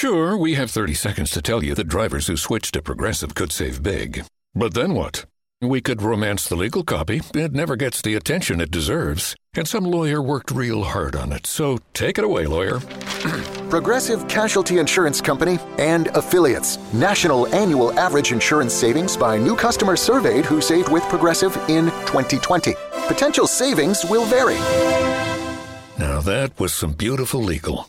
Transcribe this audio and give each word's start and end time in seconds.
Sure, 0.00 0.36
we 0.36 0.54
have 0.54 0.70
30 0.70 0.94
seconds 0.94 1.32
to 1.32 1.42
tell 1.42 1.64
you 1.64 1.74
that 1.74 1.88
drivers 1.88 2.28
who 2.28 2.36
switch 2.36 2.70
to 2.70 2.80
Progressive 2.80 3.34
could 3.34 3.50
save 3.50 3.82
big. 3.82 4.24
But 4.54 4.72
then 4.72 4.94
what? 4.94 5.24
We 5.60 5.80
could 5.80 6.02
romance 6.02 6.48
the 6.48 6.54
legal 6.54 6.84
copy. 6.84 7.20
It 7.34 7.52
never 7.52 7.74
gets 7.74 8.00
the 8.00 8.14
attention 8.14 8.60
it 8.60 8.70
deserves. 8.70 9.34
And 9.54 9.66
some 9.66 9.82
lawyer 9.82 10.22
worked 10.22 10.52
real 10.52 10.84
hard 10.84 11.16
on 11.16 11.32
it. 11.32 11.48
So 11.48 11.78
take 11.94 12.16
it 12.16 12.22
away, 12.22 12.46
lawyer. 12.46 12.78
Progressive 13.70 14.28
Casualty 14.28 14.78
Insurance 14.78 15.20
Company 15.20 15.58
and 15.78 16.06
affiliates. 16.14 16.78
National 16.94 17.52
annual 17.52 17.90
average 17.98 18.30
insurance 18.30 18.74
savings 18.74 19.16
by 19.16 19.36
new 19.36 19.56
customers 19.56 20.00
surveyed 20.00 20.44
who 20.44 20.60
saved 20.60 20.92
with 20.92 21.02
Progressive 21.08 21.56
in 21.68 21.86
2020. 22.06 22.72
Potential 23.08 23.48
savings 23.48 24.04
will 24.04 24.26
vary. 24.26 24.60
Now 25.98 26.20
that 26.20 26.56
was 26.60 26.72
some 26.72 26.92
beautiful 26.92 27.42
legal. 27.42 27.88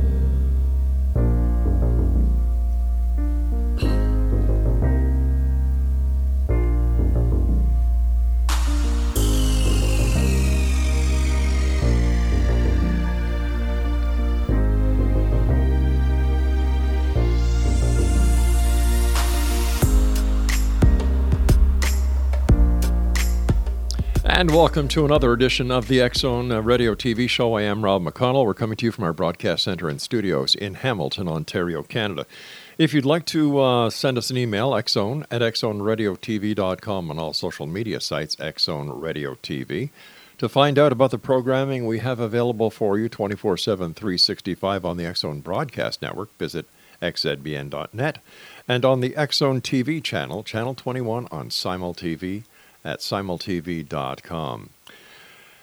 Welcome 24.51 24.89
to 24.89 25.05
another 25.05 25.31
edition 25.31 25.71
of 25.71 25.87
the 25.87 26.01
X 26.01 26.19
Zone 26.19 26.51
uh, 26.51 26.61
Radio 26.61 26.93
TV 26.93 27.29
show. 27.29 27.53
I 27.53 27.61
am 27.61 27.85
Rob 27.85 28.03
McConnell. 28.03 28.45
We're 28.45 28.53
coming 28.53 28.75
to 28.75 28.85
you 28.85 28.91
from 28.91 29.05
our 29.05 29.13
broadcast 29.13 29.63
center 29.63 29.87
and 29.87 30.01
studios 30.01 30.55
in 30.55 30.73
Hamilton, 30.73 31.29
Ontario, 31.29 31.83
Canada. 31.83 32.25
If 32.77 32.93
you'd 32.93 33.05
like 33.05 33.25
to 33.27 33.59
uh, 33.61 33.89
send 33.89 34.17
us 34.17 34.29
an 34.29 34.35
email, 34.35 34.71
xzone 34.71 35.25
at 35.31 35.41
xzoneradiotv.com 35.41 37.09
on 37.09 37.17
all 37.17 37.31
social 37.31 37.65
media 37.65 38.01
sites, 38.01 38.35
Xzone 38.35 39.01
Radio 39.01 39.35
TV. 39.35 39.89
To 40.39 40.49
find 40.49 40.77
out 40.77 40.91
about 40.91 41.11
the 41.11 41.17
programming 41.17 41.87
we 41.87 41.99
have 41.99 42.19
available 42.19 42.69
for 42.69 42.99
you 42.99 43.07
24 43.07 43.55
7, 43.55 43.93
365 43.93 44.83
on 44.83 44.97
the 44.97 45.05
X 45.05 45.21
Zone 45.21 45.39
Broadcast 45.39 46.01
Network, 46.01 46.37
visit 46.37 46.65
xzbn.net. 47.01 48.17
And 48.67 48.83
on 48.83 48.99
the 48.99 49.15
X 49.15 49.37
Zone 49.37 49.61
TV 49.61 50.03
channel, 50.03 50.43
Channel 50.43 50.75
21 50.75 51.29
on 51.31 51.49
Simul 51.49 51.93
TV 51.93 52.43
at 52.83 52.99
simultv.com. 52.99 54.69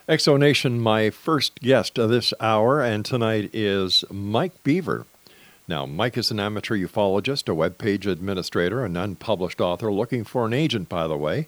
Exonation, 0.08 0.78
my 0.78 1.10
first 1.10 1.60
guest 1.60 1.98
of 1.98 2.08
this 2.08 2.32
hour 2.40 2.80
and 2.80 3.04
tonight 3.04 3.50
is 3.52 4.04
Mike 4.10 4.62
Beaver. 4.62 5.04
Now, 5.68 5.84
Mike 5.84 6.16
is 6.16 6.30
an 6.30 6.40
amateur 6.40 6.78
ufologist, 6.78 7.46
a 7.46 7.54
web 7.54 7.76
page 7.76 8.06
administrator, 8.06 8.86
an 8.86 8.96
unpublished 8.96 9.60
author, 9.60 9.92
looking 9.92 10.24
for 10.24 10.46
an 10.46 10.54
agent, 10.54 10.88
by 10.88 11.06
the 11.06 11.16
way, 11.16 11.46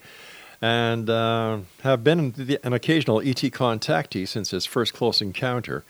and 0.61 1.09
uh, 1.09 1.61
have 1.83 2.05
been 2.05 2.59
an 2.63 2.73
occasional 2.75 3.21
ET 3.21 3.37
contactee 3.37 4.29
since 4.29 4.51
his 4.51 4.67
first 4.67 4.93
close 4.93 5.23
encounter 5.23 5.85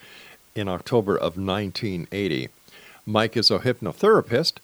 in 0.55 0.69
October 0.69 1.17
of 1.17 1.37
1980. 1.37 2.51
Mike 3.05 3.37
is 3.37 3.51
a 3.51 3.59
hypnotherapist 3.59 4.59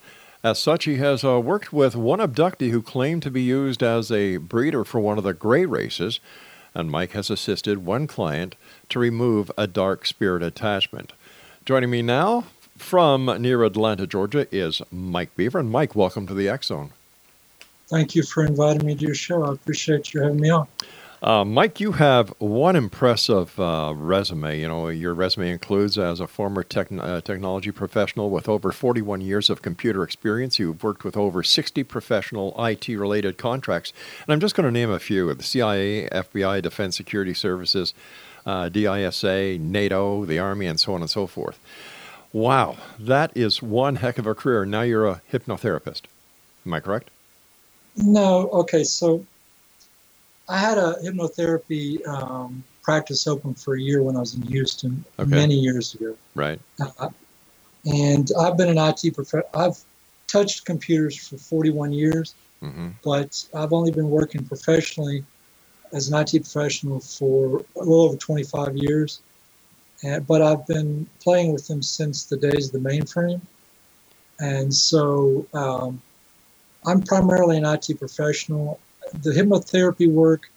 as 0.46 0.60
such, 0.60 0.84
he 0.84 0.98
has 0.98 1.24
uh, 1.24 1.40
worked 1.40 1.72
with 1.72 1.96
one 1.96 2.20
abductee 2.20 2.70
who 2.70 2.80
claimed 2.80 3.20
to 3.24 3.32
be 3.32 3.42
used 3.42 3.82
as 3.82 4.12
a 4.12 4.36
breeder 4.36 4.84
for 4.84 5.00
one 5.00 5.18
of 5.18 5.24
the 5.24 5.34
gray 5.34 5.66
races, 5.66 6.20
and 6.72 6.88
Mike 6.88 7.10
has 7.12 7.30
assisted 7.30 7.84
one 7.84 8.06
client 8.06 8.54
to 8.88 9.00
remove 9.00 9.50
a 9.58 9.66
dark 9.66 10.06
spirit 10.06 10.44
attachment. 10.44 11.12
Joining 11.64 11.90
me 11.90 12.00
now 12.00 12.44
from 12.78 13.26
near 13.42 13.64
Atlanta, 13.64 14.06
Georgia, 14.06 14.46
is 14.52 14.80
Mike 14.92 15.34
Beaver. 15.34 15.58
And 15.58 15.68
Mike, 15.68 15.96
welcome 15.96 16.28
to 16.28 16.34
the 16.34 16.48
X 16.48 16.68
Zone. 16.68 16.92
Thank 17.88 18.14
you 18.14 18.22
for 18.22 18.44
inviting 18.44 18.86
me 18.86 18.94
to 18.94 19.04
your 19.04 19.16
show. 19.16 19.42
I 19.42 19.52
appreciate 19.52 20.14
you 20.14 20.22
having 20.22 20.40
me 20.40 20.50
on. 20.50 20.68
Uh, 21.22 21.44
Mike, 21.44 21.80
you 21.80 21.92
have 21.92 22.28
one 22.38 22.76
impressive 22.76 23.58
uh, 23.58 23.92
resume. 23.96 24.60
You 24.60 24.68
know, 24.68 24.88
your 24.88 25.14
resume 25.14 25.50
includes 25.50 25.96
as 25.96 26.20
a 26.20 26.26
former 26.26 26.60
uh, 26.60 27.20
technology 27.22 27.70
professional 27.70 28.28
with 28.28 28.48
over 28.48 28.70
41 28.70 29.22
years 29.22 29.48
of 29.48 29.62
computer 29.62 30.02
experience. 30.02 30.58
You've 30.58 30.82
worked 30.82 31.04
with 31.04 31.16
over 31.16 31.42
60 31.42 31.82
professional 31.84 32.54
IT-related 32.62 33.38
contracts, 33.38 33.94
and 34.26 34.32
I'm 34.32 34.40
just 34.40 34.54
going 34.54 34.66
to 34.66 34.70
name 34.70 34.90
a 34.90 34.98
few: 34.98 35.32
the 35.32 35.42
CIA, 35.42 36.06
FBI, 36.10 36.60
Defense 36.60 36.96
Security 36.96 37.32
Services, 37.32 37.94
uh, 38.44 38.68
DISA, 38.68 39.58
NATO, 39.58 40.26
the 40.26 40.38
Army, 40.38 40.66
and 40.66 40.78
so 40.78 40.92
on 40.92 41.00
and 41.00 41.10
so 41.10 41.26
forth. 41.26 41.58
Wow, 42.32 42.76
that 42.98 43.34
is 43.34 43.62
one 43.62 43.96
heck 43.96 44.18
of 44.18 44.26
a 44.26 44.34
career. 44.34 44.66
Now 44.66 44.82
you're 44.82 45.08
a 45.08 45.22
hypnotherapist. 45.32 46.02
Am 46.66 46.74
I 46.74 46.80
correct? 46.80 47.08
No. 47.96 48.50
Okay. 48.50 48.84
So 48.84 49.24
I 50.48 50.58
had 50.58 50.78
a 50.78 50.96
hypnotherapy 51.02 52.06
um, 52.06 52.62
practice 52.82 53.26
open 53.26 53.54
for 53.54 53.74
a 53.74 53.80
year 53.80 54.02
when 54.02 54.16
I 54.16 54.20
was 54.20 54.34
in 54.34 54.42
Houston 54.42 55.04
Okay. 55.18 55.28
many 55.28 55.54
years 55.54 55.94
ago. 55.94 56.16
Right. 56.34 56.60
Uh, 56.80 57.08
and 57.84 58.30
I've 58.38 58.56
been 58.56 58.68
an 58.68 58.78
IT 58.78 59.14
prof. 59.14 59.44
I've 59.54 59.76
touched 60.28 60.64
computers 60.64 61.16
for 61.16 61.36
41 61.36 61.92
years, 61.92 62.34
hmm 62.60 62.88
but 63.04 63.44
I've 63.54 63.72
only 63.72 63.92
been 63.92 64.10
working 64.10 64.44
professionally 64.44 65.24
as 65.92 66.08
an 66.08 66.18
IT 66.18 66.32
professional 66.42 67.00
for 67.00 67.64
a 67.76 67.78
little 67.78 68.02
over 68.02 68.16
25 68.16 68.76
years. 68.76 69.20
And, 70.02 70.26
but 70.26 70.42
I've 70.42 70.66
been 70.66 71.08
playing 71.20 71.52
with 71.52 71.66
them 71.68 71.82
since 71.82 72.24
the 72.24 72.36
days 72.36 72.66
of 72.66 72.82
the 72.82 72.88
mainframe. 72.88 73.40
And 74.40 74.72
so 74.72 75.46
um, 75.54 76.00
I'm 76.84 77.02
primarily 77.02 77.56
an 77.56 77.64
IT 77.64 77.98
professional. 77.98 78.80
The 79.12 79.30
hypnotherapy 79.30 80.10
work 80.10 80.50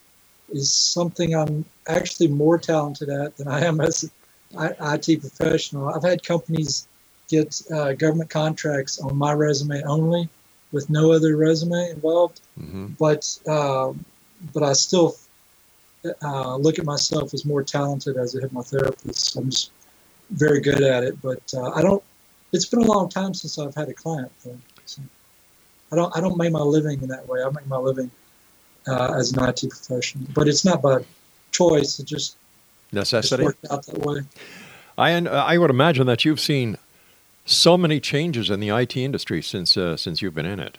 is 0.52 0.72
something 0.72 1.36
I'm 1.36 1.66
actually 1.88 2.28
more 2.28 2.58
talented 2.58 3.10
at 3.10 3.38
than 3.38 3.48
I 3.48 3.66
am 3.66 3.80
as 3.82 4.10
an 4.58 4.76
IT 4.80 5.22
professional. 5.22 5.90
I've 5.90 6.04
had 6.04 6.24
companies 6.24 6.88
get 7.28 7.62
uh, 7.72 7.94
government 7.94 8.30
contracts 8.30 9.00
on 9.00 9.16
my 9.16 9.34
resume 9.34 9.84
only 9.84 10.30
with 10.72 10.90
no 10.90 11.12
other 11.12 11.36
resume 11.36 11.90
involved 11.92 12.42
hmm 12.58 12.88
but 12.98 13.40
uh, 13.48 13.94
but 14.54 14.64
I 14.64 14.74
still 14.74 15.16
uh, 16.24 16.56
look 16.56 16.80
at 16.80 16.86
myself 16.86 17.34
as 17.34 17.46
more 17.46 17.64
talented 17.64 18.18
as 18.18 18.36
a 18.36 18.42
hypnotherapist. 18.42 19.38
I'm 19.38 19.50
just 19.50 19.72
very 20.32 20.62
good 20.62 20.82
at 20.82 21.04
it, 21.04 21.22
but 21.22 21.42
uh, 21.56 21.72
I 21.72 21.82
don't. 21.82 22.04
It's 22.52 22.66
been 22.66 22.82
a 22.82 22.86
long 22.86 23.10
time 23.10 23.34
since 23.34 23.60
I've 23.60 23.76
had 23.76 23.90
a 23.90 23.94
client 23.94 24.32
though. 24.44 24.58
So, 24.86 25.02
I 25.92 25.96
don't 25.96 26.16
I 26.16 26.22
don't 26.22 26.38
make 26.38 26.52
my 26.52 26.62
living 26.62 27.02
in 27.02 27.10
that 27.10 27.28
way. 27.28 27.44
I 27.44 27.50
make 27.50 27.68
my 27.68 27.78
living 27.78 28.12
uh, 28.90 29.14
as 29.18 29.32
an 29.32 29.44
IT 29.48 29.70
professional, 29.70 30.26
but 30.34 30.48
it's 30.48 30.66
not 30.66 30.82
by 30.82 31.04
choice. 31.52 32.00
It 32.00 32.06
just 32.06 32.36
necessity 32.92 33.44
worked 33.44 33.66
out 33.72 33.86
that 33.86 34.00
way. 34.00 34.22
I 34.98 35.12
I 35.12 35.58
would 35.58 35.70
imagine 35.70 36.08
that 36.08 36.26
you've 36.26 36.40
seen 36.40 36.78
so 37.46 37.78
many 37.78 38.00
changes 38.00 38.50
in 38.50 38.60
the 38.60 38.70
IT 38.70 38.98
industry 38.98 39.42
since 39.42 39.78
uh, 39.78 39.98
since 39.98 40.22
you've 40.22 40.36
been 40.36 40.46
in 40.46 40.60
it. 40.60 40.78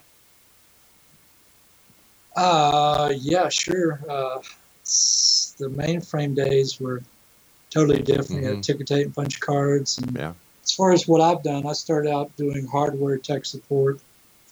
Uh, 2.37 3.13
yeah, 3.17 3.49
sure. 3.49 4.01
Uh, 4.09 4.39
the 5.59 5.69
mainframe 5.69 6.35
days 6.35 6.81
were 6.81 7.03
totally 7.71 8.03
different. 8.03 8.45
Mm-hmm. 8.45 8.61
ticker 8.61 8.85
tape 8.85 9.07
and 9.07 9.15
punch 9.15 9.41
cards. 9.41 9.99
And 9.99 10.17
yeah. 10.17 10.33
As 10.63 10.73
far 10.73 10.93
as 10.93 11.09
what 11.09 11.21
I've 11.21 11.43
done, 11.43 11.67
I 11.67 11.73
started 11.73 12.13
out 12.13 12.35
doing 12.37 12.67
hardware 12.67 13.19
tech 13.19 13.45
support 13.45 14.01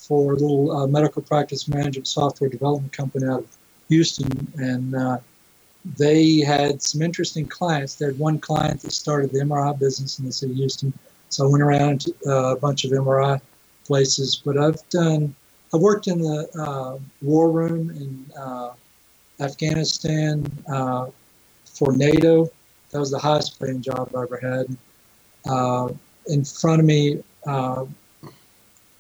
for 0.09 0.33
a 0.33 0.37
little 0.37 0.73
uh, 0.73 0.87
medical 0.87 1.21
practice 1.21 1.69
management 1.69 2.09
software 2.09 2.49
development 2.49 2.93
company 2.93 3.27
out 3.27 3.41
of 3.41 3.57
Houston, 3.91 4.53
and 4.57 4.95
uh, 4.95 5.19
they 5.99 6.39
had 6.39 6.83
some 6.83 7.03
interesting 7.03 7.47
clients. 7.47 7.95
They 7.95 8.07
had 8.07 8.19
one 8.19 8.39
client 8.39 8.81
that 8.81 8.93
started 8.93 9.31
the 9.31 9.41
MRI 9.41 9.79
business 9.79 10.19
in 10.19 10.25
the 10.25 10.33
city 10.33 10.53
of 10.53 10.59
Houston, 10.59 10.93
so 11.29 11.47
I 11.47 11.51
went 11.51 11.63
around 11.63 12.01
to 12.03 12.15
uh, 12.27 12.55
a 12.55 12.57
bunch 12.57 12.87
of 12.87 12.91
MRI 12.93 13.39
places. 13.85 14.41
But 14.43 14.57
I've 14.57 14.89
done, 14.89 15.35
I've 15.75 15.81
worked 15.81 16.09
in 16.09 16.21
the 16.21 16.49
uh, 16.59 16.99
war 17.21 17.51
room 17.51 17.91
in 17.91 18.27
uh, 18.37 18.73
Afghanistan 19.41 20.51
uh, 20.73 21.09
for 21.67 21.93
NATO. 21.93 22.51
That 22.91 22.99
was 23.01 23.11
the 23.11 23.19
highest 23.19 23.61
paying 23.61 23.83
job 23.83 24.11
I 24.17 24.23
ever 24.23 24.39
had. 24.39 24.75
in 26.27 26.45
front 26.45 26.81
of 26.81 26.87
me, 26.87 27.23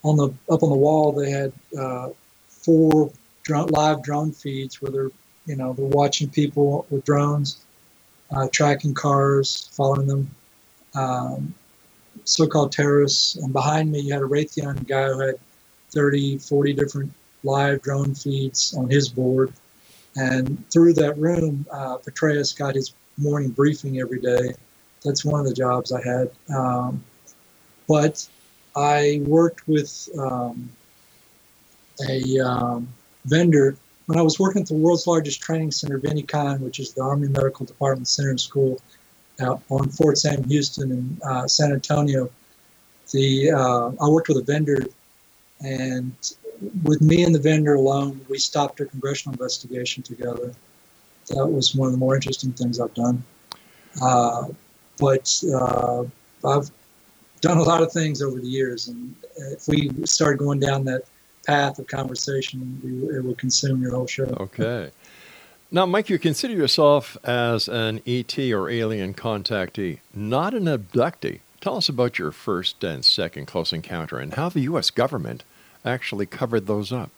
on 0.09 0.17
the 0.17 0.29
up 0.53 0.63
on 0.63 0.71
the 0.71 0.77
wall 0.77 1.13
they 1.13 1.31
had 1.31 1.53
uh, 1.79 2.09
four 2.49 3.11
drone, 3.43 3.69
live 3.69 4.03
drone 4.03 4.33
feeds 4.33 4.81
where 4.81 4.91
they're 4.91 5.11
you 5.47 5.57
know 5.57 5.73
they're 5.73 5.87
watching 5.87 6.29
people 6.29 6.87
with 6.91 7.05
drones, 7.05 7.65
uh, 8.31 8.49
tracking 8.53 8.95
cars, 8.95 9.71
following 9.73 10.07
them, 10.07 10.31
um, 10.95 11.55
so-called 12.25 12.73
terrorists. 12.73 13.37
And 13.37 13.53
behind 13.53 13.91
me 13.91 14.01
you 14.01 14.13
had 14.13 14.23
a 14.23 14.27
Raytheon 14.27 14.87
guy 14.87 15.09
who 15.09 15.21
had 15.21 15.35
30, 15.91 16.39
40 16.39 16.73
different 16.75 17.13
live 17.45 17.81
drone 17.83 18.15
feeds 18.15 18.75
on 18.75 18.91
his 18.91 19.09
board. 19.09 19.53
And 20.17 20.69
through 20.71 20.95
that 20.95 21.17
room, 21.17 21.65
uh, 21.71 21.99
Petraeus 21.99 22.57
got 22.57 22.75
his 22.75 22.93
morning 23.17 23.51
briefing 23.51 24.01
every 24.01 24.21
day. 24.21 24.55
That's 25.05 25.25
one 25.25 25.41
of 25.41 25.47
the 25.47 25.55
jobs 25.55 25.93
I 25.93 26.03
had. 26.03 26.31
Um, 26.55 27.05
but 27.89 28.29
I 28.79 29.21
worked 29.27 29.67
with 29.67 30.09
um, 30.17 30.71
a 32.09 32.39
um, 32.39 32.89
vendor 33.25 33.77
when 34.07 34.19
I 34.19 34.23
was 34.23 34.39
working 34.39 34.63
at 34.63 34.69
the 34.69 34.75
world's 34.75 35.07
largest 35.07 35.41
training 35.41 35.73
center 35.73 36.01
kind, 36.23 36.61
which 36.61 36.79
is 36.79 36.93
the 36.93 37.03
Army 37.03 37.27
Medical 37.27 37.67
Department 37.67 38.07
Center 38.07 38.31
and 38.31 38.41
School 38.41 38.81
out 39.41 39.63
on 39.69 39.89
Fort 39.89 40.17
Sam 40.17 40.45
Houston 40.45 40.93
in 40.93 41.19
uh, 41.25 41.49
San 41.49 41.73
Antonio. 41.73 42.31
The 43.11 43.51
uh, 43.51 43.91
I 44.01 44.09
worked 44.09 44.29
with 44.29 44.39
a 44.39 44.43
vendor, 44.43 44.87
and 45.61 46.15
with 46.85 47.03
me 47.03 47.25
and 47.25 47.35
the 47.35 47.41
vendor 47.41 47.75
alone, 47.75 48.25
we 48.29 48.39
stopped 48.39 48.79
a 48.79 48.87
congressional 48.87 49.33
investigation 49.35 50.05
together. 50.05 50.55
That 51.31 51.47
was 51.47 51.75
one 51.75 51.87
of 51.87 51.93
the 51.93 51.99
more 51.99 52.15
interesting 52.15 52.53
things 52.53 52.79
I've 52.79 52.95
done. 52.95 53.25
Uh, 54.01 54.49
but 54.99 55.43
uh, 55.53 56.05
I've 56.45 56.71
done 57.41 57.59
a 57.59 57.63
lot 57.63 57.83
of 57.83 57.93
things 57.93 58.23
over 58.23 58.41
the 58.41 58.47
years, 58.47 58.89
and 58.89 59.15
if 59.37 59.69
we 59.69 59.91
start 60.05 60.39
going 60.39 60.61
down 60.61 60.85
that 60.85 61.05
path 61.47 61.79
of 61.79 61.87
conversation, 61.87 62.81
we, 62.83 63.17
it 63.17 63.25
would 63.25 63.39
consume 63.39 63.83
your 63.83 63.93
whole 63.93 64.07
show. 64.07 64.25
Okay. 64.25 64.91
Now, 65.71 65.87
Mike, 65.87 66.09
you 66.09 66.19
consider 66.19 66.55
yourself 66.55 67.17
as 67.25 67.69
an 67.69 68.01
ET 68.07 68.39
or 68.39 68.71
alien 68.71 69.15
contactee, 69.15 69.99
not 70.15 70.55
an 70.55 70.65
abductee. 70.65 71.41
Tell 71.61 71.77
us 71.77 71.89
about 71.89 72.19
your 72.19 72.33
first 72.33 72.83
and 72.85 73.05
second 73.05 73.47
close 73.47 73.73
encounter 73.73 74.19
and 74.19 74.35
how 74.35 74.49
the 74.49 74.61
U.S. 74.61 74.91
government 74.91 75.45
actually 75.85 76.27
covered 76.27 76.67
those 76.67 76.93
up. 76.93 77.11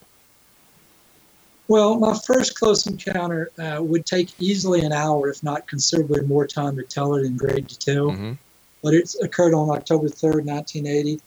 Well, 1.68 2.00
my 2.00 2.18
first 2.26 2.58
close 2.58 2.86
encounter 2.86 3.50
uh, 3.56 3.80
would 3.80 4.04
take 4.04 4.30
easily 4.40 4.80
an 4.80 4.92
hour, 4.92 5.28
if 5.28 5.44
not 5.44 5.68
considerably 5.68 6.22
more 6.22 6.46
time, 6.46 6.76
to 6.76 6.82
tell 6.82 7.14
it 7.14 7.24
in 7.24 7.36
great 7.36 7.68
detail. 7.68 8.10
Mm-hmm 8.10 8.32
but 8.82 8.94
it 8.94 9.14
occurred 9.22 9.54
on 9.54 9.70
October 9.70 10.08
3rd, 10.08 10.44
1980, 10.44 11.20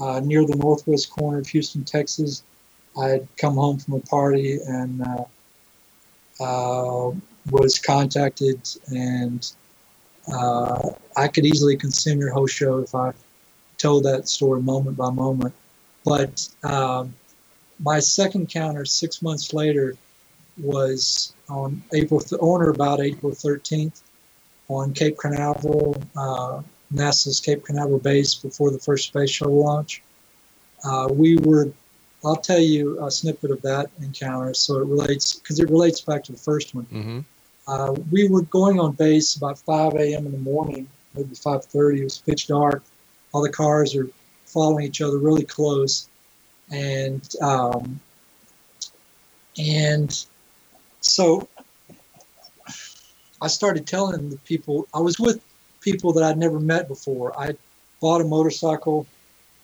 uh, 0.00 0.20
near 0.20 0.44
the 0.46 0.56
northwest 0.56 1.10
corner 1.10 1.38
of 1.38 1.46
Houston, 1.48 1.84
Texas. 1.84 2.42
I 2.98 3.08
had 3.08 3.28
come 3.36 3.54
home 3.54 3.78
from 3.78 3.94
a 3.94 4.00
party 4.00 4.58
and 4.66 5.02
uh, 5.02 5.24
uh, 6.40 7.12
was 7.50 7.78
contacted, 7.78 8.60
and 8.88 9.52
uh, 10.32 10.90
I 11.16 11.28
could 11.28 11.44
easily 11.44 11.76
consume 11.76 12.20
your 12.20 12.32
whole 12.32 12.46
show 12.46 12.78
if 12.78 12.94
I 12.94 13.12
told 13.78 14.04
that 14.04 14.28
story 14.28 14.62
moment 14.62 14.96
by 14.96 15.10
moment. 15.10 15.54
But 16.04 16.48
um, 16.62 17.14
my 17.80 18.00
second 18.00 18.48
counter, 18.48 18.84
six 18.84 19.22
months 19.22 19.52
later, 19.52 19.96
was 20.58 21.34
on 21.48 21.82
April, 21.94 22.20
th- 22.20 22.40
on 22.40 22.62
or 22.62 22.70
about 22.70 23.00
April 23.00 23.32
13th, 23.32 24.00
on 24.68 24.92
Cape 24.94 25.18
Canaveral, 25.18 26.02
uh, 26.16 26.62
NASA's 26.92 27.40
Cape 27.40 27.64
Canaveral 27.64 27.98
base 27.98 28.34
before 28.34 28.70
the 28.70 28.78
first 28.78 29.08
space 29.08 29.30
shuttle 29.30 29.64
launch. 29.64 30.02
Uh, 30.84 31.08
we 31.10 31.36
were, 31.38 31.72
I'll 32.24 32.36
tell 32.36 32.60
you 32.60 33.04
a 33.04 33.10
snippet 33.10 33.50
of 33.50 33.62
that 33.62 33.90
encounter 34.00 34.54
so 34.54 34.78
it 34.78 34.86
relates, 34.86 35.34
because 35.34 35.58
it 35.58 35.68
relates 35.70 36.00
back 36.00 36.24
to 36.24 36.32
the 36.32 36.38
first 36.38 36.74
one. 36.74 36.86
Mm-hmm. 36.86 37.20
Uh, 37.66 37.92
we 38.12 38.28
were 38.28 38.42
going 38.42 38.78
on 38.78 38.92
base 38.92 39.34
about 39.34 39.58
5 39.58 39.94
a.m. 39.94 40.26
in 40.26 40.32
the 40.32 40.38
morning, 40.38 40.88
maybe 41.14 41.34
5.30. 41.34 41.98
It 41.98 42.04
was 42.04 42.18
pitch 42.18 42.46
dark. 42.46 42.84
All 43.32 43.42
the 43.42 43.50
cars 43.50 43.96
are 43.96 44.08
following 44.44 44.84
each 44.84 45.00
other 45.00 45.18
really 45.18 45.44
close. 45.44 46.08
And, 46.70 47.28
um, 47.42 48.00
and 49.58 50.26
so 51.00 51.48
I 53.42 53.48
started 53.48 53.86
telling 53.86 54.30
the 54.30 54.38
people, 54.38 54.86
I 54.94 55.00
was 55.00 55.18
with 55.18 55.40
people 55.86 56.12
that 56.12 56.24
I'd 56.24 56.36
never 56.36 56.58
met 56.58 56.88
before. 56.88 57.38
I 57.38 57.54
bought 58.00 58.20
a 58.20 58.24
motorcycle 58.24 59.06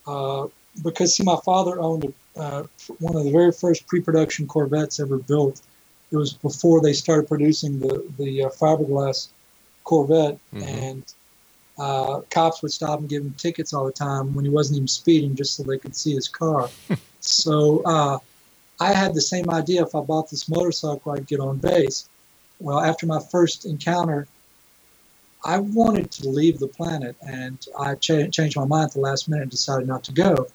uh, 0.07 0.47
because, 0.85 1.17
see, 1.17 1.25
my 1.25 1.37
father 1.45 1.81
owned 1.81 2.15
uh, 2.37 2.63
one 3.01 3.17
of 3.17 3.25
the 3.25 3.33
very 3.33 3.51
first 3.51 3.89
pre-production 3.89 4.47
Corvettes 4.47 5.01
ever 5.01 5.19
built. 5.19 5.61
It 6.13 6.17
was 6.17 6.33
before 6.33 6.81
they 6.81 6.93
started 6.93 7.27
producing 7.27 7.81
the 7.81 8.07
the 8.19 8.45
uh, 8.45 8.49
fiberglass 8.51 9.29
Corvette, 9.83 10.39
mm-hmm. 10.55 10.63
and 10.63 11.15
uh, 11.77 12.21
cops 12.31 12.63
would 12.63 12.71
stop 12.73 13.01
and 13.01 13.09
give 13.09 13.23
him 13.23 13.35
tickets 13.37 13.73
all 13.73 13.85
the 13.85 13.93
time 13.93 14.33
when 14.33 14.45
he 14.45 14.51
wasn't 14.51 14.77
even 14.77 14.87
speeding, 14.87 15.35
just 15.35 15.57
so 15.57 15.65
they 15.65 15.79
could 15.79 15.97
see 15.97 16.15
his 16.15 16.29
car. 16.29 16.71
so 17.21 17.83
uh, 17.85 18.19
I 18.79 18.93
had 18.93 19.13
the 19.13 19.21
same 19.21 19.51
idea. 19.51 19.83
If 19.83 19.97
I 19.97 20.03
bought 20.03 20.31
this 20.31 20.49
motorcycle, 20.49 21.13
I'd 21.13 21.27
get 21.27 21.41
on 21.41 21.59
base. 21.59 22.09
Well, 22.61 22.79
after 22.79 23.07
my 23.07 23.21
first 23.33 23.67
encounter 23.67 24.29
I 25.45 25.59
wanted 25.59 26.11
to 26.13 26.29
leave 26.29 26.59
the 26.59 26.69
planet, 26.69 27.17
and 27.23 27.59
I 27.79 27.95
cha- 27.97 28.29
changed 28.29 28.57
my 28.57 28.65
mind 28.65 28.87
at 28.87 28.93
the 28.93 29.01
last 29.01 29.29
minute 29.29 29.43
and 29.43 29.51
decided 29.51 29.89
not 29.89 30.05
to 30.05 30.13
go. 30.13 30.47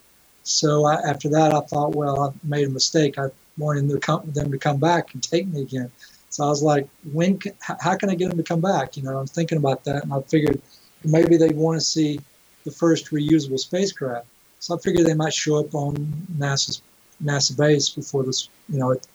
So 0.44 0.86
I, 0.86 0.96
after 0.96 1.28
that, 1.30 1.54
I 1.54 1.60
thought, 1.62 1.96
well, 1.96 2.22
I 2.24 2.48
made 2.48 2.68
a 2.68 2.72
mistake. 2.72 3.20
I 3.20 3.28
wanted 3.58 3.82
them 3.82 4.00
to, 4.00 4.00
come, 4.00 4.32
them 4.32 4.52
to 4.52 4.58
come 4.58 4.78
back 4.78 5.14
and 5.14 5.22
take 5.22 5.48
me 5.48 5.62
again. 5.62 5.92
So 6.30 6.46
I 6.46 6.48
was 6.48 6.64
like, 6.64 6.88
when? 7.12 7.38
Can, 7.38 7.54
how 7.60 7.96
can 7.96 8.10
I 8.10 8.16
get 8.16 8.30
them 8.30 8.38
to 8.38 8.44
come 8.44 8.62
back? 8.62 8.96
You 8.96 9.04
know, 9.04 9.18
I'm 9.18 9.28
thinking 9.28 9.58
about 9.58 9.84
that, 9.86 10.04
and 10.04 10.14
I 10.14 10.22
figured 10.22 10.62
maybe 11.04 11.38
they 11.38 11.50
want 11.50 11.78
to 11.78 11.86
see 11.86 12.20
the 12.64 12.72
first 12.72 13.08
reusable 13.08 13.60
spacecraft. 13.60 14.28
So 14.60 14.76
I 14.76 14.80
figured 14.80 15.06
they 15.06 15.14
might 15.14 15.34
show 15.34 15.58
up 15.58 15.74
on 15.76 15.96
NASA's 16.38 16.82
NASA 17.24 17.58
base 17.58 17.90
before 17.90 18.24
this, 18.24 18.50
you 18.70 18.80
know, 18.80 18.92
it, 18.92 19.08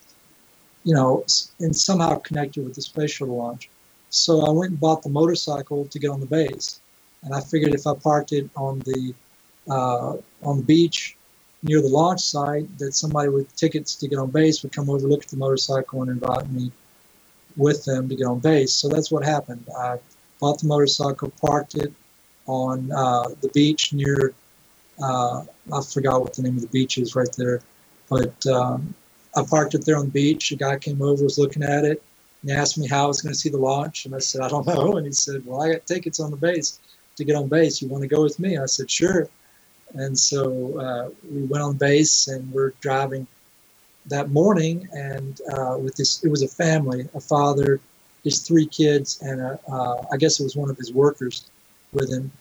you 0.85 0.95
know, 0.95 1.25
and 1.61 1.75
somehow 1.75 2.19
connected 2.19 2.65
with 2.65 2.75
the 2.75 2.83
space 2.83 3.13
shuttle 3.13 3.37
launch. 3.37 3.69
So 4.13 4.43
I 4.43 4.51
went 4.51 4.73
and 4.73 4.81
bought 4.81 5.03
the 5.03 5.09
motorcycle 5.09 5.87
to 5.87 5.99
get 5.99 6.11
on 6.11 6.21
the 6.21 6.27
base, 6.27 6.81
and 7.23 7.35
I 7.35 7.41
figured 7.41 7.75
if 7.75 7.87
I 7.87 7.95
parked 7.95 8.33
it 8.33 8.49
on 8.55 8.81
the 8.81 9.15
uh, 9.71 10.17
on 10.43 10.59
the 10.59 10.63
beach 10.63 11.17
near 11.63 11.81
the 11.81 11.89
launch 11.89 12.21
site, 12.21 12.67
that 12.79 12.93
somebody 12.93 13.31
with 13.31 13.55
tickets 13.57 13.95
to 13.95 14.09
get 14.09 14.19
on 14.19 14.31
base 14.31 14.63
would 14.63 14.73
come 14.73 14.91
over, 14.91 15.09
look 15.09 15.23
at 15.23 15.31
the 15.31 15.39
motorcycle, 15.39 16.03
and 16.03 16.11
invite 16.11 16.51
me 16.51 16.71
with 17.57 17.87
them 17.87 18.07
to 18.11 18.15
get 18.15 18.27
on 18.27 18.39
base. 18.39 18.75
So 18.75 18.89
that's 18.89 19.11
what 19.11 19.25
happened. 19.25 19.67
I 19.79 19.99
bought 20.41 20.61
the 20.61 20.67
motorcycle, 20.67 21.33
parked 21.41 21.77
it 21.77 21.93
on 22.47 22.93
uh, 22.93 23.29
the 23.41 23.49
beach 23.55 23.95
near. 23.95 24.35
Uh, 25.03 25.45
I 25.73 25.81
forgot 25.81 26.21
what 26.21 26.35
the 26.35 26.43
name 26.43 26.57
of 26.57 26.63
the 26.63 26.69
beach 26.69 26.99
is 26.99 27.17
right 27.17 27.35
there, 27.39 27.63
but 28.11 28.47
um, 28.47 28.95
I 29.35 29.43
parked 29.43 29.75
it 29.75 29.87
there 29.87 29.97
on 29.97 30.05
the 30.05 30.11
beach. 30.11 30.53
A 30.53 30.57
guy 30.57 30.77
came 30.77 31.01
over, 31.01 31.25
was 31.25 31.39
looking 31.39 31.63
at 31.63 31.87
it 31.87 32.03
he 32.45 32.53
asked 32.53 32.79
me 32.79 32.89
how 32.89 33.05
I 33.05 33.07
was 33.07 33.23
going 33.23 33.33
to 33.33 33.39
see 33.39 33.51
the 33.51 33.59
launch, 33.59 34.05
and 34.05 34.15
I 34.15 34.19
said, 34.19 34.41
I 34.41 34.49
don't 34.49 34.67
know. 34.75 34.97
And 34.97 35.07
he 35.07 35.13
said, 35.13 35.45
Well, 35.47 35.63
I 35.63 35.73
got 35.73 35.87
tickets 35.87 36.21
on 36.21 36.31
the 36.31 36.37
base 36.37 36.81
to 37.17 37.25
get 37.25 37.37
on 37.37 37.49
base. 37.49 37.81
You 37.81 37.89
want 37.89 38.03
to 38.03 38.09
go 38.09 38.23
with 38.23 38.39
me? 38.39 38.59
I 38.59 38.67
said, 38.67 38.91
Sure. 38.91 39.29
And 39.95 40.19
so 40.19 40.79
uh, 40.79 41.11
we 41.31 41.43
went 41.45 41.63
on 41.63 41.77
base 41.77 42.29
and 42.29 42.51
we're 42.51 42.73
driving 42.81 43.27
that 44.07 44.31
morning, 44.31 44.89
and 44.93 45.41
uh, 45.53 45.77
with 45.79 45.95
this, 45.95 46.25
it 46.25 46.29
was 46.29 46.43
a 46.43 46.49
family, 46.49 47.09
a 47.15 47.21
father, 47.21 47.81
his 48.25 48.41
three 48.41 48.67
kids, 48.67 49.21
and 49.23 49.41
a, 49.41 49.61
uh, 49.71 50.05
I 50.13 50.17
guess 50.17 50.41
it 50.41 50.43
was 50.43 50.57
one 50.57 50.71
of 50.71 50.77
his 50.77 50.93
workers 50.93 51.49
with 51.93 52.11
him. 52.11 52.33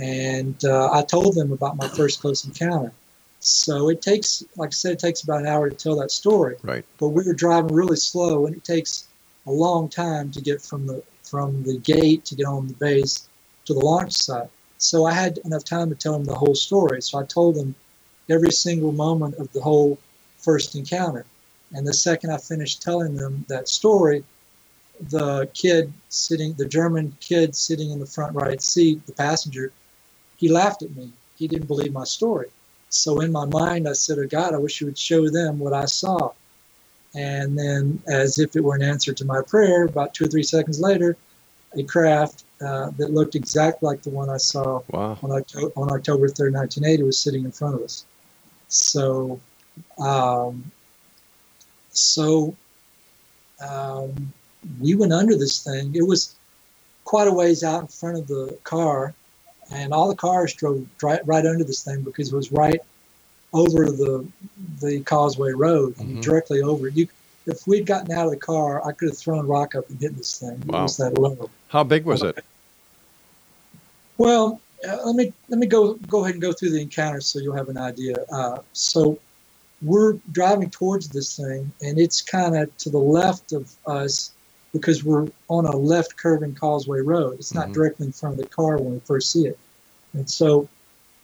And 0.00 0.62
uh, 0.64 0.90
I 0.92 1.02
told 1.02 1.34
them 1.34 1.52
about 1.52 1.76
my 1.76 1.88
first 1.88 2.20
close 2.20 2.44
encounter. 2.44 2.92
So 3.40 3.88
it 3.88 4.02
takes, 4.02 4.42
like 4.56 4.68
I 4.68 4.70
said, 4.70 4.92
it 4.92 4.98
takes 4.98 5.22
about 5.22 5.40
an 5.40 5.46
hour 5.46 5.70
to 5.70 5.76
tell 5.76 5.96
that 6.00 6.10
story. 6.10 6.56
Right. 6.62 6.84
But 6.98 7.08
we 7.08 7.24
were 7.24 7.34
driving 7.34 7.72
really 7.72 7.96
slow, 7.96 8.46
and 8.46 8.56
it 8.56 8.64
takes 8.64 9.06
a 9.46 9.52
long 9.52 9.88
time 9.88 10.30
to 10.32 10.40
get 10.40 10.60
from 10.60 10.86
the 10.86 11.02
from 11.22 11.62
the 11.64 11.78
gate 11.78 12.24
to 12.24 12.34
get 12.34 12.46
on 12.46 12.68
the 12.68 12.74
base 12.74 13.28
to 13.64 13.74
the 13.74 13.80
launch 13.80 14.12
site. 14.12 14.50
So 14.78 15.04
I 15.04 15.12
had 15.12 15.38
enough 15.38 15.64
time 15.64 15.88
to 15.88 15.94
tell 15.96 16.12
them 16.12 16.24
the 16.24 16.34
whole 16.34 16.54
story. 16.54 17.02
So 17.02 17.18
I 17.18 17.24
told 17.24 17.56
them 17.56 17.74
every 18.28 18.52
single 18.52 18.92
moment 18.92 19.34
of 19.36 19.52
the 19.52 19.60
whole 19.60 19.98
first 20.38 20.76
encounter. 20.76 21.24
And 21.72 21.86
the 21.86 21.94
second 21.94 22.30
I 22.30 22.38
finished 22.38 22.82
telling 22.82 23.16
them 23.16 23.44
that 23.48 23.68
story, 23.68 24.24
the 25.00 25.48
kid 25.52 25.92
sitting, 26.08 26.52
the 26.54 26.68
German 26.68 27.16
kid 27.20 27.56
sitting 27.56 27.90
in 27.90 27.98
the 27.98 28.06
front 28.06 28.34
right 28.34 28.62
seat, 28.62 29.04
the 29.06 29.12
passenger, 29.12 29.72
he 30.36 30.48
laughed 30.48 30.82
at 30.82 30.94
me. 30.94 31.10
He 31.36 31.48
didn't 31.48 31.66
believe 31.66 31.92
my 31.92 32.04
story. 32.04 32.48
So 32.88 33.20
in 33.20 33.32
my 33.32 33.46
mind, 33.46 33.88
I 33.88 33.92
said, 33.92 34.18
oh 34.18 34.26
God, 34.26 34.54
I 34.54 34.58
wish 34.58 34.80
you 34.80 34.86
would 34.86 34.98
show 34.98 35.28
them 35.28 35.58
what 35.58 35.72
I 35.72 35.86
saw. 35.86 36.32
And 37.16 37.58
then, 37.58 38.02
as 38.06 38.38
if 38.38 38.54
it 38.56 38.62
were 38.62 38.74
an 38.74 38.82
answer 38.82 39.14
to 39.14 39.24
my 39.24 39.40
prayer, 39.40 39.86
about 39.86 40.12
two 40.12 40.24
or 40.26 40.28
three 40.28 40.42
seconds 40.42 40.80
later, 40.80 41.16
a 41.74 41.82
craft 41.82 42.44
uh, 42.60 42.90
that 42.98 43.10
looked 43.10 43.34
exactly 43.34 43.86
like 43.86 44.02
the 44.02 44.10
one 44.10 44.28
I 44.28 44.36
saw 44.36 44.82
Wow. 44.90 45.18
on, 45.22 45.32
October, 45.32 45.72
on 45.76 45.90
October 45.92 46.28
3rd, 46.28 46.52
1980, 46.52 47.02
was 47.04 47.18
sitting 47.18 47.44
in 47.44 47.52
front 47.52 47.74
of 47.74 47.82
us. 47.82 48.04
So, 48.68 49.40
um, 49.98 50.70
so 51.90 52.54
um, 53.66 54.32
we 54.80 54.94
went 54.94 55.12
under 55.12 55.36
this 55.36 55.62
thing. 55.64 55.94
It 55.94 56.06
was 56.06 56.34
quite 57.04 57.28
a 57.28 57.32
ways 57.32 57.64
out 57.64 57.80
in 57.82 57.86
front 57.88 58.18
of 58.18 58.26
the 58.26 58.58
car, 58.64 59.14
and 59.72 59.92
all 59.94 60.08
the 60.08 60.16
cars 60.16 60.52
drove 60.52 60.86
right, 61.02 61.26
right 61.26 61.46
under 61.46 61.64
this 61.64 61.82
thing 61.82 62.02
because 62.02 62.32
it 62.32 62.36
was 62.36 62.52
right 62.52 62.80
over 63.52 63.86
the 63.86 64.26
the 64.80 65.00
Causeway 65.00 65.52
Road, 65.52 65.94
Mhm. 65.96 66.20
directly 66.22 66.60
over 66.62 66.88
it. 66.88 66.96
You, 66.96 67.08
if 67.46 67.66
we'd 67.66 67.86
gotten 67.86 68.12
out 68.12 68.26
of 68.26 68.32
the 68.32 68.36
car, 68.38 68.86
I 68.86 68.92
could 68.92 69.08
have 69.08 69.18
thrown 69.18 69.46
rock 69.46 69.74
up 69.74 69.88
and 69.88 69.98
hit 70.00 70.16
this 70.16 70.38
thing. 70.38 70.58
It 70.60 70.66
Wow. 70.66 70.82
was 70.82 70.96
that 70.98 71.16
low. 71.18 71.48
How 71.68 71.84
big 71.84 72.04
was 72.04 72.22
it? 72.22 72.44
Well, 74.18 74.60
uh, 74.88 74.98
let 75.04 75.16
me 75.16 75.32
let 75.48 75.58
me 75.58 75.66
go 75.66 75.94
go 76.08 76.22
ahead 76.24 76.34
and 76.34 76.42
go 76.42 76.52
through 76.52 76.70
the 76.70 76.80
encounter 76.80 77.20
so 77.20 77.38
you'll 77.38 77.56
have 77.56 77.68
an 77.68 77.78
idea. 77.78 78.16
Uh, 78.30 78.58
so 78.72 79.18
we're 79.82 80.14
driving 80.32 80.70
towards 80.70 81.08
this 81.08 81.36
thing, 81.36 81.70
and 81.82 81.98
it's 81.98 82.22
kind 82.22 82.56
of 82.56 82.74
to 82.78 82.90
the 82.90 82.98
left 82.98 83.52
of 83.52 83.70
us 83.86 84.32
because 84.72 85.04
we're 85.04 85.28
on 85.48 85.66
a 85.66 85.76
left 85.76 86.16
curving 86.16 86.54
Causeway 86.54 87.00
Road. 87.00 87.38
It's 87.38 87.54
not 87.54 87.68
Mhm. 87.68 87.74
directly 87.74 88.06
in 88.06 88.12
front 88.12 88.38
of 88.38 88.42
the 88.42 88.48
car 88.48 88.76
when 88.78 88.94
we 88.94 89.00
first 89.00 89.30
see 89.30 89.46
it, 89.46 89.58
and 90.14 90.28
so 90.28 90.68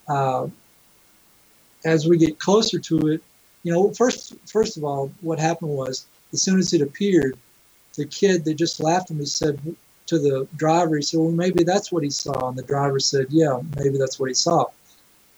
uh, 0.07 0.47
as 1.85 2.07
we 2.07 2.17
get 2.17 2.39
closer 2.39 2.79
to 2.79 3.07
it, 3.07 3.21
you 3.63 3.71
know, 3.71 3.91
first 3.93 4.35
first 4.45 4.77
of 4.77 4.83
all, 4.83 5.11
what 5.21 5.39
happened 5.39 5.71
was 5.71 6.05
as 6.33 6.41
soon 6.41 6.59
as 6.59 6.73
it 6.73 6.81
appeared, 6.81 7.37
the 7.95 8.05
kid 8.05 8.43
that 8.45 8.55
just 8.55 8.81
laughed 8.81 9.11
at 9.11 9.17
me 9.17 9.25
said 9.25 9.59
to 10.07 10.19
the 10.19 10.47
driver, 10.57 10.97
he 10.97 11.01
said, 11.01 11.19
"Well, 11.19 11.31
maybe 11.31 11.63
that's 11.63 11.91
what 11.91 12.03
he 12.03 12.09
saw." 12.09 12.49
And 12.49 12.57
the 12.57 12.63
driver 12.63 12.99
said, 12.99 13.27
"Yeah, 13.29 13.61
maybe 13.77 13.97
that's 13.97 14.19
what 14.19 14.29
he 14.29 14.35
saw." 14.35 14.65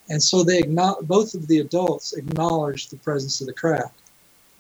And 0.10 0.22
so 0.22 0.44
they 0.44 0.64
both 0.64 1.34
of 1.34 1.48
the 1.48 1.60
adults 1.60 2.14
acknowledged 2.14 2.92
the 2.92 2.98
presence 2.98 3.42
of 3.42 3.48
the 3.48 3.54
craft. 3.54 3.96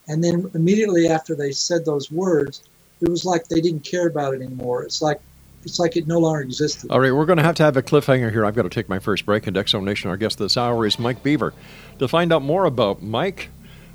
And 0.07 0.23
then 0.23 0.49
immediately 0.53 1.07
after 1.07 1.35
they 1.35 1.51
said 1.51 1.85
those 1.85 2.11
words, 2.11 2.61
it 3.01 3.09
was 3.09 3.25
like 3.25 3.47
they 3.47 3.61
didn't 3.61 3.83
care 3.83 4.07
about 4.07 4.35
it 4.35 4.41
anymore. 4.41 4.83
It's 4.83 5.01
like 5.01 5.19
it's 5.65 5.79
like 5.79 5.97
it 5.97 6.07
no 6.07 6.19
longer 6.19 6.41
existed. 6.41 6.91
All 6.91 6.99
right, 6.99 7.11
we're 7.11 7.25
going 7.25 7.37
to 7.37 7.43
have 7.43 7.55
to 7.55 7.63
have 7.63 7.75
a 7.75 7.81
cliffhanger 7.81 8.31
here. 8.31 8.45
I've 8.45 8.55
got 8.55 8.61
to 8.63 8.69
take 8.69 8.87
my 8.87 8.99
first 8.99 9.25
break. 9.25 9.47
And 9.47 9.57
Exo 9.57 9.83
Nation, 9.83 10.09
our 10.09 10.17
guest 10.17 10.37
this 10.37 10.57
hour 10.57 10.85
is 10.85 10.99
Mike 10.99 11.23
Beaver. 11.23 11.53
To 11.99 12.07
find 12.07 12.31
out 12.31 12.43
more 12.43 12.65
about 12.65 13.01
Mike, 13.01 13.49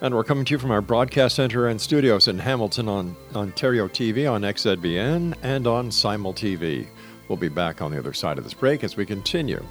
and 0.01 0.15
we're 0.15 0.25
coming 0.25 0.45
to 0.45 0.55
you 0.55 0.59
from 0.59 0.71
our 0.71 0.83
broadcast 0.83 1.37
center 1.37 1.67
and 1.67 1.81
studios 1.81 2.29
in 2.29 2.39
Hamilton 2.39 2.89
on 2.89 3.17
Ontario 3.35 3.89
TV, 3.89 4.31
on 4.31 4.43
XZBN, 4.43 5.35
and 5.43 5.67
on 5.67 5.91
Simul 5.91 6.35
TV. 6.35 6.87
We'll 7.29 7.37
be 7.37 7.49
back 7.49 7.83
on 7.83 7.91
the 7.91 7.99
other 7.99 8.13
side 8.13 8.39
of 8.39 8.45
this 8.45 8.55
break 8.55 8.85
as 8.85 8.97
we 8.97 9.05
continue 9.05 9.65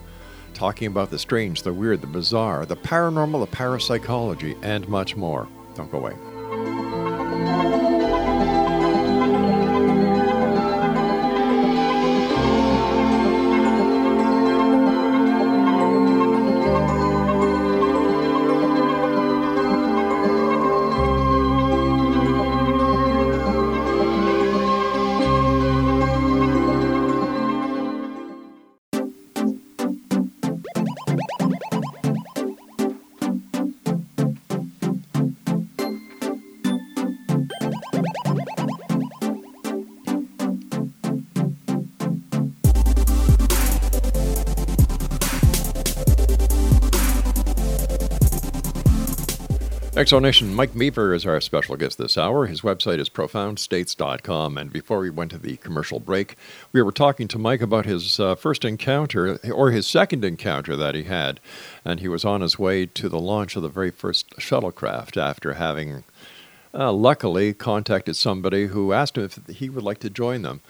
talking 0.57 0.87
about 0.87 1.11
the 1.11 1.19
strange, 1.19 1.61
the 1.61 1.71
weird, 1.71 2.01
the 2.01 2.07
bizarre, 2.07 2.65
the 2.65 2.75
paranormal, 2.75 3.39
the 3.45 3.55
parapsychology, 3.55 4.55
and 4.63 4.87
much 4.89 5.15
more. 5.15 5.47
Don't 5.75 5.91
go 5.91 5.99
away. 5.99 6.13
Exonation 50.07 50.53
Mike 50.53 50.73
Beaver 50.73 51.13
is 51.13 51.25
our 51.25 51.41
special 51.41 51.75
guest 51.75 51.97
this 51.97 52.17
hour. 52.17 52.45
His 52.45 52.61
website 52.61 52.99
is 52.99 53.09
profoundstates.com. 53.09 54.57
And 54.57 54.71
before 54.71 54.99
we 54.99 55.09
went 55.09 55.31
to 55.31 55.37
the 55.37 55.57
commercial 55.57 55.99
break, 55.99 56.37
we 56.71 56.81
were 56.81 56.93
talking 56.93 57.27
to 57.27 57.37
Mike 57.37 57.59
about 57.59 57.85
his 57.85 58.17
uh, 58.17 58.35
first 58.35 58.63
encounter, 58.63 59.37
or 59.51 59.71
his 59.71 59.85
second 59.85 60.23
encounter 60.23 60.77
that 60.77 60.95
he 60.95 61.03
had. 61.03 61.41
And 61.83 61.99
he 61.99 62.07
was 62.07 62.23
on 62.23 62.39
his 62.39 62.57
way 62.57 62.85
to 62.85 63.09
the 63.09 63.19
launch 63.19 63.57
of 63.57 63.63
the 63.63 63.67
very 63.67 63.91
first 63.91 64.29
shuttlecraft 64.37 65.17
after 65.17 65.55
having, 65.55 66.05
uh, 66.73 66.93
luckily, 66.93 67.53
contacted 67.53 68.15
somebody 68.15 68.67
who 68.67 68.93
asked 68.93 69.17
him 69.17 69.25
if 69.25 69.57
he 69.57 69.69
would 69.69 69.83
like 69.83 69.99
to 69.99 70.09
join 70.09 70.41
them. 70.41 70.61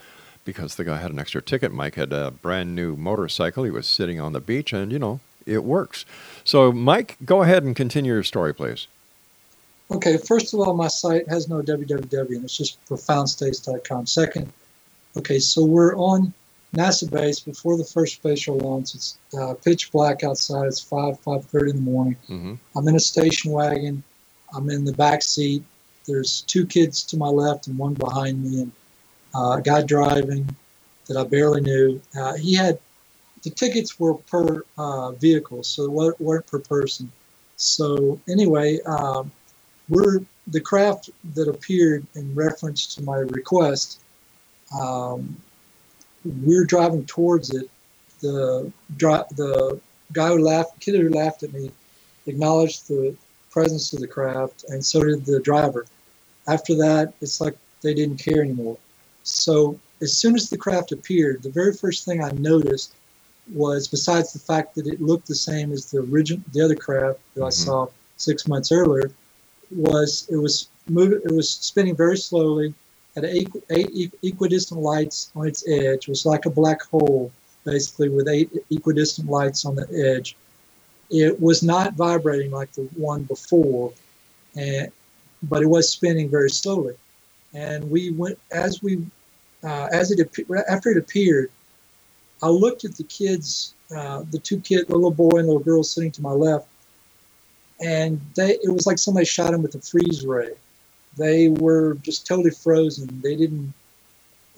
Because 0.46 0.78
the 0.78 0.84
guy 0.84 0.98
had 0.98 1.12
an 1.12 1.20
extra 1.20 1.44
ticket. 1.44 1.72
Mike 1.72 1.94
had 1.94 2.12
a 2.12 2.32
brand 2.32 2.76
new 2.76 2.96
motorcycle. 2.96 3.66
He 3.66 3.70
was 3.70 3.86
sitting 3.86 4.20
on 4.20 4.34
the 4.34 4.42
beach, 4.42 4.74
and, 4.74 4.92
you 4.92 4.98
know, 4.98 5.20
it 5.46 5.64
works. 5.64 6.06
So, 6.44 6.72
Mike, 6.72 7.18
go 7.24 7.44
ahead 7.44 7.62
and 7.62 7.76
continue 7.76 8.14
your 8.14 8.24
story, 8.24 8.52
please. 8.52 8.88
Okay, 9.90 10.18
first 10.18 10.54
of 10.54 10.60
all, 10.60 10.76
my 10.76 10.88
site 10.88 11.28
has 11.30 11.48
no 11.48 11.62
www, 11.62 12.30
and 12.36 12.44
it's 12.44 12.58
just 12.58 12.84
profoundstates.com. 12.86 14.06
Second, 14.06 14.52
okay, 15.16 15.40
so 15.40 15.64
we're 15.64 15.96
on 15.96 16.34
NASA 16.76 17.10
base 17.10 17.40
before 17.40 17.78
the 17.78 17.86
first 17.86 18.16
spatial 18.16 18.58
launch. 18.58 18.96
It's 18.96 19.18
uh, 19.40 19.54
pitch 19.54 19.92
black 19.92 20.24
outside. 20.24 20.66
It's 20.68 20.82
five 20.82 21.18
five 21.22 21.46
thirty 21.46 21.70
in 21.70 21.78
the 21.78 21.82
morning. 21.82 22.18
Mm-hmm. 22.30 22.56
I'm 22.76 22.88
in 22.88 22.96
a 22.96 23.00
station 23.00 23.52
wagon. 23.52 24.04
I'm 24.54 24.70
in 24.70 24.84
the 24.84 24.92
back 24.94 25.22
seat. 25.24 25.64
There's 26.06 26.42
two 26.42 26.66
kids 26.66 27.04
to 27.06 27.18
my 27.18 27.28
left 27.28 27.68
and 27.68 27.78
one 27.78 27.94
behind 27.94 28.44
me, 28.44 28.62
and 28.64 28.72
uh, 29.34 29.52
a 29.58 29.62
guy 29.62 29.84
driving 29.84 30.54
that 31.08 31.16
I 31.16 31.24
barely 31.24 31.62
knew. 31.62 32.02
Uh, 32.20 32.36
he 32.36 32.54
had 32.54 32.78
the 33.44 33.52
tickets 33.52 33.98
were 33.98 34.16
per 34.16 34.64
uh, 34.78 35.12
vehicle, 35.14 35.64
so 35.64 35.90
weren't- 35.90 36.20
weren't 36.20 36.46
per 36.48 36.60
person. 36.60 37.10
So 37.56 38.20
anyway. 38.28 38.82
Um, 38.82 39.32
we're 39.90 40.20
the 40.48 40.62
craft 40.62 41.10
that 41.36 41.48
appeared 41.48 42.06
in 42.16 42.34
reference 42.36 42.96
to 42.96 43.04
my 43.04 43.18
request. 43.18 44.00
Um, 44.80 45.36
we're 46.44 46.66
driving 46.66 47.06
towards 47.06 47.52
it. 47.52 47.70
The 48.20 48.72
the 48.98 49.80
guy 50.14 50.30
who 50.30 50.40
laughed, 50.40 50.80
kid 50.80 51.00
who 51.00 51.10
laughed 51.10 51.44
at 51.44 51.54
me, 51.54 51.72
acknowledged 52.26 52.88
the 52.88 53.16
presence 53.50 53.94
of 53.94 54.00
the 54.00 54.08
craft, 54.08 54.66
and 54.70 54.84
so 54.84 55.04
did 55.04 55.26
the 55.26 55.40
driver. 55.40 55.86
After 56.48 56.76
that, 56.76 57.14
it's 57.22 57.42
like 57.42 57.58
they 57.82 57.94
didn't 57.94 58.18
care 58.18 58.42
anymore. 58.42 58.78
So 59.24 59.80
as 60.02 60.14
soon 60.14 60.36
as 60.36 60.50
the 60.50 60.58
craft 60.58 60.92
appeared, 60.92 61.44
the 61.44 61.50
very 61.50 61.74
first 61.74 62.06
thing 62.06 62.24
I 62.24 62.32
noticed 62.32 62.94
was, 63.54 63.88
besides 63.88 64.34
the 64.34 64.40
fact 64.40 64.76
that 64.76 64.88
it 64.88 65.02
looked 65.02 65.28
the 65.28 65.36
same 65.36 65.72
as 65.72 65.92
the 65.92 66.00
original, 66.00 66.44
the 66.54 66.62
other 66.62 66.76
craft 66.76 67.20
that 67.36 67.44
I 67.44 67.50
Mhm. 67.50 67.66
saw 67.66 67.88
six 68.18 68.48
months 68.48 68.72
earlier, 68.72 69.12
was 69.72 70.28
it 70.30 70.38
was 70.38 70.70
moving, 70.88 71.22
it 71.24 71.32
was 71.32 71.50
spinning 71.50 71.96
very 71.96 72.18
slowly, 72.18 72.74
had 73.16 73.26
eight, 73.26 73.50
eight 73.70 74.14
equidistant 74.24 74.82
lights 74.82 75.32
on 75.36 75.48
its 75.48 75.68
edge. 75.68 76.04
It 76.04 76.10
was 76.10 76.26
like 76.26 76.46
a 76.46 76.50
black 76.50 76.84
hole, 76.84 77.32
basically, 77.64 78.10
with 78.10 78.28
eight 78.28 78.52
equidistant 78.70 79.30
lights 79.30 79.66
on 79.66 79.76
the 79.76 79.88
edge. 80.16 80.36
It 81.10 81.40
was 81.40 81.64
not 81.64 81.94
vibrating 81.94 82.52
like 82.52 82.72
the 82.74 82.84
one 82.96 83.24
before, 83.24 83.94
and 84.56 84.92
but 85.44 85.62
it 85.62 85.68
was 85.68 85.90
spinning 85.90 86.30
very 86.30 86.50
slowly. 86.50 86.96
And 87.54 87.90
we 87.90 88.12
went 88.12 88.40
as 88.52 88.84
we 88.84 89.06
uh, 89.64 89.88
as 89.92 90.12
it 90.12 90.20
after 90.70 90.92
it 90.92 90.98
appeared, 90.98 91.52
I 92.44 92.50
looked 92.50 92.86
at 92.86 92.96
the 92.96 93.04
kids, 93.04 93.74
uh, 93.96 94.24
the 94.32 94.40
two 94.40 94.60
kids, 94.60 94.88
the 94.88 94.96
little 94.96 95.12
boy 95.12 95.38
and 95.38 95.48
little 95.48 95.60
girl 95.60 95.84
sitting 95.84 96.12
to 96.12 96.22
my 96.22 96.32
left, 96.32 96.68
and 97.84 98.20
they 98.36 98.52
it 98.52 98.72
was 98.72 98.88
like 98.88 99.00
somebody 99.00 99.26
shot 99.26 99.52
them 99.52 99.62
with 99.62 99.76
a 99.76 99.82
freeze 99.82 100.26
ray. 100.26 100.52
They 101.18 101.50
were 101.50 101.96
just 101.96 102.28
totally 102.28 102.52
frozen. 102.52 103.22
They 103.22 103.36
didn't. 103.36 103.74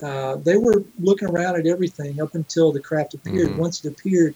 Uh, 0.01 0.37
they 0.37 0.57
were 0.57 0.83
looking 0.99 1.29
around 1.29 1.57
at 1.57 1.67
everything 1.67 2.21
up 2.21 2.35
until 2.35 2.71
the 2.71 2.79
craft 2.79 3.13
appeared. 3.13 3.49
Mm-hmm. 3.49 3.59
Once 3.59 3.83
it 3.83 3.89
appeared, 3.89 4.33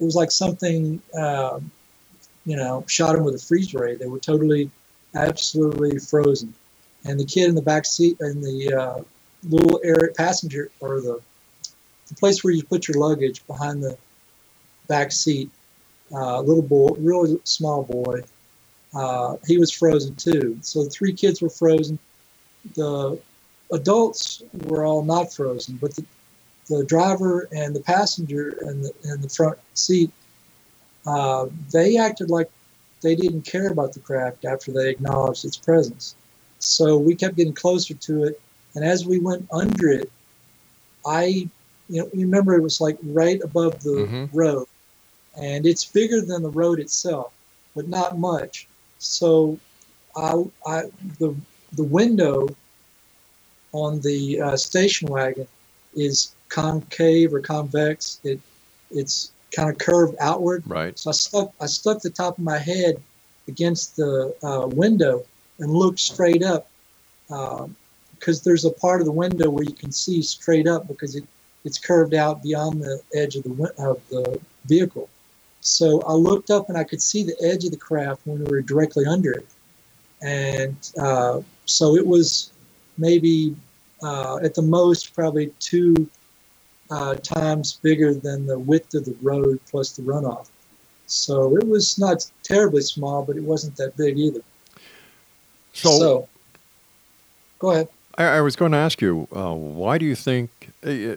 it 0.00 0.04
was 0.04 0.16
like 0.16 0.32
something, 0.32 1.00
uh, 1.16 1.60
you 2.44 2.56
know, 2.56 2.84
shot 2.88 3.14
them 3.14 3.22
with 3.22 3.36
a 3.36 3.38
freeze 3.38 3.72
ray. 3.74 3.94
They 3.94 4.06
were 4.06 4.18
totally, 4.18 4.70
absolutely 5.14 6.00
frozen. 6.00 6.52
And 7.04 7.18
the 7.18 7.24
kid 7.24 7.48
in 7.48 7.54
the 7.54 7.62
back 7.62 7.84
seat, 7.84 8.16
in 8.20 8.40
the 8.40 8.74
uh, 8.74 9.02
little 9.48 9.80
air 9.84 10.12
passenger 10.16 10.70
or 10.80 11.00
the 11.00 11.20
the 12.12 12.14
place 12.20 12.44
where 12.44 12.52
you 12.52 12.62
put 12.62 12.88
your 12.88 12.98
luggage 12.98 13.46
behind 13.46 13.82
the 13.82 13.96
back 14.86 15.12
seat. 15.12 15.50
Uh, 16.12 16.40
little 16.40 16.62
boy, 16.62 16.90
really 16.98 17.38
small 17.44 17.84
boy, 17.84 18.20
uh, 18.94 19.36
he 19.46 19.56
was 19.58 19.70
frozen 19.70 20.14
too. 20.14 20.58
So 20.60 20.84
the 20.84 20.90
three 20.90 21.12
kids 21.12 21.40
were 21.40 21.48
frozen. 21.48 21.98
The 22.74 23.18
adults 23.72 24.42
were 24.66 24.84
all 24.84 25.02
not 25.02 25.32
frozen, 25.32 25.78
but 25.80 25.94
the, 25.96 26.04
the 26.68 26.84
driver 26.84 27.48
and 27.52 27.74
the 27.74 27.80
passenger 27.80 28.58
in 28.62 28.82
the, 28.82 28.92
in 29.04 29.20
the 29.22 29.28
front 29.28 29.58
seat, 29.74 30.10
uh, 31.06 31.46
they 31.72 31.96
acted 31.96 32.30
like 32.30 32.50
they 33.00 33.14
didn't 33.14 33.42
care 33.42 33.68
about 33.68 33.92
the 33.92 34.00
craft 34.00 34.44
after 34.44 34.70
they 34.70 34.90
acknowledged 34.90 35.44
its 35.44 35.56
presence. 35.56 36.14
So 36.58 36.96
we 36.96 37.16
kept 37.16 37.36
getting 37.36 37.54
closer 37.54 37.94
to 37.94 38.24
it, 38.24 38.40
and 38.74 38.84
as 38.84 39.04
we 39.04 39.18
went 39.18 39.48
under 39.50 39.88
it, 39.88 40.12
I 41.04 41.48
you 41.88 42.00
know, 42.00 42.10
you 42.14 42.20
remember 42.26 42.54
it 42.54 42.62
was 42.62 42.80
like 42.80 42.96
right 43.02 43.40
above 43.42 43.82
the 43.82 43.90
mm-hmm. 43.90 44.36
road, 44.36 44.66
and 45.40 45.66
it's 45.66 45.84
bigger 45.84 46.20
than 46.20 46.42
the 46.42 46.50
road 46.50 46.78
itself, 46.78 47.32
but 47.74 47.88
not 47.88 48.18
much. 48.18 48.68
So, 48.98 49.58
I, 50.16 50.44
I 50.66 50.82
the 51.18 51.34
the 51.72 51.84
window 51.84 52.48
on 53.72 54.00
the 54.00 54.40
uh, 54.40 54.56
station 54.56 55.08
wagon 55.08 55.48
is 55.94 56.32
concave 56.48 57.32
or 57.32 57.40
convex. 57.40 58.20
It 58.24 58.40
it's 58.90 59.32
kind 59.54 59.70
of 59.70 59.78
curved 59.78 60.16
outward. 60.20 60.62
Right. 60.66 60.98
So 60.98 61.10
I 61.10 61.12
stuck 61.12 61.52
I 61.60 61.66
stuck 61.66 62.00
the 62.00 62.10
top 62.10 62.38
of 62.38 62.44
my 62.44 62.58
head 62.58 63.02
against 63.48 63.96
the 63.96 64.34
uh, 64.42 64.66
window 64.68 65.24
and 65.58 65.70
looked 65.70 65.98
straight 65.98 66.42
up 66.42 66.68
because 67.28 67.66
um, 68.38 68.42
there's 68.44 68.64
a 68.64 68.70
part 68.70 69.00
of 69.00 69.06
the 69.06 69.12
window 69.12 69.50
where 69.50 69.64
you 69.64 69.74
can 69.74 69.92
see 69.92 70.22
straight 70.22 70.66
up 70.66 70.88
because 70.88 71.16
it 71.16 71.24
it's 71.64 71.78
curved 71.78 72.14
out 72.14 72.42
beyond 72.42 72.82
the 72.82 73.00
edge 73.14 73.36
of 73.36 73.44
the 73.44 73.72
of 73.78 74.00
the 74.08 74.40
vehicle. 74.66 75.08
So 75.62 76.02
I 76.02 76.12
looked 76.12 76.50
up 76.50 76.68
and 76.68 76.76
I 76.76 76.84
could 76.84 77.00
see 77.00 77.22
the 77.22 77.36
edge 77.40 77.64
of 77.64 77.70
the 77.70 77.76
craft 77.76 78.22
when 78.24 78.44
we 78.44 78.50
were 78.50 78.62
directly 78.62 79.06
under 79.06 79.30
it, 79.32 79.46
and 80.20 80.76
uh, 81.00 81.40
so 81.66 81.96
it 81.96 82.06
was 82.06 82.50
maybe 82.98 83.56
uh, 84.02 84.38
at 84.42 84.54
the 84.54 84.62
most 84.62 85.14
probably 85.14 85.52
two 85.60 86.10
uh, 86.90 87.14
times 87.14 87.78
bigger 87.82 88.12
than 88.12 88.46
the 88.46 88.58
width 88.58 88.94
of 88.94 89.04
the 89.04 89.16
road 89.22 89.60
plus 89.70 89.92
the 89.92 90.02
runoff. 90.02 90.48
So 91.06 91.56
it 91.56 91.66
was 91.66 91.98
not 91.98 92.28
terribly 92.42 92.82
small, 92.82 93.22
but 93.22 93.36
it 93.36 93.42
wasn't 93.42 93.76
that 93.76 93.96
big 93.96 94.18
either. 94.18 94.40
So, 95.72 95.98
so 95.98 96.28
go 97.58 97.70
ahead. 97.70 97.88
I, 98.18 98.24
I, 98.24 98.40
was 98.40 98.56
going 98.56 98.72
to 98.72 98.78
ask 98.78 99.00
you, 99.00 99.26
uh, 99.34 99.54
why 99.54 99.96
do 99.96 100.04
you 100.04 100.14
think 100.14 100.50
uh, 100.84 101.14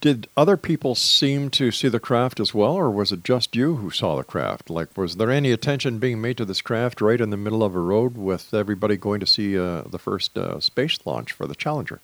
did 0.00 0.28
other 0.36 0.56
people 0.56 0.94
seem 0.94 1.50
to 1.50 1.70
see 1.70 1.88
the 1.88 2.00
craft 2.00 2.40
as 2.40 2.54
well, 2.54 2.72
or 2.72 2.90
was 2.90 3.12
it 3.12 3.22
just 3.22 3.54
you 3.54 3.76
who 3.76 3.90
saw 3.90 4.16
the 4.16 4.24
craft? 4.24 4.70
Like, 4.70 4.96
was 4.96 5.16
there 5.16 5.30
any 5.30 5.52
attention 5.52 5.98
being 5.98 6.20
made 6.20 6.38
to 6.38 6.44
this 6.44 6.62
craft 6.62 7.00
right 7.00 7.20
in 7.20 7.30
the 7.30 7.36
middle 7.36 7.62
of 7.62 7.74
a 7.74 7.80
road 7.80 8.16
with 8.16 8.54
everybody 8.54 8.96
going 8.96 9.20
to 9.20 9.26
see 9.26 9.58
uh, 9.58 9.82
the 9.82 9.98
first 9.98 10.38
uh, 10.38 10.58
space 10.60 10.98
launch 11.04 11.32
for 11.32 11.46
the 11.46 11.54
Challenger? 11.54 12.00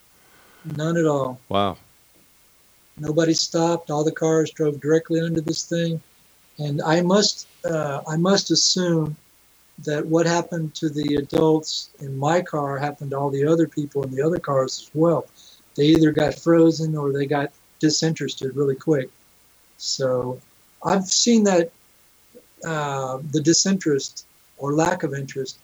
None 0.76 0.96
at 0.96 1.06
all. 1.06 1.40
Wow. 1.48 1.78
Nobody 2.98 3.34
stopped. 3.34 3.90
All 3.90 4.04
the 4.04 4.12
cars 4.12 4.50
drove 4.50 4.80
directly 4.80 5.20
under 5.20 5.40
this 5.40 5.64
thing, 5.64 6.00
and 6.58 6.82
I 6.82 7.02
must 7.02 7.46
uh, 7.64 8.02
I 8.08 8.16
must 8.16 8.50
assume 8.50 9.16
that 9.84 10.06
what 10.06 10.26
happened 10.26 10.74
to 10.76 10.88
the 10.88 11.16
adults 11.16 11.90
in 12.00 12.18
my 12.18 12.40
car 12.40 12.78
happened 12.78 13.10
to 13.10 13.18
all 13.18 13.30
the 13.30 13.46
other 13.46 13.68
people 13.68 14.02
in 14.02 14.10
the 14.10 14.22
other 14.22 14.38
cars 14.38 14.80
as 14.80 14.90
well. 14.94 15.26
They 15.74 15.84
either 15.84 16.10
got 16.10 16.38
frozen 16.38 16.96
or 16.96 17.12
they 17.12 17.26
got 17.26 17.52
disinterested 17.78 18.56
really 18.56 18.76
quick. 18.76 19.10
So 19.78 20.40
I've 20.84 21.04
seen 21.04 21.44
that 21.44 21.70
uh, 22.64 23.18
the 23.30 23.40
disinterest 23.40 24.26
or 24.58 24.72
lack 24.72 25.02
of 25.02 25.14
interest. 25.14 25.58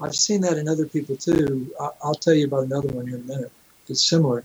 I've 0.00 0.14
seen 0.14 0.40
that 0.42 0.58
in 0.58 0.68
other 0.68 0.86
people 0.86 1.16
too. 1.16 1.72
I'll 2.02 2.14
tell 2.14 2.34
you 2.34 2.46
about 2.46 2.64
another 2.64 2.88
one 2.88 3.06
here 3.06 3.16
in 3.16 3.22
a 3.22 3.26
minute. 3.26 3.52
It's 3.88 4.04
similar. 4.04 4.44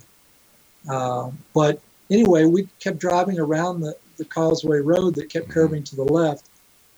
Uh, 0.89 1.31
but 1.53 1.81
anyway, 2.09 2.45
we 2.45 2.67
kept 2.79 2.99
driving 2.99 3.39
around 3.39 3.81
the, 3.81 3.95
the 4.17 4.25
Causeway 4.25 4.79
Road 4.79 5.15
that 5.15 5.29
kept 5.29 5.49
curving 5.49 5.83
to 5.83 5.95
the 5.95 6.03
left, 6.03 6.45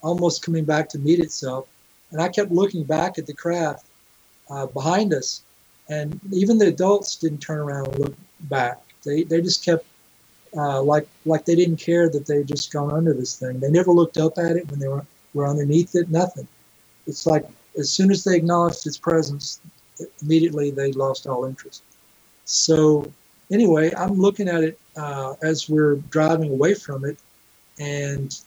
almost 0.01 0.43
coming 0.43 0.65
back 0.65 0.89
to 0.89 0.99
meet 0.99 1.19
itself. 1.19 1.67
And 2.11 2.21
I 2.21 2.29
kept 2.29 2.51
looking 2.51 2.83
back 2.83 3.17
at 3.17 3.25
the 3.25 3.33
craft 3.33 3.87
uh, 4.49 4.65
behind 4.67 5.13
us. 5.13 5.43
And 5.89 6.19
even 6.31 6.57
the 6.57 6.67
adults 6.67 7.15
didn't 7.15 7.39
turn 7.39 7.59
around 7.59 7.87
and 7.87 7.99
look 7.99 8.15
back. 8.41 8.81
They, 9.03 9.23
they 9.23 9.41
just 9.41 9.65
kept 9.65 9.85
uh, 10.55 10.81
like 10.81 11.07
like 11.25 11.45
they 11.45 11.55
didn't 11.55 11.77
care 11.77 12.09
that 12.09 12.25
they 12.25 12.43
just 12.43 12.71
gone 12.71 12.91
under 12.91 13.13
this 13.13 13.37
thing. 13.37 13.59
They 13.59 13.69
never 13.69 13.91
looked 13.91 14.17
up 14.17 14.37
at 14.37 14.57
it 14.57 14.69
when 14.69 14.79
they 14.79 14.87
were, 14.87 15.05
were 15.33 15.47
underneath 15.47 15.95
it. 15.95 16.09
Nothing. 16.09 16.47
It's 17.07 17.25
like 17.25 17.47
as 17.77 17.89
soon 17.89 18.11
as 18.11 18.23
they 18.23 18.35
acknowledged 18.35 18.85
its 18.85 18.97
presence, 18.97 19.61
immediately 20.21 20.71
they 20.71 20.91
lost 20.91 21.27
all 21.27 21.45
interest. 21.45 21.83
So 22.45 23.11
anyway, 23.51 23.93
I'm 23.95 24.13
looking 24.13 24.49
at 24.49 24.63
it 24.63 24.79
uh, 24.97 25.35
as 25.41 25.69
we're 25.69 25.95
driving 25.95 26.51
away 26.51 26.73
from 26.73 27.05
it, 27.05 27.17
and 27.79 28.37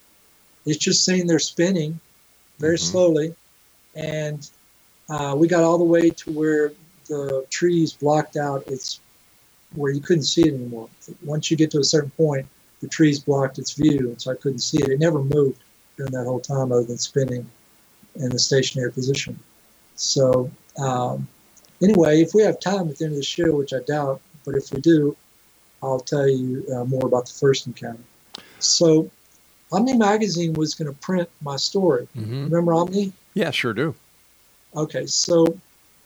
it's 0.67 0.79
just 0.79 1.05
saying 1.05 1.27
they're 1.27 1.39
spinning 1.39 1.99
very 2.59 2.77
mm-hmm. 2.77 2.93
slowly, 2.93 3.35
and 3.95 4.51
uh, 5.09 5.35
we 5.37 5.49
got 5.49 5.63
all 5.63 5.79
the 5.79 5.85
way 5.85 6.11
to 6.11 6.33
where 6.33 6.73
the 7.07 7.47
trees 7.51 7.93
blocked 7.93 8.37
out 8.37 8.67
its 8.67 9.01
where 9.75 9.93
you 9.93 10.01
couldn't 10.01 10.25
see 10.25 10.43
it 10.43 10.55
anymore. 10.55 10.89
Once 11.23 11.51
you 11.51 11.57
get 11.57 11.71
to 11.73 11.79
a 11.79 11.85
certain 11.85 12.11
point, 12.11 12.47
the 12.81 12.89
trees 12.89 13.19
blocked 13.19 13.59
its 13.59 13.73
view, 13.73 14.11
and 14.11 14.21
so 14.21 14.33
I 14.33 14.35
couldn't 14.35 14.59
see 14.61 14.79
it. 14.79 14.89
It 14.89 15.01
never 15.01 15.23
moved 15.23 15.63
during 15.97 16.13
that 16.13 16.25
whole 16.25 16.41
time, 16.41 16.73
other 16.73 16.85
than 16.85 16.99
spinning 16.99 17.49
in 18.17 18.31
the 18.31 18.39
stationary 18.39 18.93
position. 18.93 19.39
So 19.97 20.51
um, 20.79 21.27
anyway, 21.83 22.21
if 22.21 22.35
we 22.35 22.43
have 22.43 22.61
time 22.61 22.89
at 22.89 22.99
the 22.99 23.05
end 23.07 23.15
of 23.15 23.19
the 23.19 23.25
show, 23.25 23.53
which 23.53 23.73
I 23.73 23.81
doubt, 23.81 24.21
but 24.45 24.55
if 24.55 24.73
we 24.73 24.81
do, 24.81 25.17
I'll 25.83 26.01
tell 26.01 26.29
you 26.29 26.65
uh, 26.75 26.85
more 26.85 27.07
about 27.07 27.27
the 27.27 27.33
first 27.33 27.67
encounter. 27.67 28.03
So 28.59 29.11
Omni 29.73 29.97
Magazine 29.97 30.53
was 30.55 30.75
going 30.75 30.93
to 30.93 30.99
print 31.01 31.29
my 31.43 31.57
story. 31.57 32.09
Mm-hmm. 32.17 32.45
Remember 32.45 32.75
Omni? 32.75 33.13
Yeah, 33.35 33.51
sure 33.51 33.73
do. 33.73 33.95
Okay, 34.77 35.07
so 35.07 35.59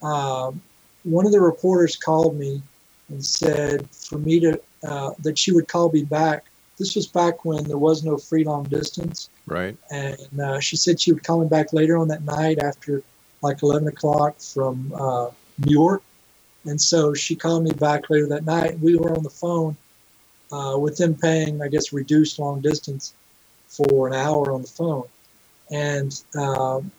um, 0.02 0.60
one 1.04 1.26
of 1.26 1.32
the 1.32 1.40
reporters 1.40 1.96
called 1.96 2.36
me 2.36 2.62
and 3.08 3.24
said 3.24 3.88
for 3.90 4.18
me 4.18 4.40
to 4.40 4.60
uh, 4.86 5.10
that 5.20 5.38
she 5.38 5.52
would 5.52 5.68
call 5.68 5.90
me 5.90 6.04
back. 6.04 6.46
This 6.78 6.94
was 6.94 7.06
back 7.06 7.44
when 7.44 7.64
there 7.64 7.78
was 7.78 8.04
no 8.04 8.16
free 8.16 8.44
long 8.44 8.64
distance. 8.64 9.28
Right. 9.46 9.76
And 9.90 10.40
uh, 10.40 10.60
she 10.60 10.76
said 10.76 11.00
she 11.00 11.12
would 11.12 11.24
call 11.24 11.40
me 11.40 11.48
back 11.48 11.72
later 11.72 11.96
on 11.96 12.08
that 12.08 12.24
night 12.24 12.58
after 12.60 13.02
like 13.42 13.62
11 13.62 13.88
o'clock 13.88 14.40
from 14.40 14.92
uh, 14.94 15.30
New 15.64 15.72
York. 15.72 16.02
And 16.64 16.80
so 16.80 17.14
she 17.14 17.34
called 17.34 17.64
me 17.64 17.72
back 17.72 18.10
later 18.10 18.28
that 18.28 18.44
night. 18.44 18.78
We 18.80 18.96
were 18.96 19.16
on 19.16 19.22
the 19.22 19.30
phone 19.30 19.76
uh, 20.52 20.76
with 20.78 20.96
them 20.96 21.14
paying, 21.14 21.62
I 21.62 21.68
guess, 21.68 21.92
reduced 21.92 22.38
long 22.38 22.60
distance 22.60 23.14
for 23.66 24.08
an 24.08 24.14
hour 24.14 24.52
on 24.52 24.62
the 24.62 24.68
phone. 24.68 25.04
And 25.70 26.20
um, 26.36 26.90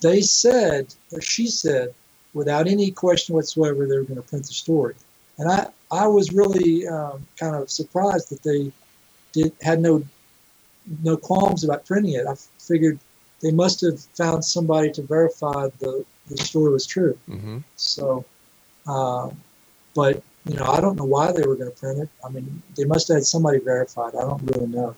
they 0.00 0.20
said, 0.20 0.94
or 1.12 1.20
she 1.20 1.46
said, 1.46 1.94
without 2.38 2.66
any 2.74 2.88
question 3.04 3.30
whatsoever, 3.36 3.80
they 3.86 3.98
were 4.00 4.08
going 4.10 4.22
to 4.22 4.28
print 4.32 4.46
the 4.46 4.56
story. 4.66 4.94
And 5.38 5.46
I, 5.56 5.60
I 6.04 6.06
was 6.16 6.26
really 6.40 6.88
um, 6.96 7.16
kind 7.42 7.54
of 7.60 7.64
surprised 7.80 8.26
that 8.30 8.42
they 8.48 8.62
did 9.36 9.52
had 9.68 9.78
no 9.88 9.94
no 11.04 11.14
qualms 11.28 11.60
about 11.64 11.80
printing 11.90 12.14
it. 12.20 12.24
I 12.32 12.34
figured 12.70 12.96
they 13.44 13.52
must 13.62 13.78
have 13.86 13.98
found 14.22 14.40
somebody 14.56 14.88
to 14.96 15.02
verify 15.16 15.60
the, 15.82 15.92
the 16.30 16.36
story 16.50 16.70
was 16.78 16.86
true. 16.86 17.14
Mm-hmm. 17.28 17.58
So 17.76 18.24
Uh, 18.88 19.28
but 19.94 20.22
you 20.48 20.56
know, 20.56 20.64
I 20.76 20.80
don't 20.80 20.96
know 20.96 21.10
why 21.16 21.26
they 21.32 21.44
were 21.48 21.58
going 21.60 21.72
to 21.74 21.76
print 21.76 21.98
it. 22.04 22.08
I 22.24 22.28
mean, 22.34 22.46
they 22.76 22.84
must 22.84 23.08
have 23.08 23.18
had 23.18 23.26
somebody 23.26 23.58
verified. 23.74 24.12
I 24.14 24.24
don't 24.28 24.42
really 24.50 24.70
know. 24.78 24.96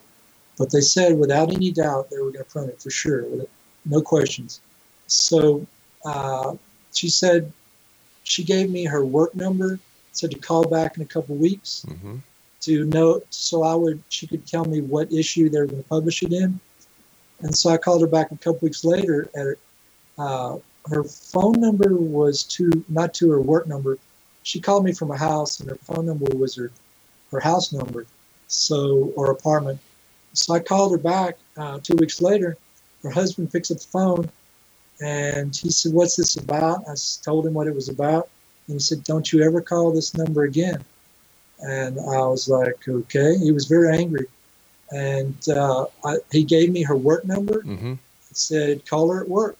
But 0.58 0.70
they 0.70 0.84
said 0.94 1.18
without 1.18 1.48
any 1.52 1.70
doubt 1.72 2.10
they 2.10 2.20
were 2.22 2.32
going 2.34 2.44
to 2.44 2.52
print 2.54 2.68
it 2.68 2.78
for 2.82 2.90
sure, 2.90 3.24
with 3.24 3.48
no 3.84 4.00
questions. 4.00 4.60
So 5.06 5.66
uh, 6.04 6.54
she 6.92 7.08
said 7.08 7.52
she 8.24 8.44
gave 8.44 8.70
me 8.70 8.84
her 8.84 9.04
work 9.04 9.34
number, 9.34 9.78
said 10.12 10.30
to 10.32 10.38
call 10.38 10.68
back 10.68 10.96
in 10.96 11.02
a 11.02 11.06
couple 11.06 11.36
weeks 11.36 11.84
Mm-hmm. 11.88 12.16
to 12.62 12.84
know, 12.84 13.22
so 13.30 13.62
I 13.62 13.74
would 13.74 14.02
she 14.08 14.26
could 14.26 14.46
tell 14.46 14.64
me 14.64 14.80
what 14.80 15.12
issue 15.12 15.48
they 15.48 15.60
were 15.60 15.66
going 15.66 15.82
to 15.82 15.88
publish 15.88 16.22
it 16.22 16.32
in. 16.32 16.60
And 17.40 17.56
so 17.56 17.70
I 17.70 17.78
called 17.78 18.02
her 18.02 18.06
back 18.06 18.30
a 18.32 18.36
couple 18.36 18.60
weeks 18.66 18.84
later. 18.84 19.30
At 19.34 19.56
uh, 20.22 20.58
her 20.90 21.04
phone 21.04 21.60
number 21.60 21.94
was 21.94 22.42
to 22.44 22.70
not 22.88 23.14
to 23.14 23.30
her 23.30 23.40
work 23.40 23.66
number. 23.66 23.98
She 24.42 24.60
called 24.60 24.84
me 24.84 24.92
from 24.92 25.10
a 25.10 25.16
house, 25.16 25.60
and 25.60 25.70
her 25.70 25.76
phone 25.76 26.06
number 26.06 26.26
was 26.36 26.54
her 26.56 26.70
her 27.30 27.40
house 27.40 27.72
number, 27.72 28.04
so 28.48 29.12
or 29.16 29.30
apartment. 29.30 29.78
So 30.34 30.54
I 30.54 30.60
called 30.60 30.92
her 30.92 30.98
back 30.98 31.38
uh, 31.56 31.78
two 31.82 31.94
weeks 31.96 32.20
later. 32.20 32.56
Her 33.02 33.10
husband 33.10 33.50
picks 33.52 33.70
up 33.70 33.78
the 33.78 33.86
phone, 33.86 34.30
and 35.00 35.56
he 35.56 35.70
said, 35.70 35.92
"What's 35.92 36.16
this 36.16 36.36
about?" 36.36 36.88
I 36.88 36.94
told 37.22 37.46
him 37.46 37.54
what 37.54 37.66
it 37.66 37.74
was 37.74 37.88
about, 37.88 38.28
and 38.66 38.74
he 38.74 38.80
said, 38.80 39.04
"Don't 39.04 39.32
you 39.32 39.42
ever 39.42 39.60
call 39.60 39.92
this 39.92 40.14
number 40.14 40.44
again." 40.44 40.84
And 41.60 41.98
I 41.98 42.26
was 42.26 42.48
like, 42.48 42.86
"Okay." 42.88 43.36
He 43.38 43.52
was 43.52 43.66
very 43.66 43.96
angry, 43.96 44.26
and 44.90 45.36
uh, 45.48 45.86
I, 46.04 46.16
he 46.30 46.44
gave 46.44 46.70
me 46.70 46.82
her 46.82 46.96
work 46.96 47.24
number. 47.24 47.62
Mm-hmm. 47.62 47.92
It 47.92 48.36
said, 48.36 48.86
"Call 48.86 49.10
her 49.12 49.22
at 49.22 49.28
work." 49.28 49.56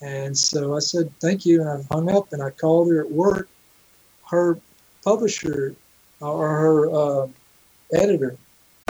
And 0.00 0.36
so 0.36 0.74
I 0.76 0.80
said, 0.80 1.10
"Thank 1.20 1.46
you," 1.46 1.60
and 1.60 1.70
I 1.70 1.94
hung 1.94 2.10
up, 2.10 2.32
and 2.32 2.42
I 2.42 2.50
called 2.50 2.90
her 2.90 3.00
at 3.00 3.10
work. 3.10 3.48
Her 4.30 4.58
publisher 5.04 5.76
or 6.20 6.48
her 6.48 6.90
uh, 6.90 7.28
editor 7.92 8.36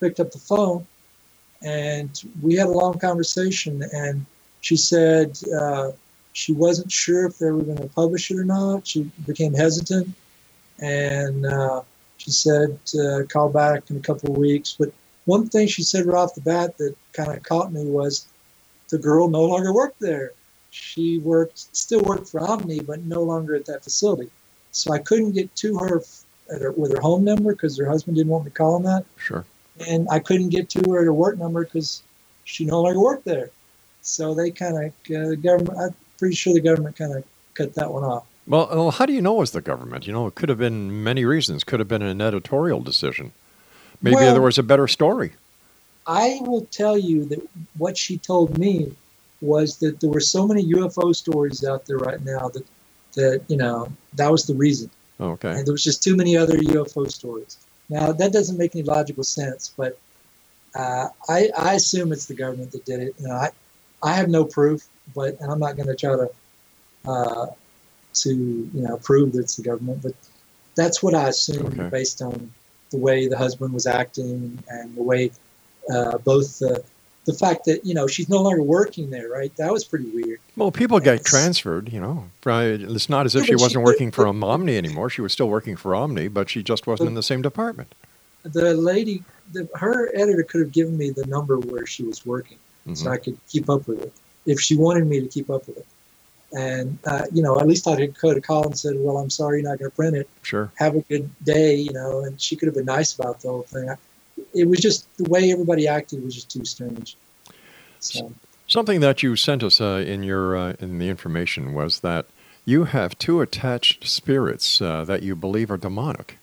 Picked 0.00 0.20
up 0.20 0.30
the 0.30 0.38
phone 0.38 0.86
and 1.62 2.22
we 2.42 2.54
had 2.54 2.68
a 2.68 2.70
long 2.70 2.98
conversation 2.98 3.82
and 3.92 4.24
she 4.60 4.76
said 4.76 5.38
uh, 5.58 5.90
she 6.32 6.52
wasn't 6.52 6.90
sure 6.90 7.26
if 7.26 7.38
they 7.38 7.50
were 7.50 7.62
going 7.62 7.78
to 7.78 7.88
publish 7.88 8.30
it 8.30 8.38
or 8.38 8.44
not. 8.44 8.86
She 8.86 9.10
became 9.26 9.52
hesitant 9.54 10.08
and 10.78 11.46
uh, 11.46 11.82
she 12.16 12.30
said 12.30 12.78
uh, 12.98 13.24
call 13.28 13.50
back 13.50 13.90
in 13.90 13.96
a 13.96 14.00
couple 14.00 14.30
of 14.30 14.36
weeks. 14.36 14.76
But 14.78 14.92
one 15.26 15.48
thing 15.48 15.66
she 15.66 15.82
said 15.82 16.06
right 16.06 16.16
off 16.16 16.34
the 16.34 16.40
bat 16.40 16.78
that 16.78 16.94
kind 17.12 17.32
of 17.32 17.42
caught 17.42 17.72
me 17.72 17.84
was 17.84 18.26
the 18.88 18.98
girl 18.98 19.28
no 19.28 19.44
longer 19.44 19.72
worked 19.72 20.00
there. 20.00 20.32
She 20.70 21.18
worked 21.18 21.76
still 21.76 22.02
worked 22.02 22.28
for 22.28 22.40
omni 22.40 22.80
but 22.80 23.02
no 23.02 23.22
longer 23.22 23.54
at 23.54 23.66
that 23.66 23.84
facility. 23.84 24.30
So 24.72 24.92
i 24.92 24.98
couldn't 24.98 25.32
get 25.32 25.54
to 25.56 25.76
her 25.78 26.02
her, 26.48 26.72
with 26.72 26.92
her 26.92 27.00
home 27.00 27.24
number 27.24 27.52
because 27.52 27.78
her 27.78 27.88
husband 27.88 28.16
didn't 28.16 28.30
want 28.30 28.44
me 28.44 28.50
calling 28.50 28.84
that. 28.84 29.04
Sure. 29.16 29.44
And 29.88 30.08
I 30.10 30.18
couldn't 30.18 30.50
get 30.50 30.68
to 30.70 30.90
her 30.90 31.00
at 31.00 31.04
her 31.04 31.12
work 31.12 31.38
number 31.38 31.64
because 31.64 32.02
she 32.44 32.64
no 32.64 32.82
longer 32.82 33.00
worked 33.00 33.24
there. 33.24 33.50
So 34.02 34.34
they 34.34 34.50
kind 34.50 34.76
of, 34.76 34.84
uh, 34.84 35.28
the 35.30 35.36
government, 35.36 35.78
I'm 35.78 35.94
pretty 36.18 36.34
sure 36.34 36.54
the 36.54 36.60
government 36.60 36.96
kind 36.96 37.14
of 37.14 37.24
cut 37.54 37.74
that 37.74 37.92
one 37.92 38.04
off. 38.04 38.24
Well, 38.46 38.90
how 38.90 39.06
do 39.06 39.12
you 39.12 39.20
know 39.20 39.36
it 39.36 39.40
was 39.40 39.50
the 39.52 39.60
government? 39.60 40.06
You 40.06 40.12
know, 40.12 40.26
it 40.26 40.34
could 40.34 40.48
have 40.48 40.58
been 40.58 41.04
many 41.04 41.24
reasons. 41.24 41.62
Could 41.62 41.78
have 41.78 41.88
been 41.88 42.02
an 42.02 42.20
editorial 42.20 42.80
decision. 42.80 43.32
Maybe 44.02 44.16
Well- 44.16 44.32
there 44.32 44.42
was 44.42 44.58
a 44.58 44.62
better 44.62 44.88
story. 44.88 45.32
I 46.06 46.40
will 46.42 46.66
tell 46.72 46.96
you 46.98 47.24
that 47.26 47.46
what 47.76 47.96
she 47.96 48.18
told 48.18 48.58
me 48.58 48.92
was 49.40 49.76
that 49.76 50.00
there 50.00 50.10
were 50.10 50.20
so 50.20 50.46
many 50.46 50.62
UFO 50.62 51.14
stories 51.14 51.64
out 51.64 51.86
there 51.86 51.98
right 51.98 52.24
now 52.24 52.48
that, 52.48 52.64
that 53.14 53.42
you 53.48 53.56
know, 53.56 53.88
that 54.14 54.32
was 54.32 54.46
the 54.46 54.54
reason. 54.54 54.90
Okay. 55.20 55.52
And 55.52 55.66
there 55.66 55.72
was 55.72 55.84
just 55.84 56.02
too 56.02 56.16
many 56.16 56.36
other 56.36 56.56
UFO 56.56 57.10
stories. 57.10 57.58
Now 57.90 58.12
that 58.12 58.32
doesn't 58.32 58.56
make 58.56 58.74
any 58.74 58.84
logical 58.84 59.24
sense, 59.24 59.74
but 59.76 59.98
uh, 60.74 61.08
I, 61.28 61.50
I 61.58 61.74
assume 61.74 62.12
it's 62.12 62.26
the 62.26 62.34
government 62.34 62.72
that 62.72 62.84
did 62.84 63.00
it. 63.00 63.14
You 63.18 63.28
know, 63.28 63.34
I, 63.34 63.50
I 64.02 64.14
have 64.14 64.28
no 64.28 64.44
proof, 64.44 64.86
but 65.14 65.38
and 65.40 65.50
I'm 65.50 65.58
not 65.58 65.76
going 65.76 65.88
to 65.88 65.96
try 65.96 66.16
to 66.16 66.30
uh, 67.10 67.46
to 68.14 68.30
you 68.30 68.82
know 68.82 68.96
prove 68.98 69.32
that 69.32 69.40
it's 69.40 69.56
the 69.56 69.62
government, 69.64 70.02
but 70.02 70.14
that's 70.76 71.02
what 71.02 71.14
I 71.14 71.28
assume 71.28 71.66
Okay. 71.66 71.88
based 71.90 72.22
on 72.22 72.52
the 72.92 72.98
way 72.98 73.28
the 73.28 73.36
husband 73.38 73.72
was 73.72 73.86
acting 73.86 74.62
and 74.68 74.96
the 74.96 75.02
way 75.02 75.30
uh, 75.92 76.18
both 76.18 76.58
the 76.60 76.84
the 77.26 77.34
fact 77.34 77.64
that 77.66 77.84
you 77.84 77.94
know 77.94 78.06
she's 78.06 78.28
no 78.28 78.40
longer 78.42 78.62
working 78.62 79.10
there, 79.10 79.28
right? 79.28 79.54
That 79.56 79.72
was 79.72 79.84
pretty 79.84 80.08
weird. 80.10 80.40
Well, 80.56 80.70
people 80.72 80.98
get 81.00 81.18
Yes. 81.18 81.24
transferred, 81.24 81.92
you 81.92 82.00
know. 82.00 82.24
It's 82.46 83.08
not 83.08 83.26
as 83.26 83.34
if 83.34 83.42
Yeah, 83.42 83.46
she 83.48 83.54
wasn't 83.56 83.84
did- 83.84 83.90
working 83.92 84.10
for 84.10 84.26
Omni 84.26 84.76
anymore. 84.76 85.10
She 85.10 85.20
was 85.20 85.32
still 85.32 85.48
working 85.48 85.76
for 85.76 85.94
Omni, 85.94 86.28
but 86.28 86.48
she 86.50 86.62
just 86.62 86.86
wasn't 86.86 87.08
in 87.08 87.14
the 87.14 87.22
same 87.22 87.42
department. 87.42 87.94
the 88.42 88.72
lady, 88.72 89.22
the, 89.52 89.68
her 89.74 90.10
editor 90.14 90.42
could 90.42 90.62
have 90.62 90.72
given 90.72 90.96
me 90.96 91.10
the 91.10 91.26
number 91.26 91.58
where 91.58 91.84
she 91.84 92.02
was 92.02 92.24
working, 92.24 92.56
so 92.94 93.04
Mhm. 93.06 93.10
I 93.12 93.16
could 93.18 93.36
keep 93.50 93.68
up 93.68 93.86
with 93.86 94.00
it 94.00 94.12
if 94.46 94.58
she 94.58 94.76
wanted 94.76 95.06
me 95.06 95.20
to 95.20 95.26
keep 95.28 95.50
up 95.50 95.66
with 95.68 95.76
it. 95.76 95.86
And 96.56 96.98
uh, 97.04 97.26
you 97.32 97.42
know, 97.42 97.60
at 97.60 97.66
least 97.68 97.86
I 97.86 98.06
could 98.06 98.36
have 98.36 98.44
called 98.44 98.66
and 98.66 98.78
said, 98.78 98.94
"Well, 98.98 99.18
I'm 99.18 99.28
sorry, 99.30 99.60
you're 99.60 99.68
not 99.70 99.78
going 99.78 99.90
to 99.90 99.94
print 99.94 100.16
it. 100.16 100.28
Sure. 100.42 100.72
Have 100.76 100.96
a 100.96 101.00
good 101.02 101.28
day," 101.44 101.74
you 101.76 101.92
know. 101.92 102.24
And 102.24 102.40
she 102.40 102.56
could 102.56 102.66
have 102.66 102.74
been 102.74 102.86
nice 102.86 103.14
about 103.14 103.40
the 103.42 103.48
whole 103.48 103.62
thing. 103.62 103.88
I, 103.90 103.96
it 104.54 104.68
was 104.68 104.80
just 104.80 105.06
the 105.16 105.28
way 105.28 105.52
everybody 105.52 105.86
acted 105.86 106.22
was 106.22 106.34
just 106.34 106.50
too 106.50 106.64
strange. 106.64 107.16
So 108.00 108.32
Something 108.66 109.00
that 109.00 109.22
you 109.22 109.34
sent 109.34 109.64
us 109.64 109.80
uh, 109.80 110.04
in 110.06 110.22
your 110.22 110.56
uh, 110.56 110.74
in 110.78 110.98
the 110.98 111.08
information 111.08 111.74
was 111.74 112.00
that 112.00 112.26
you 112.64 112.84
have 112.84 113.18
two 113.18 113.40
attached 113.40 114.06
spirits 114.08 114.80
uh, 114.80 115.04
that 115.04 115.24
you 115.24 115.34
believe 115.34 115.72
are 115.72 115.76
demonic. 115.76 116.38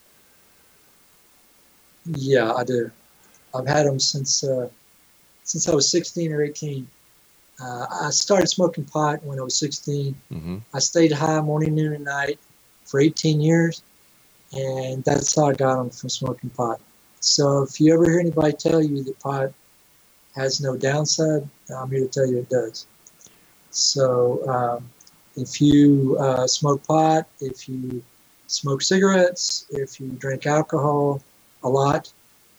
yeah, 2.04 2.52
I 2.52 2.64
do. 2.64 2.90
I've 3.54 3.66
had 3.66 3.86
them 3.86 3.98
since 3.98 4.44
uh, 4.44 4.68
since 5.44 5.68
I 5.68 5.74
was 5.74 5.90
16 5.90 6.32
or 6.32 6.42
18. 6.42 6.86
Uh, 7.60 7.86
I 8.02 8.10
started 8.10 8.46
smoking 8.48 8.84
pot 8.84 9.24
when 9.24 9.38
I 9.38 9.42
was 9.42 9.56
16. 9.56 10.14
hmm 10.30 10.58
I 10.74 10.78
stayed 10.80 11.12
high 11.12 11.40
morning, 11.40 11.74
noon, 11.74 11.94
and 11.94 12.04
night 12.04 12.38
for 12.84 13.00
18 13.00 13.40
years, 13.40 13.82
and 14.52 15.02
that's 15.04 15.34
how 15.34 15.46
I 15.46 15.54
got 15.54 15.76
them 15.76 15.90
from 15.90 16.10
smoking 16.10 16.50
pot. 16.50 16.80
So 17.20 17.62
if 17.62 17.80
you 17.80 17.92
ever 17.94 18.04
hear 18.04 18.20
anybody 18.20 18.52
tell 18.52 18.82
you 18.82 19.02
that 19.04 19.18
pot 19.20 19.52
has 20.34 20.60
no 20.60 20.76
downside, 20.76 21.48
I'm 21.74 21.90
here 21.90 22.00
to 22.00 22.08
tell 22.08 22.26
you 22.26 22.38
it 22.38 22.48
does. 22.48 22.86
So 23.70 24.46
um, 24.48 24.88
if 25.36 25.60
you 25.60 26.16
uh, 26.18 26.46
smoke 26.46 26.86
pot, 26.86 27.26
if 27.40 27.68
you 27.68 28.02
smoke 28.46 28.82
cigarettes, 28.82 29.66
if 29.70 30.00
you 30.00 30.08
drink 30.10 30.46
alcohol 30.46 31.22
a 31.62 31.68
lot, 31.68 32.12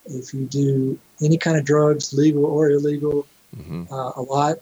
if 0.05 0.33
you 0.33 0.45
do 0.45 0.99
any 1.23 1.37
kind 1.37 1.57
of 1.57 1.65
drugs, 1.65 2.13
legal 2.13 2.45
or 2.45 2.69
illegal, 2.71 3.25
hmm 3.55 3.83
uh, 3.91 4.11
a 4.15 4.21
lot, 4.21 4.57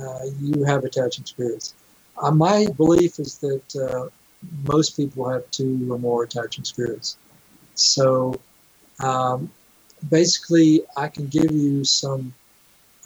uh, 0.00 0.20
you 0.40 0.62
have 0.62 0.84
attaching 0.84 1.24
spirits. 1.24 1.74
Uh, 2.16 2.30
my 2.30 2.66
belief 2.76 3.18
is 3.18 3.38
that 3.38 3.76
uh, 3.76 4.08
most 4.72 4.96
people 4.96 5.28
have 5.28 5.48
two 5.50 5.92
or 5.92 5.98
more 5.98 6.22
attaching 6.22 6.64
spirits. 6.64 7.16
So 7.74 8.40
um, 9.00 9.50
basically, 10.08 10.82
I 10.96 11.08
can 11.08 11.26
give 11.26 11.50
you 11.50 11.84
some 11.84 12.32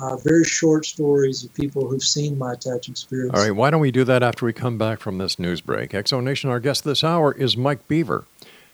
uh, 0.01 0.17
very 0.17 0.45
short 0.45 0.87
stories 0.87 1.45
of 1.45 1.53
people 1.55 1.87
who've 1.87 2.03
seen 2.03 2.39
my 2.39 2.55
attaching 2.55 2.93
experience. 2.93 3.35
All 3.35 3.43
right, 3.43 3.55
why 3.55 3.71
don't 3.71 3.81
we 3.81 3.91
do 3.91 4.05
that 4.05 4.23
after 4.23 4.47
we 4.47 4.53
come 4.53 4.79
back 4.79 5.01
from 5.01 5.19
this 5.19 5.37
news 5.39 5.61
break? 5.61 5.91
Exo 5.93 6.23
Nation, 6.23 6.51
our 6.51 6.61
guest 6.61 6.85
this 6.85 7.05
hour 7.05 7.33
is 7.33 7.57
Mike 7.57 7.89
Beaver, 7.89 8.27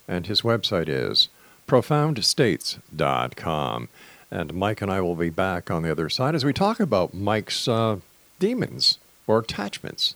and 0.07 0.27
his 0.27 0.43
website 0.43 0.89
is 0.89 1.29
profoundstates.com. 1.67 3.89
And 4.31 4.53
Mike 4.55 4.83
and 4.83 4.91
I 4.91 5.01
will 5.01 5.17
be 5.17 5.31
back 5.31 5.71
on 5.71 5.83
the 5.83 5.91
other 5.91 6.11
side 6.11 6.35
as 6.35 6.45
we 6.45 6.53
talk 6.53 6.81
about 6.81 7.15
Mike's 7.15 7.67
uh, 7.67 7.97
demons 8.39 8.99
or 9.27 9.39
attachments. 9.39 10.15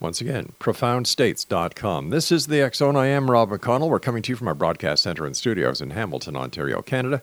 Once 0.00 0.22
again, 0.22 0.50
profoundstates.com. 0.58 2.08
This 2.08 2.32
is 2.32 2.46
the 2.46 2.62
X 2.62 2.78
Zone. 2.78 2.96
I 2.96 3.08
am 3.08 3.30
Rob 3.30 3.50
McConnell. 3.50 3.90
We're 3.90 4.00
coming 4.00 4.22
to 4.22 4.32
you 4.32 4.36
from 4.36 4.48
our 4.48 4.54
broadcast 4.54 5.02
center 5.02 5.26
and 5.26 5.36
studios 5.36 5.82
in 5.82 5.90
Hamilton, 5.90 6.36
Ontario, 6.36 6.80
Canada. 6.80 7.22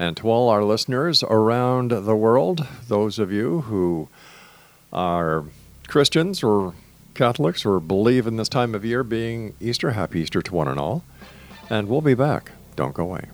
And 0.00 0.16
to 0.16 0.28
all 0.28 0.48
our 0.48 0.64
listeners 0.64 1.22
around 1.22 1.92
the 1.92 2.16
world, 2.16 2.66
those 2.88 3.20
of 3.20 3.30
you 3.30 3.60
who 3.62 4.08
are 4.92 5.44
Christians 5.86 6.42
or 6.42 6.74
Catholics 7.14 7.64
or 7.64 7.78
believe 7.78 8.26
in 8.26 8.36
this 8.36 8.48
time 8.48 8.74
of 8.74 8.84
year 8.84 9.04
being 9.04 9.54
Easter. 9.60 9.92
Happy 9.92 10.20
Easter 10.20 10.42
to 10.42 10.54
one 10.54 10.66
and 10.66 10.80
all. 10.80 11.04
And 11.70 11.88
we'll 11.88 12.00
be 12.00 12.14
back. 12.14 12.50
Don't 12.74 12.94
go 12.94 13.04
away. 13.04 13.26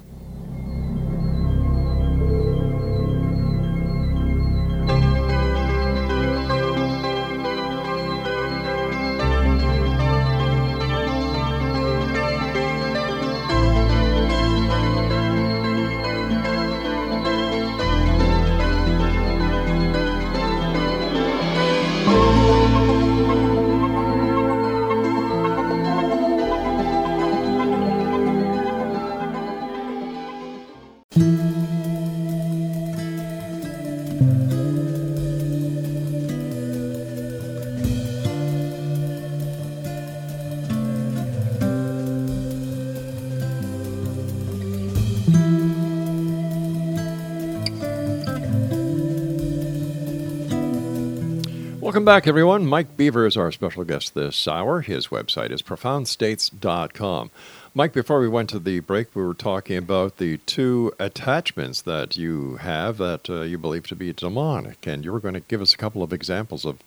Welcome 52.04 52.16
back, 52.20 52.28
everyone. 52.28 52.66
Mike 52.66 52.98
Beaver 52.98 53.24
is 53.24 53.34
our 53.34 53.50
special 53.50 53.82
guest 53.82 54.12
this 54.12 54.46
hour. 54.46 54.82
His 54.82 55.06
website 55.06 55.50
is 55.50 55.62
profoundstates.com. 55.62 57.30
Mike, 57.74 57.94
before 57.94 58.20
we 58.20 58.28
went 58.28 58.50
to 58.50 58.58
the 58.58 58.80
break, 58.80 59.16
we 59.16 59.22
were 59.22 59.32
talking 59.32 59.78
about 59.78 60.18
the 60.18 60.36
two 60.36 60.92
attachments 60.98 61.80
that 61.80 62.14
you 62.14 62.56
have 62.56 62.98
that 62.98 63.30
uh, 63.30 63.40
you 63.40 63.56
believe 63.56 63.86
to 63.86 63.96
be 63.96 64.12
demonic, 64.12 64.86
and 64.86 65.02
you 65.02 65.12
were 65.12 65.18
going 65.18 65.32
to 65.32 65.40
give 65.40 65.62
us 65.62 65.72
a 65.72 65.78
couple 65.78 66.02
of 66.02 66.12
examples 66.12 66.66
of, 66.66 66.80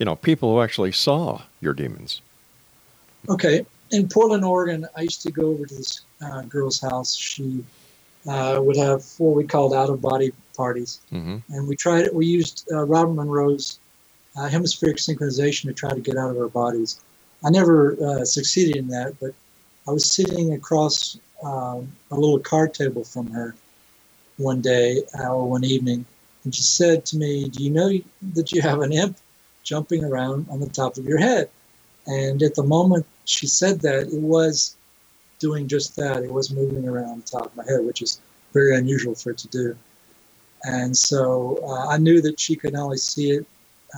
you 0.00 0.06
know, 0.06 0.16
people 0.16 0.52
who 0.52 0.60
actually 0.60 0.90
saw 0.90 1.42
your 1.60 1.72
demons. 1.72 2.20
Okay. 3.28 3.64
In 3.92 4.08
Portland, 4.08 4.44
Oregon, 4.44 4.88
I 4.96 5.02
used 5.02 5.22
to 5.22 5.30
go 5.30 5.50
over 5.50 5.66
to 5.66 5.74
this 5.76 6.00
uh, 6.20 6.42
girl's 6.42 6.80
house. 6.80 7.14
She 7.14 7.64
uh, 8.26 8.58
would 8.60 8.76
have 8.76 9.04
what 9.18 9.36
we 9.36 9.44
called 9.44 9.72
out 9.72 9.88
of 9.88 10.02
body 10.02 10.32
parties. 10.56 10.98
Mm-hmm. 11.12 11.36
And 11.54 11.68
we 11.68 11.76
tried 11.76 12.08
We 12.12 12.26
used 12.26 12.68
uh, 12.72 12.82
Robert 12.82 13.12
Monroe's 13.12 13.78
uh, 14.36 14.48
hemispheric 14.48 14.96
synchronization 14.96 15.64
to 15.64 15.72
try 15.72 15.90
to 15.90 16.00
get 16.00 16.16
out 16.16 16.30
of 16.30 16.38
our 16.38 16.48
bodies. 16.48 17.00
I 17.44 17.50
never 17.50 17.96
uh, 18.02 18.24
succeeded 18.24 18.76
in 18.76 18.88
that, 18.88 19.18
but 19.20 19.34
I 19.86 19.90
was 19.90 20.10
sitting 20.10 20.54
across 20.54 21.18
um, 21.42 21.90
a 22.10 22.14
little 22.14 22.38
card 22.38 22.72
table 22.72 23.04
from 23.04 23.30
her 23.30 23.54
one 24.36 24.60
day 24.60 25.02
uh, 25.18 25.34
or 25.34 25.48
one 25.48 25.64
evening, 25.64 26.04
and 26.44 26.54
she 26.54 26.62
said 26.62 27.04
to 27.06 27.16
me, 27.16 27.48
Do 27.48 27.62
you 27.62 27.70
know 27.70 27.90
that 28.34 28.52
you 28.52 28.62
have 28.62 28.80
an 28.80 28.92
imp 28.92 29.16
jumping 29.62 30.04
around 30.04 30.46
on 30.50 30.60
the 30.60 30.68
top 30.68 30.96
of 30.96 31.04
your 31.04 31.18
head? 31.18 31.50
And 32.06 32.42
at 32.42 32.54
the 32.54 32.62
moment 32.62 33.06
she 33.24 33.46
said 33.46 33.80
that, 33.80 34.08
it 34.08 34.12
was 34.12 34.76
doing 35.38 35.68
just 35.68 35.96
that. 35.96 36.22
It 36.22 36.32
was 36.32 36.50
moving 36.50 36.88
around 36.88 37.10
on 37.10 37.20
the 37.20 37.26
top 37.26 37.46
of 37.46 37.56
my 37.56 37.64
head, 37.64 37.84
which 37.84 38.02
is 38.02 38.20
very 38.52 38.76
unusual 38.76 39.14
for 39.14 39.30
it 39.30 39.38
to 39.38 39.48
do. 39.48 39.76
And 40.64 40.96
so 40.96 41.58
uh, 41.64 41.88
I 41.88 41.98
knew 41.98 42.20
that 42.22 42.38
she 42.38 42.54
could 42.54 42.72
not 42.72 42.84
only 42.84 42.98
see 42.98 43.30
it 43.32 43.46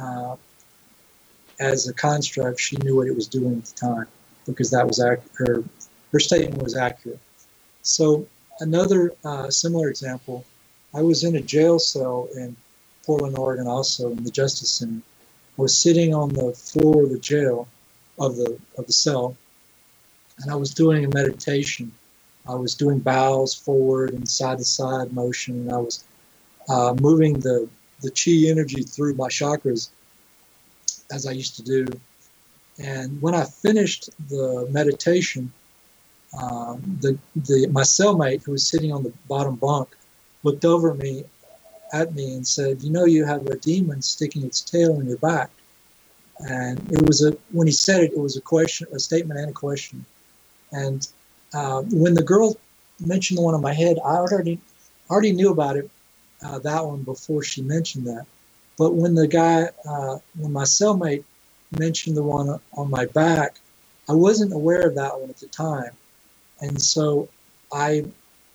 uh, 0.01 0.37
as 1.61 1.89
a 1.89 1.95
construct, 1.95 2.61
she 2.61 2.77
knew 2.79 2.97
what 2.97 3.07
it 3.07 3.15
was 3.15 3.29
doing 3.29 3.59
at 3.59 3.65
the 3.65 3.75
time 3.75 4.07
because 4.47 4.71
that 4.71 4.87
was 4.87 5.01
ac- 5.01 5.23
her 5.35 5.65
her 6.13 6.21
statement 6.21 6.63
was 6.63 6.77
accurate. 6.77 7.19
So 7.83 8.27
another 8.61 9.13
uh, 9.25 9.51
similar 9.51 9.89
example, 9.89 10.45
I 10.95 11.03
was 11.03 11.25
in 11.25 11.37
a 11.37 11.41
jail 11.41 11.79
cell 11.79 12.29
in 12.37 12.57
Portland, 13.05 13.37
Oregon, 13.37 13.67
also 13.67 14.11
in 14.11 14.23
the 14.25 14.31
Justice 14.31 14.71
Center. 14.71 15.03
I 15.59 15.63
was 15.63 15.77
sitting 15.77 16.15
on 16.15 16.31
the 16.31 16.53
floor 16.53 17.05
of 17.05 17.11
the 17.11 17.19
jail, 17.19 17.69
of 18.19 18.37
the 18.37 18.59
of 18.79 18.87
the 18.87 18.93
cell, 18.93 19.37
and 20.41 20.51
I 20.51 20.57
was 20.57 20.73
doing 20.73 21.05
a 21.05 21.09
meditation. 21.09 21.93
I 22.49 22.55
was 22.55 22.75
doing 22.75 22.99
bows 22.99 23.55
forward 23.55 24.13
and 24.13 24.29
side 24.29 24.59
to 24.59 24.65
side 24.65 25.13
motion, 25.13 25.55
and 25.61 25.73
I 25.73 25.79
was 25.79 26.05
uh, 26.69 26.95
moving 27.01 27.41
the 27.41 27.69
the 28.01 28.11
chi 28.11 28.51
energy 28.51 28.83
through 28.83 29.15
my 29.15 29.29
chakras 29.29 29.91
as 31.13 31.27
I 31.27 31.33
used 31.33 31.57
to 31.57 31.63
do. 31.63 31.87
And 32.79 33.21
when 33.23 33.35
I 33.35 33.45
finished 33.45 34.11
the 34.29 34.67
meditation, 34.71 35.53
um, 36.41 36.99
the, 37.01 37.17
the 37.37 37.69
my 37.69 37.83
cellmate 37.83 38.43
who 38.43 38.53
was 38.53 38.67
sitting 38.67 38.93
on 38.93 39.05
the 39.05 39.13
bottom 39.29 39.55
bunk 39.57 39.89
looked 40.43 40.65
over 40.65 40.95
me 40.95 41.25
at 41.93 42.15
me 42.15 42.35
and 42.35 42.47
said, 42.47 42.83
"You 42.83 42.91
know, 42.91 43.05
you 43.05 43.25
have 43.25 43.47
a 43.47 43.57
demon 43.57 44.03
sticking 44.03 44.45
its 44.45 44.61
tail 44.61 44.99
in 45.01 45.07
your 45.07 45.19
back." 45.19 45.51
And 46.49 46.81
it 46.91 47.07
was 47.07 47.25
a 47.25 47.37
when 47.53 47.69
he 47.69 47.73
said 47.73 48.03
it, 48.03 48.13
it 48.13 48.19
was 48.19 48.37
a 48.37 48.41
question, 48.41 48.89
a 48.93 48.99
statement, 48.99 49.39
and 49.39 49.51
a 49.51 49.53
question. 49.53 50.05
And 50.73 51.07
uh, 51.55 51.83
when 51.83 52.15
the 52.15 52.23
girl 52.23 52.57
mentioned 52.99 53.39
the 53.39 53.43
one 53.43 53.55
on 53.55 53.63
my 53.63 53.73
head, 53.73 53.99
I 54.05 54.17
already 54.17 54.59
already 55.11 55.33
knew 55.33 55.53
about 55.53 55.77
it 55.77 55.89
uh, 56.45 56.59
that 56.61 56.85
one 56.85 57.03
before 57.03 57.43
she 57.43 57.63
mentioned 57.63 58.07
that. 58.07 58.27
But 58.77 58.95
when 58.95 59.15
the 59.15 59.27
guy, 59.27 59.69
uh, 59.89 60.19
when 60.39 60.53
my 60.53 60.65
cellmate 60.65 61.25
mentioned 61.79 62.17
the 62.17 62.23
one 62.23 62.61
on 62.77 62.91
my 62.91 63.07
back, 63.07 63.59
I 64.09 64.13
wasn't 64.13 64.53
aware 64.53 64.87
of 64.87 64.95
that 64.97 65.19
one 65.19 65.31
at 65.31 65.39
the 65.39 65.47
time. 65.47 65.91
And 66.61 66.81
so 66.81 67.29
I 67.73 68.05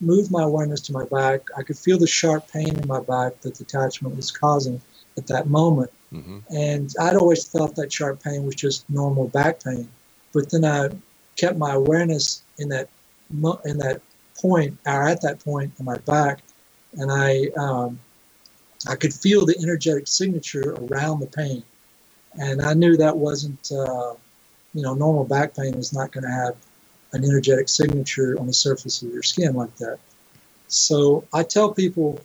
moved 0.02 0.32
my 0.32 0.44
awareness 0.44 0.82
to 0.82 0.94
my 0.94 1.06
back. 1.06 1.42
I 1.58 1.64
could 1.64 1.78
feel 1.78 1.98
the 1.98 2.08
sharp 2.08 2.50
pain 2.52 2.78
in 2.78 2.88
my 2.88 3.02
back 3.02 3.42
that 3.42 3.56
the 3.56 3.64
attachment 3.64 4.16
was 4.16 4.32
causing 4.32 4.82
at 5.18 5.28
that 5.28 5.48
moment. 5.48 5.92
Mm-hmm. 6.14 6.40
And 6.56 6.94
I'd 7.00 7.16
always 7.16 7.48
thought 7.48 7.76
that 7.76 7.92
sharp 7.92 8.24
pain 8.24 8.46
was 8.46 8.56
just 8.56 8.90
normal 8.90 9.28
back 9.28 9.64
pain. 9.64 9.88
But 10.34 10.50
then 10.50 10.66
I 10.66 10.90
kept 11.36 11.58
my 11.58 11.74
awareness 11.74 12.44
in 12.58 12.70
that 12.70 12.90
in 13.66 13.78
that 13.78 14.02
point, 14.36 14.78
or 14.86 15.08
at 15.08 15.22
that 15.22 15.40
point 15.44 15.72
in 15.78 15.86
my 15.86 15.98
back, 16.00 16.40
and 16.94 17.12
I 17.12 17.48
um, 17.58 18.00
I 18.88 18.96
could 18.96 19.14
feel 19.14 19.46
the 19.46 19.58
energetic 19.62 20.08
signature 20.08 20.74
around 20.74 21.20
the 21.20 21.28
pain, 21.28 21.64
and 22.40 22.62
I 22.62 22.74
knew 22.74 22.98
that 22.98 23.16
wasn't 23.16 23.72
uh, 23.72 24.14
you 24.74 24.82
know 24.82 24.94
normal 24.94 25.26
back 25.26 25.56
pain 25.56 25.76
is 25.76 25.94
not 25.94 26.12
going 26.12 26.24
to 26.24 26.32
have 26.32 26.56
an 27.14 27.24
energetic 27.24 27.70
signature 27.70 28.40
on 28.40 28.48
the 28.48 28.54
surface 28.54 29.02
of 29.02 29.10
your 29.12 29.24
skin 29.24 29.54
like 29.54 29.76
that. 29.78 29.98
So 30.68 31.24
I 31.34 31.44
tell 31.44 31.74
people, 31.74 32.22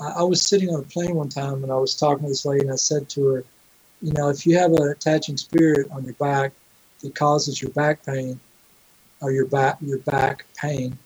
I, 0.00 0.20
I 0.20 0.22
was 0.22 0.42
sitting 0.42 0.70
on 0.70 0.80
a 0.80 0.84
plane 0.84 1.16
one 1.16 1.28
time 1.28 1.62
and 1.62 1.72
I 1.72 1.76
was 1.76 1.94
talking 1.94 2.24
to 2.24 2.28
this 2.28 2.46
lady 2.46 2.62
and 2.62 2.72
I 2.72 2.76
said 2.76 3.08
to 3.10 3.26
her, 3.26 3.44
you 4.00 4.12
know, 4.12 4.28
if 4.28 4.46
you 4.46 4.56
have 4.56 4.72
an 4.72 4.82
attaching 4.88 5.36
spirit 5.36 5.90
on 5.90 6.04
your 6.04 6.14
back 6.14 6.52
that 7.02 7.14
causes 7.14 7.60
your 7.60 7.72
back 7.72 8.04
pain 8.06 8.38
or 9.20 9.32
your 9.32 9.46
back 9.46 9.78
your 9.80 9.98
back 9.98 10.46
pain, 10.56 10.96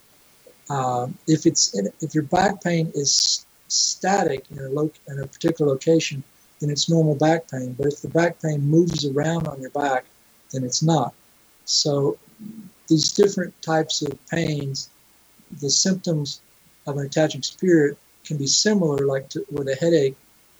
um, 0.69 1.17
if 1.27 1.45
it's 1.45 1.75
if 2.01 2.15
your 2.15 2.23
back 2.23 2.63
pain 2.63 2.91
is 2.95 3.45
static 3.67 4.45
in 4.51 4.59
a, 4.59 4.69
lo- 4.69 4.91
in 5.07 5.19
a 5.19 5.27
particular 5.27 5.71
location, 5.71 6.23
then 6.59 6.69
it's 6.69 6.89
normal 6.89 7.15
back 7.15 7.49
pain. 7.49 7.73
But 7.73 7.87
if 7.87 8.01
the 8.01 8.09
back 8.09 8.41
pain 8.41 8.61
moves 8.61 9.05
around 9.05 9.47
on 9.47 9.61
your 9.61 9.71
back, 9.71 10.05
then 10.51 10.63
it's 10.63 10.81
not. 10.81 11.13
So 11.65 12.17
these 12.87 13.11
different 13.11 13.59
types 13.61 14.01
of 14.01 14.17
pains, 14.27 14.89
the 15.61 15.69
symptoms 15.69 16.41
of 16.87 16.97
an 16.97 17.05
attaching 17.05 17.41
spirit 17.41 17.97
can 18.25 18.37
be 18.37 18.47
similar, 18.47 19.05
like 19.05 19.29
to, 19.29 19.45
with 19.51 19.67
a 19.67 19.75
headache, 19.75 20.15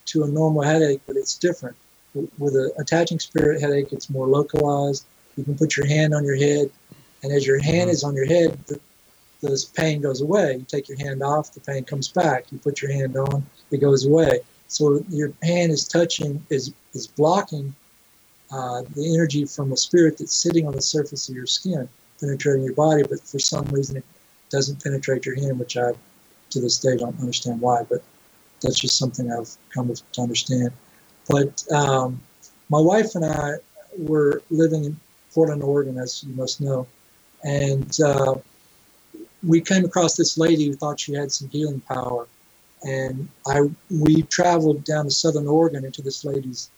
to 0.05 0.23
a 0.23 0.27
normal 0.27 0.61
headache, 0.61 1.01
but 1.07 1.15
it's 1.15 1.37
different. 1.37 1.75
With 2.13 2.55
an 2.55 2.71
attaching 2.79 3.19
spirit 3.19 3.61
headache, 3.61 3.91
it's 3.91 4.09
more 4.09 4.27
localized. 4.27 5.05
You 5.35 5.43
can 5.43 5.57
put 5.57 5.75
your 5.75 5.85
hand 5.85 6.13
on 6.13 6.23
your 6.23 6.35
head, 6.37 6.71
and 7.23 7.31
as 7.31 7.45
your 7.45 7.61
hand 7.61 7.89
is 7.89 8.03
on 8.03 8.15
your 8.15 8.25
head, 8.25 8.57
the, 8.67 8.79
the 9.41 9.65
pain 9.75 10.01
goes 10.01 10.21
away. 10.21 10.57
You 10.57 10.65
take 10.67 10.89
your 10.89 10.97
hand 10.97 11.21
off, 11.21 11.53
the 11.53 11.59
pain 11.59 11.83
comes 11.83 12.07
back. 12.07 12.45
You 12.51 12.57
put 12.57 12.81
your 12.81 12.91
hand 12.91 13.17
on, 13.17 13.45
it 13.71 13.79
goes 13.79 14.05
away. 14.05 14.41
So 14.67 15.03
your 15.09 15.31
hand 15.43 15.71
is 15.71 15.87
touching, 15.87 16.45
is 16.49 16.73
is 16.93 17.07
blocking 17.07 17.75
uh, 18.51 18.83
the 18.95 19.13
energy 19.13 19.45
from 19.45 19.71
a 19.71 19.77
spirit 19.77 20.17
that's 20.17 20.35
sitting 20.35 20.67
on 20.67 20.73
the 20.73 20.81
surface 20.81 21.29
of 21.29 21.35
your 21.35 21.47
skin, 21.47 21.87
penetrating 22.19 22.63
your 22.63 22.73
body. 22.73 23.03
But 23.03 23.21
for 23.21 23.39
some 23.39 23.65
reason, 23.67 23.97
it 23.97 24.05
doesn't 24.49 24.83
penetrate 24.83 25.25
your 25.25 25.35
hand, 25.35 25.59
which 25.59 25.77
I, 25.77 25.91
to 26.51 26.59
this 26.59 26.79
day, 26.79 26.97
don't 26.97 27.19
understand 27.19 27.61
why. 27.61 27.83
But 27.83 28.03
that's 28.61 28.79
just 28.79 28.97
something 28.97 29.31
I've 29.31 29.55
come 29.73 29.93
to 29.93 30.21
understand. 30.21 30.71
But 31.27 31.65
um, 31.71 32.21
my 32.69 32.79
wife 32.79 33.15
and 33.15 33.25
I 33.25 33.55
were 33.97 34.41
living 34.49 34.85
in 34.85 34.99
Portland, 35.33 35.63
Oregon, 35.63 35.97
as 35.97 36.23
you 36.23 36.33
must 36.35 36.61
know, 36.61 36.87
and 37.43 37.99
uh, 38.01 38.35
we 39.45 39.62
came 39.62 39.86
across 39.86 40.15
this 40.15 40.38
lady 40.38 40.65
who 40.65 40.73
thought 40.73 40.99
she 40.99 41.13
had 41.13 41.31
some 41.31 41.49
healing 41.49 41.81
power, 41.81 42.27
and 42.84 43.27
I 43.47 43.69
we 43.89 44.23
traveled 44.23 44.84
down 44.84 45.05
to 45.05 45.12
Southern 45.12 45.47
Oregon 45.47 45.86
into 45.86 46.01
this 46.01 46.25
lady's 46.25 46.69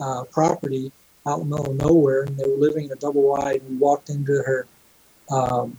uh, 0.00 0.24
property, 0.24 0.92
out 1.26 1.40
in 1.40 1.50
the 1.50 1.56
middle 1.56 1.72
of 1.72 1.78
nowhere, 1.78 2.22
and 2.22 2.36
they 2.36 2.48
were 2.48 2.56
living 2.56 2.86
in 2.86 2.92
a 2.92 2.96
double 2.96 3.22
wide. 3.22 3.62
And 3.62 3.70
we 3.70 3.76
walked 3.76 4.10
into 4.10 4.42
her 4.42 4.66
um, 5.30 5.76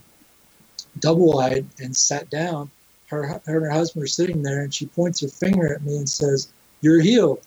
double 0.98 1.32
wide 1.32 1.66
and 1.78 1.96
sat 1.96 2.28
down. 2.30 2.70
Her, 3.06 3.26
her 3.26 3.40
and 3.46 3.64
her 3.64 3.70
husband 3.70 4.04
are 4.04 4.08
sitting 4.08 4.42
there, 4.42 4.62
and 4.62 4.74
she 4.74 4.86
points 4.86 5.20
her 5.20 5.28
finger 5.28 5.74
at 5.74 5.82
me 5.82 5.96
and 5.96 6.08
says, 6.08 6.48
"You're 6.80 7.00
healed." 7.00 7.40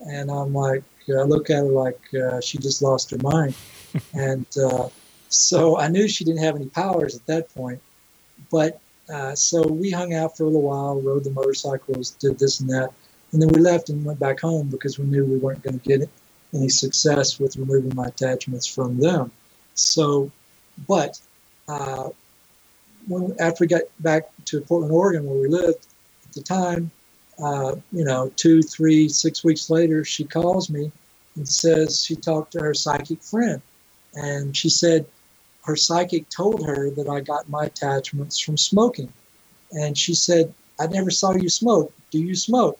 And 0.00 0.30
I'm 0.30 0.52
like, 0.52 0.84
I 1.08 1.22
look 1.22 1.48
at 1.48 1.56
her 1.56 1.62
like 1.64 2.00
uh, 2.14 2.40
she 2.40 2.58
just 2.58 2.82
lost 2.82 3.10
her 3.10 3.18
mind, 3.22 3.54
and 4.14 4.46
uh, 4.58 4.88
so 5.28 5.78
I 5.78 5.88
knew 5.88 6.06
she 6.06 6.24
didn't 6.24 6.42
have 6.42 6.56
any 6.56 6.66
powers 6.66 7.16
at 7.16 7.24
that 7.26 7.52
point. 7.54 7.80
But 8.50 8.80
uh, 9.12 9.34
so 9.34 9.66
we 9.66 9.90
hung 9.90 10.14
out 10.14 10.36
for 10.36 10.44
a 10.44 10.46
little 10.46 10.62
while, 10.62 11.00
rode 11.00 11.24
the 11.24 11.30
motorcycles, 11.30 12.10
did 12.12 12.38
this 12.38 12.60
and 12.60 12.68
that, 12.70 12.90
and 13.32 13.40
then 13.40 13.48
we 13.48 13.60
left 13.60 13.88
and 13.88 14.04
went 14.04 14.18
back 14.18 14.40
home 14.40 14.68
because 14.68 14.98
we 14.98 15.06
knew 15.06 15.24
we 15.24 15.38
weren't 15.38 15.62
going 15.62 15.78
to 15.78 15.88
get 15.88 16.08
any 16.54 16.68
success 16.68 17.38
with 17.38 17.56
removing 17.56 17.94
my 17.94 18.06
attachments 18.06 18.66
from 18.66 18.98
them. 18.98 19.30
So, 19.74 20.30
but 20.88 21.20
uh, 21.68 22.10
when 23.06 23.34
after 23.40 23.64
we 23.64 23.68
got 23.68 23.82
back 24.00 24.28
to 24.46 24.60
Portland, 24.60 24.92
Oregon, 24.92 25.24
where 25.26 25.38
we 25.38 25.48
lived 25.48 25.86
at 26.24 26.32
the 26.32 26.42
time, 26.42 26.90
uh, 27.42 27.76
you 27.92 28.04
know, 28.04 28.32
two, 28.36 28.62
three, 28.62 29.08
six 29.08 29.44
weeks 29.44 29.68
later, 29.70 30.04
she 30.04 30.24
calls 30.24 30.70
me 30.70 30.90
and 31.36 31.48
says 31.48 32.04
she 32.04 32.16
talked 32.16 32.52
to 32.52 32.60
her 32.60 32.74
psychic 32.74 33.22
friend, 33.22 33.60
and 34.14 34.56
she 34.56 34.68
said 34.68 35.06
her 35.66 35.76
psychic 35.76 36.28
told 36.28 36.64
her 36.64 36.90
that 36.90 37.08
I 37.08 37.20
got 37.20 37.48
my 37.48 37.66
attachments 37.66 38.38
from 38.38 38.56
smoking, 38.56 39.12
and 39.72 39.98
she 39.98 40.14
said 40.14 40.54
I 40.78 40.86
never 40.86 41.10
saw 41.10 41.32
you 41.32 41.48
smoke. 41.48 41.92
Do 42.10 42.18
you 42.18 42.34
smoke? 42.34 42.78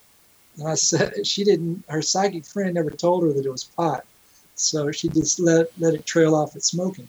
And 0.59 0.69
I 0.69 0.75
said 0.75 1.27
she 1.33 1.45
didn't. 1.45 1.85
Her 1.89 2.03
psychic 2.03 2.47
friend 2.47 2.75
never 2.75 2.91
told 2.91 3.25
her 3.25 3.33
that 3.33 3.45
it 3.45 3.51
was 3.51 3.65
pot, 3.65 4.05
so 4.55 4.91
she 4.93 5.09
just 5.09 5.41
let 5.41 5.67
let 5.79 5.95
it 5.95 6.07
trail 6.07 6.35
off 6.35 6.57
at 6.57 6.63
smoking. 6.63 7.09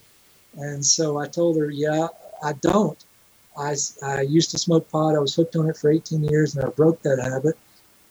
And 0.58 0.84
so 0.84 1.18
I 1.18 1.28
told 1.28 1.58
her, 1.58 1.70
yeah, 1.70 2.08
I 2.44 2.54
don't. 2.54 2.98
I, 3.58 3.76
I 4.04 4.22
used 4.22 4.52
to 4.52 4.58
smoke 4.58 4.90
pot. 4.90 5.16
I 5.16 5.20
was 5.20 5.36
hooked 5.36 5.56
on 5.56 5.70
it 5.70 5.78
for 5.78 5.92
18 5.92 6.24
years, 6.24 6.56
and 6.56 6.66
I 6.66 6.70
broke 6.70 7.02
that 7.04 7.20
habit. 7.20 7.58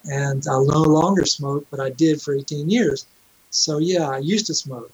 And 0.04 0.46
I 0.46 0.52
no 0.52 0.82
longer 0.82 1.24
smoke, 1.26 1.66
but 1.70 1.80
I 1.80 1.90
did 1.90 2.22
for 2.22 2.34
18 2.34 2.70
years. 2.70 3.06
So 3.50 3.78
yeah, 3.78 4.08
I 4.08 4.18
used 4.18 4.46
to 4.46 4.54
smoke, 4.54 4.92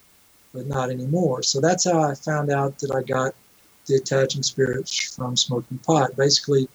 but 0.53 0.67
not 0.67 0.91
anymore. 0.91 1.43
So 1.43 1.61
that's 1.61 1.85
how 1.85 2.03
I 2.03 2.15
found 2.15 2.51
out 2.51 2.79
that 2.79 2.95
I 2.95 3.03
got 3.03 3.35
the 3.87 3.97
attaching 3.97 4.43
spirits 4.43 5.15
from 5.15 5.37
smoking 5.37 5.79
pot. 5.79 6.17
Basically, 6.17 6.69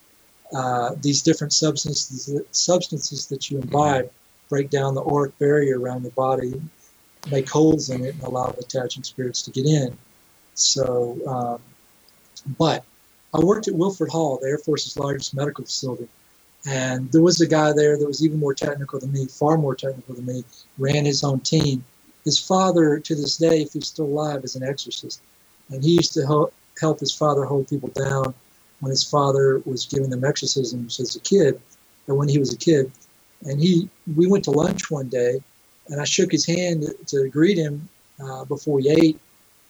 uh, 0.54 0.92
these 1.02 1.22
different 1.22 1.54
substances 1.54 2.42
substances 2.52 3.28
that 3.28 3.50
you 3.50 3.60
imbibe 3.60 4.10
break 4.50 4.70
down 4.70 4.94
the 4.94 5.04
auric 5.04 5.38
barrier 5.40 5.80
around 5.80 6.04
the 6.04 6.12
body, 6.12 6.62
make 7.30 7.50
holes 7.50 7.90
in 7.90 8.06
it, 8.06 8.16
and 8.16 8.24
allow 8.24 8.48
the 8.48 8.60
attaching 8.60 9.04
spirits 9.04 9.42
to 9.44 9.52
get 9.52 9.66
in. 9.66 9.98
So, 10.54 11.18
um, 11.28 11.62
but 12.58 12.84
I 13.34 13.40
worked 13.40 13.68
at 13.68 13.76
Wilford 13.76 14.10
Hall, 14.10 14.40
the 14.42 14.48
Air 14.48 14.58
Force's 14.58 14.98
largest 14.98 15.36
medical 15.36 15.66
facility, 15.66 16.08
and 16.66 17.12
there 17.12 17.22
was 17.22 17.42
a 17.42 17.48
guy 17.48 17.74
there 17.74 17.98
that 17.98 18.08
was 18.08 18.24
even 18.24 18.40
more 18.40 18.54
technical 18.54 19.00
than 19.00 19.12
me, 19.12 19.26
far 19.26 19.58
more 19.58 19.76
technical 19.76 20.16
than 20.16 20.26
me, 20.26 20.44
ran 20.78 21.06
his 21.06 21.24
own 21.24 21.40
team. 21.42 21.84
His 22.28 22.38
father, 22.38 23.00
to 23.00 23.16
this 23.16 23.38
day, 23.38 23.62
if 23.62 23.72
he's 23.72 23.88
still 23.88 24.04
alive, 24.04 24.44
is 24.44 24.58
an 24.58 24.64
exorcist, 24.72 25.22
and 25.70 25.82
he 25.82 25.92
used 25.92 26.14
to 26.16 26.26
help, 26.26 26.54
help 26.78 27.00
his 27.00 27.14
father 27.14 27.46
hold 27.46 27.70
people 27.70 27.88
down 27.88 28.34
when 28.82 28.90
his 28.90 29.02
father 29.02 29.62
was 29.66 29.86
giving 29.86 30.10
them 30.10 30.26
exorcisms 30.26 31.00
as 31.00 31.16
a 31.16 31.22
kid, 31.22 31.62
or 32.06 32.16
when 32.16 32.28
he 32.28 32.38
was 32.38 32.52
a 32.54 32.58
kid. 32.58 32.92
And 33.44 33.62
he, 33.62 33.90
we 34.18 34.28
went 34.28 34.44
to 34.44 34.52
lunch 34.52 34.92
one 34.92 35.08
day, 35.08 35.40
and 35.88 36.02
I 36.02 36.04
shook 36.04 36.34
his 36.34 36.46
hand 36.46 36.84
to 37.06 37.30
greet 37.30 37.58
him 37.58 37.88
uh, 38.22 38.44
before 38.44 38.74
we 38.74 38.90
ate, 38.90 39.18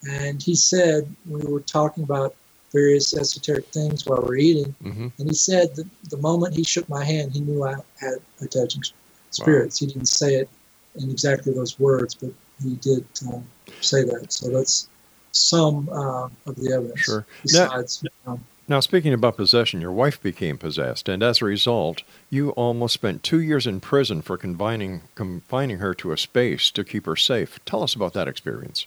and 0.09 0.41
he 0.41 0.55
said 0.55 1.07
we 1.29 1.45
were 1.45 1.59
talking 1.59 2.05
about 2.05 2.33
various 2.73 3.15
esoteric 3.15 3.67
things 3.67 4.07
while 4.07 4.23
we 4.23 4.29
are 4.29 4.35
eating, 4.35 4.75
mm-hmm. 4.83 5.09
and 5.19 5.29
he 5.29 5.35
said 5.35 5.75
that 5.75 5.87
the 6.09 6.17
moment 6.17 6.55
he 6.55 6.63
shook 6.63 6.89
my 6.89 7.05
hand, 7.05 7.33
he 7.33 7.39
knew 7.39 7.63
I 7.63 7.75
had 7.99 8.15
attaching 8.41 8.81
spirits. 9.29 9.79
Wow. 9.79 9.85
He 9.85 9.93
didn't 9.93 10.09
say 10.09 10.33
it 10.37 10.49
in 10.95 11.11
exactly 11.11 11.53
those 11.53 11.79
words, 11.79 12.15
but 12.15 12.31
he 12.63 12.75
did 12.75 13.05
um, 13.27 13.45
say 13.81 14.03
that. 14.03 14.31
So 14.31 14.49
that's 14.49 14.89
some 15.31 15.89
uh, 15.89 16.29
of 16.45 16.55
the 16.55 16.73
evidence. 16.73 16.99
Sure. 17.01 17.25
Besides, 17.43 18.03
now, 18.25 18.33
um, 18.33 18.45
now, 18.69 18.81
speaking 18.81 19.13
about 19.13 19.37
possession, 19.37 19.79
your 19.79 19.93
wife 19.93 20.21
became 20.21 20.57
possessed, 20.57 21.07
and 21.07 21.23
as 21.23 21.41
a 21.41 21.45
result, 21.45 22.03
you 22.29 22.49
almost 22.51 22.93
spent 22.93 23.23
two 23.23 23.39
years 23.39 23.65
in 23.65 23.79
prison 23.79 24.21
for 24.21 24.37
confining 24.37 25.03
confining 25.15 25.77
her 25.77 25.93
to 25.95 26.11
a 26.11 26.17
space 26.17 26.69
to 26.71 26.83
keep 26.83 27.05
her 27.05 27.15
safe. 27.15 27.59
Tell 27.65 27.81
us 27.81 27.95
about 27.95 28.11
that 28.13 28.27
experience. 28.27 28.85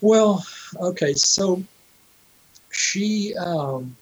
Well, 0.00 0.46
okay, 0.80 1.14
so 1.14 1.64
she, 2.70 3.34
um, 3.36 3.96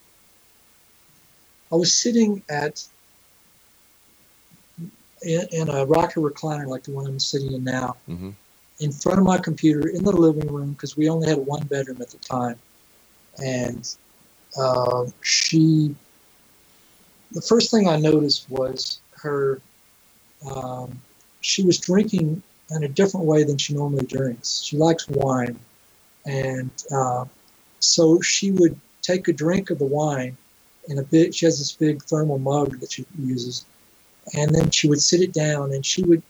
I 1.71 1.77
was 1.77 1.95
sitting 1.95 2.43
at 2.51 2.85
in, 5.25 5.47
in, 5.53 5.69
a 5.69 5.85
rocker 5.87 6.21
recliner 6.21 6.67
like 6.67 6.85
the 6.85 6.93
one 6.93 7.07
I'm 7.07 7.19
sitting 7.19 7.53
in 7.53 7.65
now, 7.65 7.97
mm-hmm. 8.09 8.31
in 8.81 8.93
front 8.93 9.19
of 9.19 9.25
my 9.25 9.39
computer 9.39 9.89
in 9.89 10.05
the 10.05 10.13
living 10.13 10.53
room 10.53 10.73
because 10.73 10.97
we 10.97 11.09
only 11.09 11.29
had 11.29 11.39
one 11.39 11.65
bedroom 11.67 12.01
at 12.01 12.11
the 12.11 12.19
time, 12.19 12.59
and 13.43 13.95
uh, 14.59 15.07
she. 15.23 15.95
The 17.33 17.41
first 17.41 17.71
thing 17.71 17.89
I 17.89 17.97
noticed 17.97 18.51
was 18.51 19.01
her. 19.23 19.61
Um, 20.51 21.01
she 21.41 21.63
was 21.63 21.79
drinking 21.79 22.43
in 22.71 22.85
a 22.85 22.89
different 22.89 23.27
way 23.27 23.45
than 23.45 23.59
she 23.59 23.75
normally 23.75 24.07
drinks. 24.07 24.61
She 24.63 24.77
likes 24.77 25.09
wine, 25.09 25.59
and 26.27 26.71
uh, 26.91 27.25
so 27.81 28.21
she 28.21 28.51
would 28.51 28.79
take 29.03 29.29
a 29.29 29.33
drink 29.33 29.71
of 29.71 29.79
the 29.79 29.85
wine 29.85 30.37
in 30.89 30.99
a 30.99 31.03
bit. 31.03 31.35
She 31.35 31.47
has 31.47 31.59
this 31.59 31.73
big 31.73 32.03
thermal 32.03 32.39
mug 32.39 32.81
that 32.81 32.93
she 32.93 33.07
uses, 33.19 33.65
and 34.35 34.55
then 34.55 34.71
she 34.71 34.89
would 34.89 35.03
sit 35.03 35.21
it 35.21 35.33
down, 35.33 35.73
and 35.73 35.85
she 35.85 36.03
would 36.03 36.23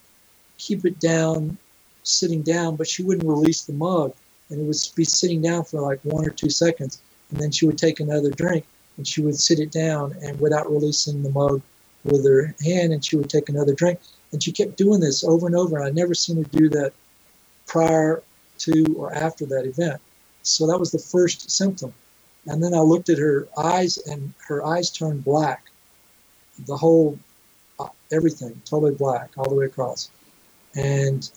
keep 0.58 0.84
it 0.84 0.98
down, 1.00 1.56
sitting 2.02 2.42
down, 2.42 2.76
but 2.76 2.88
she 2.88 3.02
wouldn't 3.02 3.28
release 3.28 3.62
the 3.62 3.72
mug, 3.72 4.12
and 4.48 4.60
it 4.60 4.64
would 4.64 4.76
be 4.96 5.04
sitting 5.04 5.42
down 5.42 5.64
for 5.64 5.80
like 5.80 6.00
one 6.02 6.26
or 6.26 6.30
two 6.30 6.50
seconds, 6.50 7.00
and 7.30 7.40
then 7.40 7.50
she 7.50 7.66
would 7.66 7.78
take 7.78 8.00
another 8.00 8.30
drink, 8.30 8.64
and 8.96 9.06
she 9.06 9.22
would 9.22 9.38
sit 9.38 9.58
it 9.58 9.70
down, 9.70 10.14
and 10.22 10.38
without 10.40 10.70
releasing 10.70 11.22
the 11.22 11.30
mug 11.30 11.62
with 12.04 12.24
her 12.24 12.54
hand, 12.64 12.92
and 12.92 13.04
she 13.04 13.16
would 13.16 13.30
take 13.30 13.48
another 13.48 13.74
drink, 13.74 14.00
and 14.32 14.42
she 14.42 14.52
kept 14.52 14.76
doing 14.76 15.00
this 15.00 15.24
over 15.24 15.46
and 15.46 15.54
over. 15.54 15.76
And 15.76 15.86
I'd 15.86 15.94
never 15.94 16.14
seen 16.14 16.36
her 16.36 16.44
do 16.44 16.68
that 16.70 16.92
prior 17.66 18.22
to 18.58 18.94
or 18.98 19.14
after 19.14 19.46
that 19.46 19.66
event. 19.66 20.00
So 20.42 20.66
that 20.66 20.78
was 20.78 20.90
the 20.90 20.98
first 20.98 21.50
symptom. 21.50 21.94
And 22.46 22.62
then 22.62 22.74
I 22.74 22.80
looked 22.80 23.08
at 23.08 23.18
her 23.18 23.46
eyes, 23.56 23.98
and 23.98 24.32
her 24.48 24.66
eyes 24.66 24.90
turned 24.90 25.24
black. 25.24 25.66
The 26.66 26.76
whole, 26.76 27.18
everything, 28.12 28.60
totally 28.64 28.94
black, 28.94 29.30
all 29.36 29.48
the 29.48 29.54
way 29.54 29.66
across. 29.66 30.10
And 30.74 31.28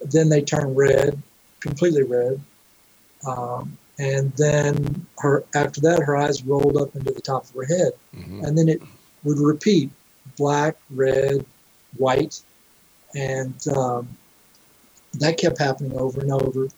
then 0.00 0.28
they 0.28 0.42
turned 0.42 0.76
red, 0.76 1.20
completely 1.60 2.02
red. 2.02 2.40
Um, 3.26 3.76
and 3.98 4.32
then 4.36 5.06
her 5.18 5.44
after 5.54 5.80
that, 5.82 6.02
her 6.02 6.16
eyes 6.16 6.42
rolled 6.42 6.78
up 6.78 6.96
into 6.96 7.12
the 7.12 7.20
top 7.20 7.44
of 7.44 7.54
her 7.54 7.66
head, 7.66 7.92
mm-hmm. 8.16 8.44
and 8.44 8.56
then 8.56 8.68
it 8.68 8.80
would 9.24 9.38
repeat: 9.38 9.90
black, 10.38 10.76
red, 10.88 11.44
white, 11.98 12.40
and 13.14 13.54
um, 13.76 14.08
that 15.14 15.36
kept 15.36 15.58
happening 15.58 15.92
over 15.98 16.20
and 16.20 16.32
over. 16.32 16.68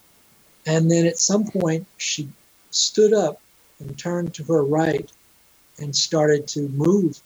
And 0.67 0.91
then 0.91 1.07
at 1.07 1.19
some 1.19 1.45
point, 1.45 1.87
she 1.97 2.29
stood 2.71 3.13
up 3.13 3.41
and 3.79 3.97
turned 3.97 4.35
to 4.35 4.45
her 4.45 4.65
right 4.65 5.11
and 5.79 5.95
started 5.95 6.49
to 6.49 6.69
move. 6.71 7.21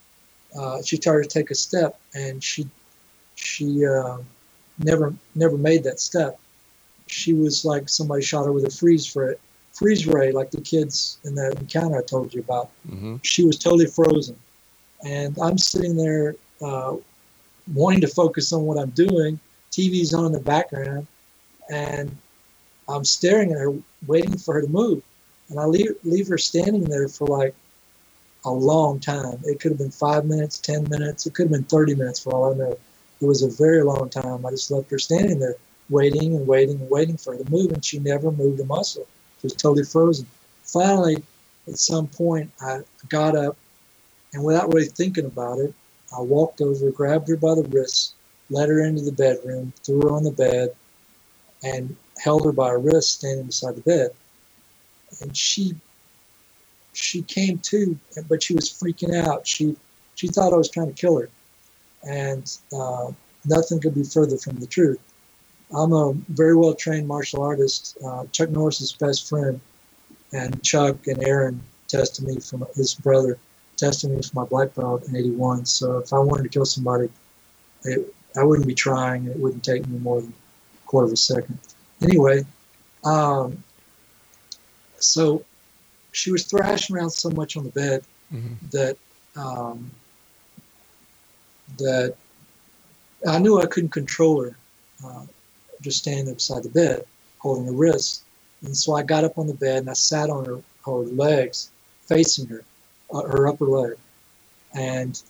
Uh, 0.59 0.83
she 0.83 0.97
tried 0.97 1.23
to 1.23 1.29
take 1.29 1.51
a 1.51 1.55
step, 1.55 1.99
and 2.14 2.42
she 2.42 2.66
she 3.35 3.87
uh, 3.87 4.19
never 4.79 5.14
never 5.35 5.57
made 5.57 5.85
that 5.85 6.00
step. 6.00 6.38
She 7.07 7.33
was 7.35 7.65
like 7.65 7.88
somebody 7.88 8.23
shot 8.23 8.46
her 8.46 8.52
with 8.52 8.65
a 8.65 8.71
freeze 8.71 9.15
ray, 9.15 9.35
freeze 9.73 10.07
ray, 10.07 10.33
like 10.33 10.50
the 10.50 10.61
kids 10.61 11.19
in 11.25 11.35
that 11.35 11.59
encounter 11.59 11.98
I 11.98 12.02
told 12.02 12.35
you 12.35 12.40
about. 12.40 12.71
Mm-hmm. 12.88 13.17
She 13.23 13.44
was 13.44 13.59
totally 13.59 13.87
frozen, 13.87 14.37
and 15.04 15.37
I'm 15.38 15.59
sitting 15.59 15.96
there 15.96 16.37
uh, 16.63 16.96
wanting 17.73 18.00
to 18.00 18.09
focus 18.09 18.52
on 18.52 18.63
what 18.63 18.79
I'm 18.79 18.90
doing. 18.90 19.38
TV's 19.71 20.15
on 20.15 20.27
in 20.27 20.33
the 20.33 20.40
background, 20.40 21.07
and 21.71 22.17
I'm 22.88 23.04
staring 23.04 23.52
at 23.52 23.59
her, 23.59 23.75
waiting 24.07 24.38
for 24.38 24.54
her 24.54 24.63
to 24.63 24.69
move. 24.69 25.02
And 25.48 25.61
I 25.61 25.65
leave, 25.65 25.94
leave 26.02 26.29
her 26.29 26.38
standing 26.38 26.85
there 26.85 27.09
for 27.09 27.27
like 27.27 27.54
a 28.47 28.51
long 28.51 29.01
time. 29.01 29.40
It 29.44 29.61
could 29.61 29.73
have 29.73 29.79
been 29.79 29.90
five 29.90 30.25
minutes, 30.25 30.59
10 30.61 30.88
minutes, 30.88 31.27
it 31.27 31.35
could 31.35 31.47
have 31.47 31.53
been 31.53 31.65
30 31.65 31.97
minutes 31.97 32.21
for 32.21 32.33
all 32.33 32.55
I 32.55 32.57
know. 32.57 32.79
It 33.21 33.27
was 33.27 33.42
a 33.42 33.51
very 33.51 33.83
long 33.83 34.09
time. 34.09 34.47
I 34.47 34.51
just 34.51 34.71
left 34.71 34.90
her 34.90 34.99
standing 34.99 35.40
there, 35.40 35.57
waiting 35.90 36.37
and 36.37 36.47
waiting 36.47 36.81
and 36.81 36.88
waiting 36.88 37.17
for 37.17 37.37
her 37.37 37.42
to 37.42 37.51
move, 37.51 37.73
and 37.73 37.85
she 37.85 37.99
never 37.99 38.31
moved 38.31 38.61
a 38.61 38.65
muscle. 38.65 39.07
She 39.40 39.47
was 39.47 39.55
totally 39.55 39.85
frozen. 39.85 40.27
Finally, 40.63 41.23
at 41.67 41.79
some 41.79 42.07
point, 42.07 42.51
I 42.61 42.81
got 43.09 43.37
up, 43.37 43.57
and 44.33 44.44
without 44.44 44.73
really 44.73 44.87
thinking 44.87 45.27
about 45.27 45.59
it, 45.59 45.75
I 46.17 46.21
walked 46.21 46.61
over, 46.61 46.90
grabbed 46.90 47.29
her 47.29 47.37
by 47.37 47.57
the 47.57 47.65
wrist, 47.65 48.15
led 48.49 48.69
her 48.69 48.85
into 48.85 49.03
the 49.03 49.13
bedroom, 49.13 49.73
threw 49.83 50.03
her 50.03 50.13
on 50.13 50.23
the 50.23 50.31
bed, 50.31 50.75
and 51.65 51.97
held 52.23 52.44
her 52.44 52.53
by 52.53 52.71
her 52.71 52.79
wrist 52.79 53.19
standing 53.19 53.47
beside 53.47 53.75
the 53.75 53.81
bed. 53.81 54.11
And 55.21 55.37
she 55.37 55.75
she 56.97 57.23
came 57.23 57.59
to, 57.59 57.99
but 58.29 58.42
she 58.42 58.55
was 58.55 58.71
freaking 58.71 59.15
out. 59.15 59.47
She 59.47 59.77
she 60.15 60.29
thought 60.29 60.53
I 60.53 60.57
was 60.57 60.71
trying 60.71 60.88
to 60.88 61.01
kill 61.01 61.19
her, 61.19 61.29
and 62.09 62.59
uh, 62.73 63.13
nothing 63.44 63.81
could 63.81 63.94
be 63.94 64.05
further 64.05 64.38
from 64.38 64.57
the 64.57 64.67
truth. 64.67 65.01
I'm 65.75 65.92
a 65.92 66.13
very 66.29 66.57
well 66.57 66.75
trained 66.75 67.09
martial 67.09 67.42
artist. 67.42 67.99
Uh, 68.05 68.25
Chuck 68.33 68.51
Norris's 68.51 68.92
best 68.92 69.29
friend, 69.29 69.61
and 70.33 70.63
Chuck 70.63 71.07
and 71.07 71.23
Aaron 71.27 71.61
tested 71.88 72.27
me 72.27 72.40
from 72.40 72.67
his 72.75 72.94
brother 72.94 73.38
tested 73.77 74.11
me 74.11 74.23
for 74.23 74.40
my 74.40 74.44
black 74.44 74.75
belt 74.75 75.07
in 75.09 75.17
'81. 75.17 75.67
So 75.67 75.99
if 75.99 76.13
I 76.13 76.19
wanted 76.19 76.44
to 76.44 76.49
kill 76.49 76.65
somebody, 76.65 77.09
it, 77.85 78.15
I 78.37 78.42
wouldn't 78.42 78.67
be 78.67 78.75
trying. 78.75 79.27
It 79.27 79.38
wouldn't 79.38 79.65
take 79.65 79.87
me 79.87 79.99
more 79.99 80.21
than 80.21 80.33
a 80.33 80.87
quarter 80.87 81.07
of 81.07 81.13
a 81.13 81.17
second. 81.17 81.59
Anyway, 82.03 82.44
um, 83.05 83.63
so 84.99 85.44
she 86.17 86.33
was 86.33 86.44
thrashing 86.44 86.96
around 86.96 87.10
so 87.10 87.29
much 87.31 87.58
on 87.58 87.64
the 87.64 87.71
bed 87.71 88.02
mm-hmm. 88.33 88.54
that 88.71 88.96
um, 89.37 89.90
that 91.77 92.17
I 93.29 93.38
knew 93.38 93.60
I 93.60 93.67
couldn't 93.67 93.90
control 93.90 94.44
her, 94.44 94.56
uh, 95.04 95.27
just 95.83 95.98
standing 95.98 96.25
there 96.25 96.35
beside 96.35 96.62
the 96.62 96.71
bed, 96.71 97.04
holding 97.38 97.67
her 97.67 97.73
wrist. 97.73 98.23
And 98.62 98.75
so 98.75 98.94
I 98.94 99.02
got 99.02 99.25
up 99.25 99.37
on 99.37 99.46
the 99.46 99.54
bed 99.54 99.79
and 99.79 99.90
I 99.90 99.92
sat 99.92 100.31
on 100.31 100.46
her, 100.46 100.60
her 100.87 100.92
legs, 100.92 101.71
facing 102.06 102.46
her, 102.46 102.64
uh, 103.12 103.23
her 103.23 103.46
upper 103.46 103.67
leg, 103.67 103.98
and 104.75 105.23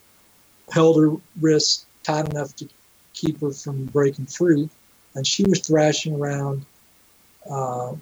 held 0.70 1.00
her 1.00 1.16
wrist 1.40 1.86
tight 2.04 2.28
enough 2.28 2.54
to 2.56 2.68
keep 3.12 3.40
her 3.40 3.50
from 3.50 3.86
breaking 3.86 4.26
free. 4.26 4.68
And 5.16 5.26
she 5.26 5.42
was 5.44 5.60
thrashing 5.60 6.14
around 6.14 6.64
uh, 7.50 7.94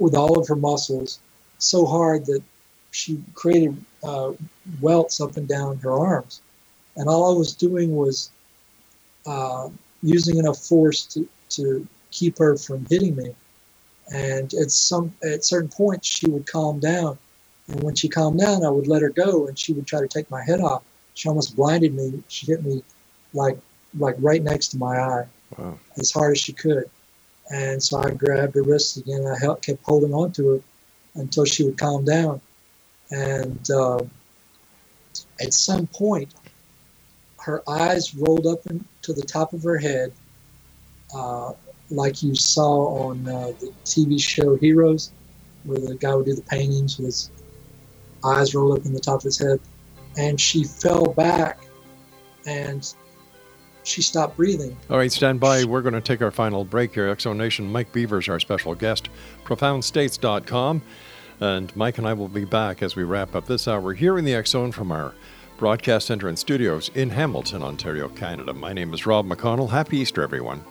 with 0.00 0.16
all 0.16 0.40
of 0.40 0.48
her 0.48 0.56
muscles 0.56 1.20
so 1.62 1.86
hard 1.86 2.26
that 2.26 2.42
she 2.90 3.22
created 3.34 3.76
uh, 4.02 4.32
welts 4.80 5.20
up 5.20 5.36
and 5.36 5.48
down 5.48 5.78
her 5.78 5.92
arms. 5.92 6.40
And 6.96 7.08
all 7.08 7.34
I 7.34 7.38
was 7.38 7.54
doing 7.54 7.94
was 7.94 8.30
uh, 9.26 9.68
using 10.02 10.38
enough 10.38 10.58
force 10.58 11.06
to, 11.06 11.28
to 11.50 11.86
keep 12.10 12.38
her 12.38 12.56
from 12.56 12.86
hitting 12.90 13.16
me. 13.16 13.34
And 14.12 14.52
at 14.54 14.70
some 14.70 15.14
at 15.22 15.44
certain 15.44 15.68
points, 15.68 16.08
she 16.08 16.28
would 16.28 16.46
calm 16.46 16.80
down. 16.80 17.16
And 17.68 17.82
when 17.84 17.94
she 17.94 18.08
calmed 18.08 18.40
down, 18.40 18.64
I 18.64 18.70
would 18.70 18.88
let 18.88 19.02
her 19.02 19.10
go, 19.10 19.46
and 19.46 19.56
she 19.56 19.72
would 19.72 19.86
try 19.86 20.00
to 20.00 20.08
take 20.08 20.28
my 20.30 20.42
head 20.42 20.60
off. 20.60 20.82
She 21.14 21.28
almost 21.28 21.54
blinded 21.54 21.94
me. 21.94 22.22
She 22.26 22.46
hit 22.46 22.64
me 22.64 22.82
like 23.32 23.58
like 23.98 24.16
right 24.18 24.42
next 24.42 24.68
to 24.68 24.78
my 24.78 24.98
eye, 24.98 25.26
wow. 25.56 25.78
as 25.96 26.10
hard 26.10 26.32
as 26.32 26.40
she 26.40 26.52
could. 26.52 26.90
And 27.52 27.82
so 27.82 27.98
I 27.98 28.10
grabbed 28.10 28.54
her 28.54 28.62
wrist 28.62 28.96
again. 28.96 29.26
I 29.26 29.38
held, 29.38 29.62
kept 29.62 29.82
holding 29.84 30.14
on 30.14 30.32
to 30.32 30.48
her 30.48 30.60
until 31.14 31.44
she 31.44 31.64
would 31.64 31.78
calm 31.78 32.04
down. 32.04 32.40
And 33.10 33.70
uh, 33.70 34.00
at 35.40 35.52
some 35.52 35.86
point, 35.88 36.34
her 37.40 37.62
eyes 37.68 38.14
rolled 38.14 38.46
up 38.46 38.62
to 39.02 39.12
the 39.12 39.22
top 39.22 39.52
of 39.52 39.62
her 39.62 39.78
head, 39.78 40.12
uh, 41.14 41.52
like 41.90 42.22
you 42.22 42.34
saw 42.34 43.08
on 43.08 43.26
uh, 43.28 43.52
the 43.60 43.72
TV 43.84 44.22
show 44.22 44.56
Heroes, 44.56 45.12
where 45.64 45.78
the 45.78 45.96
guy 45.96 46.14
would 46.14 46.26
do 46.26 46.34
the 46.34 46.42
paintings 46.42 46.98
with 46.98 47.06
his 47.06 47.30
eyes 48.24 48.54
rolled 48.54 48.78
up 48.78 48.86
in 48.86 48.92
the 48.92 49.00
top 49.00 49.16
of 49.16 49.22
his 49.24 49.38
head. 49.38 49.60
And 50.16 50.40
she 50.40 50.64
fell 50.64 51.06
back 51.06 51.60
and 52.46 52.94
she 53.90 54.02
stopped 54.02 54.36
breathing. 54.36 54.76
All 54.88 54.96
right, 54.96 55.12
stand 55.12 55.40
by. 55.40 55.64
We're 55.64 55.82
going 55.82 55.94
to 55.94 56.00
take 56.00 56.22
our 56.22 56.30
final 56.30 56.64
break 56.64 56.94
here. 56.94 57.14
Exo 57.14 57.36
Nation, 57.36 57.70
Mike 57.70 57.92
Beaver's, 57.92 58.28
our 58.28 58.40
special 58.40 58.74
guest, 58.74 59.08
profoundstates.com. 59.44 60.82
And 61.40 61.74
Mike 61.74 61.98
and 61.98 62.06
I 62.06 62.12
will 62.12 62.28
be 62.28 62.44
back 62.44 62.82
as 62.82 62.96
we 62.96 63.04
wrap 63.04 63.34
up 63.34 63.46
this 63.46 63.66
hour 63.66 63.94
here 63.94 64.18
in 64.18 64.24
the 64.24 64.42
Zone 64.44 64.72
from 64.72 64.92
our 64.92 65.14
broadcast 65.56 66.06
center 66.06 66.28
and 66.28 66.38
studios 66.38 66.90
in 66.94 67.10
Hamilton, 67.10 67.62
Ontario, 67.62 68.08
Canada. 68.08 68.52
My 68.52 68.72
name 68.72 68.94
is 68.94 69.06
Rob 69.06 69.26
McConnell. 69.26 69.70
Happy 69.70 69.98
Easter, 69.98 70.22
everyone. 70.22 70.64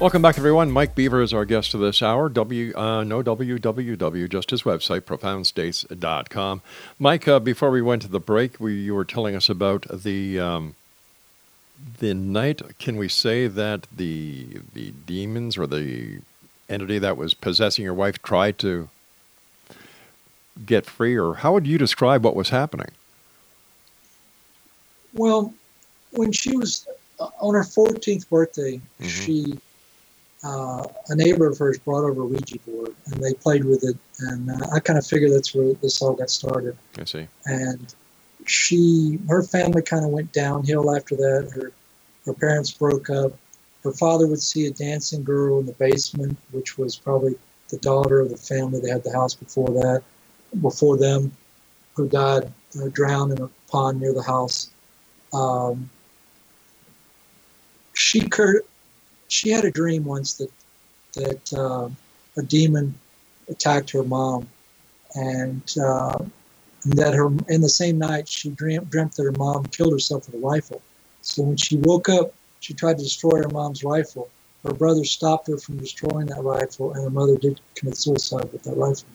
Welcome 0.00 0.22
back, 0.22 0.38
everyone. 0.38 0.70
Mike 0.70 0.94
Beaver 0.94 1.20
is 1.20 1.34
our 1.34 1.44
guest 1.44 1.74
of 1.74 1.80
this 1.80 2.00
hour. 2.00 2.30
W, 2.30 2.74
uh, 2.74 3.04
no 3.04 3.22
www, 3.22 4.30
just 4.30 4.48
his 4.48 4.62
website, 4.62 5.02
profoundstates.com. 5.02 6.62
Mike, 6.98 7.28
uh, 7.28 7.38
before 7.38 7.70
we 7.70 7.82
went 7.82 8.00
to 8.00 8.08
the 8.08 8.18
break, 8.18 8.58
we, 8.58 8.76
you 8.76 8.94
were 8.94 9.04
telling 9.04 9.36
us 9.36 9.50
about 9.50 9.84
the 9.92 10.40
um, 10.40 10.74
the 11.98 12.14
night. 12.14 12.62
Can 12.78 12.96
we 12.96 13.08
say 13.08 13.46
that 13.46 13.86
the 13.94 14.62
the 14.72 14.94
demons 15.04 15.58
or 15.58 15.66
the 15.66 16.20
entity 16.70 16.98
that 16.98 17.18
was 17.18 17.34
possessing 17.34 17.84
your 17.84 17.92
wife 17.92 18.22
tried 18.22 18.56
to 18.60 18.88
get 20.64 20.86
free, 20.86 21.14
or 21.14 21.34
how 21.34 21.52
would 21.52 21.66
you 21.66 21.76
describe 21.76 22.24
what 22.24 22.34
was 22.34 22.48
happening? 22.48 22.92
Well, 25.12 25.52
when 26.12 26.32
she 26.32 26.56
was 26.56 26.88
uh, 27.18 27.28
on 27.38 27.54
her 27.54 27.64
14th 27.64 28.30
birthday, 28.30 28.80
mm-hmm. 28.98 29.06
she 29.06 29.60
uh, 30.42 30.86
a 31.08 31.14
neighbor 31.14 31.46
of 31.46 31.58
hers 31.58 31.78
brought 31.78 32.04
over 32.04 32.22
a 32.22 32.26
Ouija 32.26 32.58
board 32.60 32.94
and 33.06 33.22
they 33.22 33.34
played 33.34 33.64
with 33.64 33.84
it. 33.84 33.96
And 34.20 34.50
uh, 34.50 34.68
I 34.74 34.80
kind 34.80 34.98
of 34.98 35.06
figured 35.06 35.32
that's 35.32 35.54
where 35.54 35.74
this 35.74 36.00
all 36.00 36.14
got 36.14 36.30
started. 36.30 36.76
I 36.98 37.04
see. 37.04 37.28
And 37.46 37.94
she, 38.46 39.18
her 39.28 39.42
family 39.42 39.82
kind 39.82 40.04
of 40.04 40.10
went 40.10 40.32
downhill 40.32 40.94
after 40.94 41.16
that. 41.16 41.50
Her, 41.54 41.72
her 42.26 42.34
parents 42.34 42.70
broke 42.70 43.10
up. 43.10 43.32
Her 43.84 43.92
father 43.92 44.26
would 44.26 44.42
see 44.42 44.66
a 44.66 44.70
dancing 44.70 45.24
girl 45.24 45.60
in 45.60 45.66
the 45.66 45.72
basement, 45.72 46.38
which 46.52 46.78
was 46.78 46.96
probably 46.96 47.34
the 47.68 47.78
daughter 47.78 48.20
of 48.20 48.30
the 48.30 48.36
family 48.36 48.80
that 48.80 48.90
had 48.90 49.04
the 49.04 49.12
house 49.12 49.34
before 49.34 49.70
that, 49.70 50.02
before 50.60 50.96
them, 50.96 51.32
who 51.94 52.08
died 52.08 52.52
uh, 52.80 52.88
drowned 52.92 53.32
in 53.32 53.42
a 53.42 53.50
pond 53.70 54.00
near 54.00 54.12
the 54.12 54.22
house. 54.22 54.70
Um, 55.32 55.90
she 57.94 58.28
cur- 58.28 58.62
she 59.30 59.50
had 59.50 59.64
a 59.64 59.70
dream 59.70 60.04
once 60.04 60.34
that 60.34 60.50
that 61.14 61.52
uh, 61.52 61.88
a 62.36 62.42
demon 62.42 62.94
attacked 63.48 63.90
her 63.90 64.04
mom, 64.04 64.46
and, 65.14 65.62
uh, 65.82 66.18
and 66.84 66.92
that 66.92 67.14
her 67.14 67.26
in 67.48 67.60
the 67.60 67.68
same 67.68 67.98
night 67.98 68.28
she 68.28 68.50
dreamt, 68.50 68.90
dreamt 68.90 69.16
that 69.16 69.24
her 69.24 69.32
mom 69.32 69.64
killed 69.66 69.92
herself 69.92 70.26
with 70.26 70.42
a 70.42 70.46
rifle. 70.46 70.82
So 71.22 71.42
when 71.42 71.56
she 71.56 71.76
woke 71.76 72.08
up, 72.08 72.34
she 72.60 72.74
tried 72.74 72.98
to 72.98 73.04
destroy 73.04 73.38
her 73.38 73.48
mom's 73.48 73.82
rifle. 73.82 74.28
Her 74.64 74.74
brother 74.74 75.04
stopped 75.04 75.48
her 75.48 75.58
from 75.58 75.78
destroying 75.78 76.26
that 76.26 76.42
rifle, 76.42 76.92
and 76.92 77.02
her 77.02 77.10
mother 77.10 77.36
did 77.36 77.60
commit 77.74 77.96
suicide 77.96 78.52
with 78.52 78.62
that 78.64 78.76
rifle. 78.76 79.08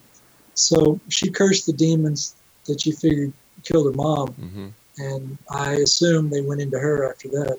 So 0.53 0.99
she 1.09 1.29
cursed 1.29 1.65
the 1.65 1.73
demons 1.73 2.35
that 2.65 2.81
she 2.81 2.91
figured 2.91 3.33
killed 3.63 3.85
her 3.87 3.97
mom, 3.97 4.29
mm-hmm. 4.29 4.67
and 4.97 5.37
I 5.49 5.73
assume 5.73 6.29
they 6.29 6.41
went 6.41 6.61
into 6.61 6.79
her 6.79 7.09
after 7.09 7.29
that. 7.29 7.57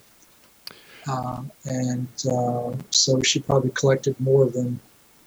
Uh, 1.09 1.42
and 1.64 2.09
uh, 2.30 2.72
so 2.90 3.22
she 3.22 3.40
probably 3.40 3.70
collected 3.70 4.18
more 4.20 4.42
of 4.42 4.52
them 4.52 4.80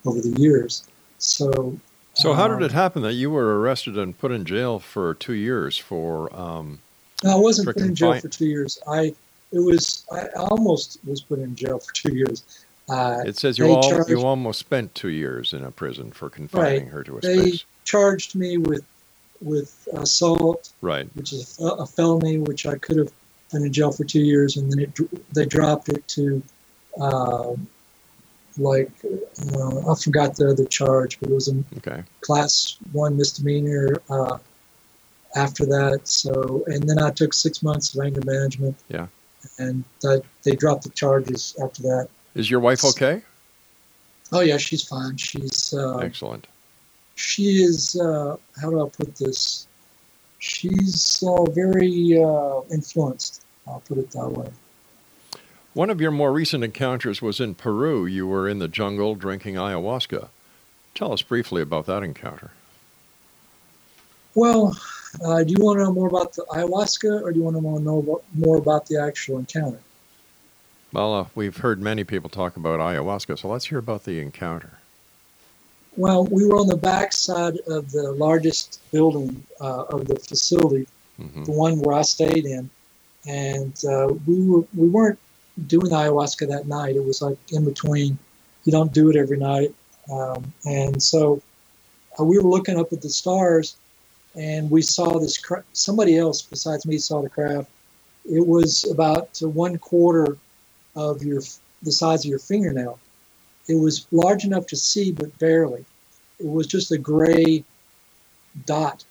over 0.05 0.19
the 0.19 0.39
years. 0.39 0.88
So, 1.17 1.77
so 2.13 2.34
how 2.34 2.47
did 2.47 2.57
um, 2.57 2.63
it 2.63 2.71
happen 2.71 3.01
that 3.03 3.13
you 3.13 3.30
were 3.30 3.59
arrested 3.59 3.97
and 3.97 4.17
put 4.17 4.32
in 4.32 4.45
jail 4.45 4.80
for 4.80 5.13
two 5.13 5.34
years 5.34 5.77
for? 5.77 6.34
Um, 6.36 6.80
no, 7.23 7.32
I 7.32 7.36
wasn't 7.36 7.67
put 7.67 7.77
in 7.77 7.95
jail 7.95 8.19
for 8.19 8.27
two 8.27 8.47
years. 8.47 8.80
I 8.88 9.13
it 9.51 9.59
was 9.59 10.05
I 10.11 10.27
almost 10.36 10.99
was 11.05 11.21
put 11.21 11.39
in 11.39 11.55
jail 11.55 11.80
for 11.80 11.93
two 11.93 12.15
years. 12.15 12.43
Uh, 12.89 13.21
it 13.25 13.38
says 13.38 13.57
you 13.57 13.67
all 13.67 13.88
charged, 13.88 14.09
you 14.09 14.21
almost 14.21 14.59
spent 14.59 14.95
two 14.95 15.09
years 15.09 15.53
in 15.53 15.63
a 15.63 15.71
prison 15.71 16.11
for 16.11 16.30
confining 16.30 16.84
right, 16.84 16.91
her 16.91 17.03
to 17.03 17.17
a 17.17 17.21
they 17.21 17.38
space. 17.38 17.59
They 17.59 17.65
charged 17.86 18.36
me 18.36 18.57
with 18.57 18.84
with 19.41 19.88
assault, 19.93 20.71
right, 20.82 21.07
which 21.15 21.34
is 21.34 21.59
a, 21.59 21.65
a 21.65 21.86
felony, 21.86 22.39
which 22.39 22.65
I 22.65 22.77
could 22.77 22.97
have 22.97 23.11
been 23.51 23.63
in 23.65 23.73
jail 23.73 23.91
for 23.91 24.03
two 24.03 24.21
years, 24.21 24.57
and 24.57 24.71
then 24.71 24.79
it, 24.79 25.33
they 25.33 25.45
dropped 25.45 25.89
it 25.89 26.07
to 26.09 26.41
uh, 26.99 27.53
like 28.57 28.91
uh, 29.05 29.91
I 29.91 29.95
forgot 29.95 30.35
the 30.35 30.49
other 30.49 30.65
charge, 30.65 31.19
but 31.19 31.29
it 31.29 31.33
was 31.33 31.47
a 31.47 31.63
Okay. 31.77 32.03
class 32.21 32.77
one 32.91 33.17
misdemeanor. 33.17 34.01
Uh, 34.09 34.37
after 35.35 35.63
that, 35.67 36.01
so 36.05 36.63
and 36.65 36.89
then 36.89 36.97
I 36.97 37.11
took 37.11 37.35
six 37.35 37.61
months 37.61 37.93
of 37.93 38.03
anger 38.03 38.21
management. 38.25 38.75
Yeah. 38.89 39.05
and 39.59 39.83
that, 40.01 40.23
they 40.43 40.55
dropped 40.55 40.83
the 40.83 40.89
charges 40.89 41.55
after 41.63 41.83
that. 41.83 42.09
Is 42.33 42.49
your 42.49 42.59
wife 42.59 42.83
okay? 42.83 43.21
Oh 44.31 44.39
yeah, 44.39 44.57
she's 44.57 44.83
fine. 44.83 45.17
She's 45.17 45.71
uh, 45.77 45.97
Excellent. 45.99 46.47
she 47.15 47.61
is 47.61 47.95
uh, 47.95 48.37
how 48.59 48.71
do 48.71 48.83
I 48.83 48.89
put 48.89 49.15
this? 49.17 49.67
She's 50.39 51.23
uh, 51.25 51.43
very 51.51 52.21
uh, 52.21 52.61
influenced. 52.71 53.43
I'll 53.67 53.81
put 53.81 53.97
it 53.97 54.11
that 54.11 54.29
way. 54.29 54.49
One 55.73 55.89
of 55.89 56.01
your 56.01 56.11
more 56.11 56.31
recent 56.31 56.63
encounters 56.63 57.21
was 57.21 57.39
in 57.39 57.55
Peru. 57.55 58.05
You 58.05 58.25
were 58.25 58.49
in 58.49 58.59
the 58.59 58.67
jungle 58.67 59.15
drinking 59.15 59.55
ayahuasca. 59.55 60.29
Tell 60.95 61.13
us 61.13 61.21
briefly 61.21 61.61
about 61.61 61.85
that 61.85 62.03
encounter. 62.03 62.51
Well, 64.33 64.77
uh, 65.23 65.43
do 65.43 65.53
you 65.57 65.63
want 65.63 65.79
to 65.79 65.83
know 65.83 65.93
more 65.93 66.07
about 66.07 66.33
the 66.33 66.45
ayahuasca, 66.49 67.21
or 67.21 67.31
do 67.31 67.39
you 67.39 67.43
want 67.43 67.57
to 67.57 67.83
know 67.83 67.99
about, 67.99 68.23
more 68.33 68.57
about 68.57 68.87
the 68.87 69.01
actual 69.01 69.37
encounter? 69.37 69.79
Well, 70.91 71.13
uh, 71.13 71.25
we've 71.35 71.57
heard 71.57 71.81
many 71.81 72.03
people 72.03 72.29
talk 72.29 72.57
about 72.57 72.79
ayahuasca, 72.79 73.39
so 73.39 73.47
let's 73.47 73.65
hear 73.65 73.77
about 73.77 74.05
the 74.05 74.19
encounter. 74.19 74.78
Well, 75.99 76.23
we 76.27 76.45
were 76.45 76.55
on 76.55 76.67
the 76.67 76.77
back 76.77 77.11
side 77.11 77.57
of 77.67 77.91
the 77.91 78.13
largest 78.13 78.79
building 78.89 79.45
uh, 79.59 79.83
of 79.95 80.07
the 80.07 80.15
facility, 80.15 80.87
hmm 81.17 81.43
the 81.43 81.51
one 81.51 81.77
where 81.81 81.93
I 81.97 82.03
stayed 82.03 82.45
in, 82.45 82.69
and 83.27 83.73
uh, 83.83 84.07
we 84.25 84.47
were 84.49 84.63
we 84.73 84.87
weren't 84.87 85.19
doing 85.67 85.91
ayahuasca 85.91 86.47
that 86.47 86.67
night. 86.67 86.95
It 86.95 87.03
was 87.03 87.21
like 87.21 87.37
in 87.51 87.65
between. 87.65 88.17
You 88.63 88.71
don't 88.71 88.93
do 88.93 89.09
it 89.09 89.17
every 89.17 89.35
night, 89.37 89.75
um, 90.09 90.53
and 90.63 91.03
so 91.03 91.41
uh, 92.17 92.23
we 92.23 92.37
were 92.37 92.49
looking 92.49 92.79
up 92.79 92.93
at 92.93 93.01
the 93.01 93.09
stars, 93.09 93.75
and 94.35 94.71
we 94.71 94.81
saw 94.81 95.19
this. 95.19 95.37
Cra- 95.37 95.65
somebody 95.73 96.17
else 96.17 96.41
besides 96.41 96.85
me 96.85 96.97
saw 96.97 97.21
the 97.21 97.29
craft. 97.29 97.69
It 98.23 98.47
was 98.47 98.89
about 98.89 99.37
one 99.41 99.77
quarter 99.77 100.37
of 100.95 101.23
your 101.23 101.41
the 101.83 101.91
size 101.91 102.23
of 102.23 102.29
your 102.29 102.39
fingernail. 102.39 102.97
It 103.70 103.76
was 103.76 104.07
large 104.11 104.45
enough 104.45 104.65
to 104.67 104.76
see, 104.76 105.11
but 105.11 105.38
barely. 105.38 105.86
It 106.39 106.47
was 106.47 106.65
just 106.65 106.91
a 106.91 106.97
gray 106.97 107.63
dot. 108.65 109.05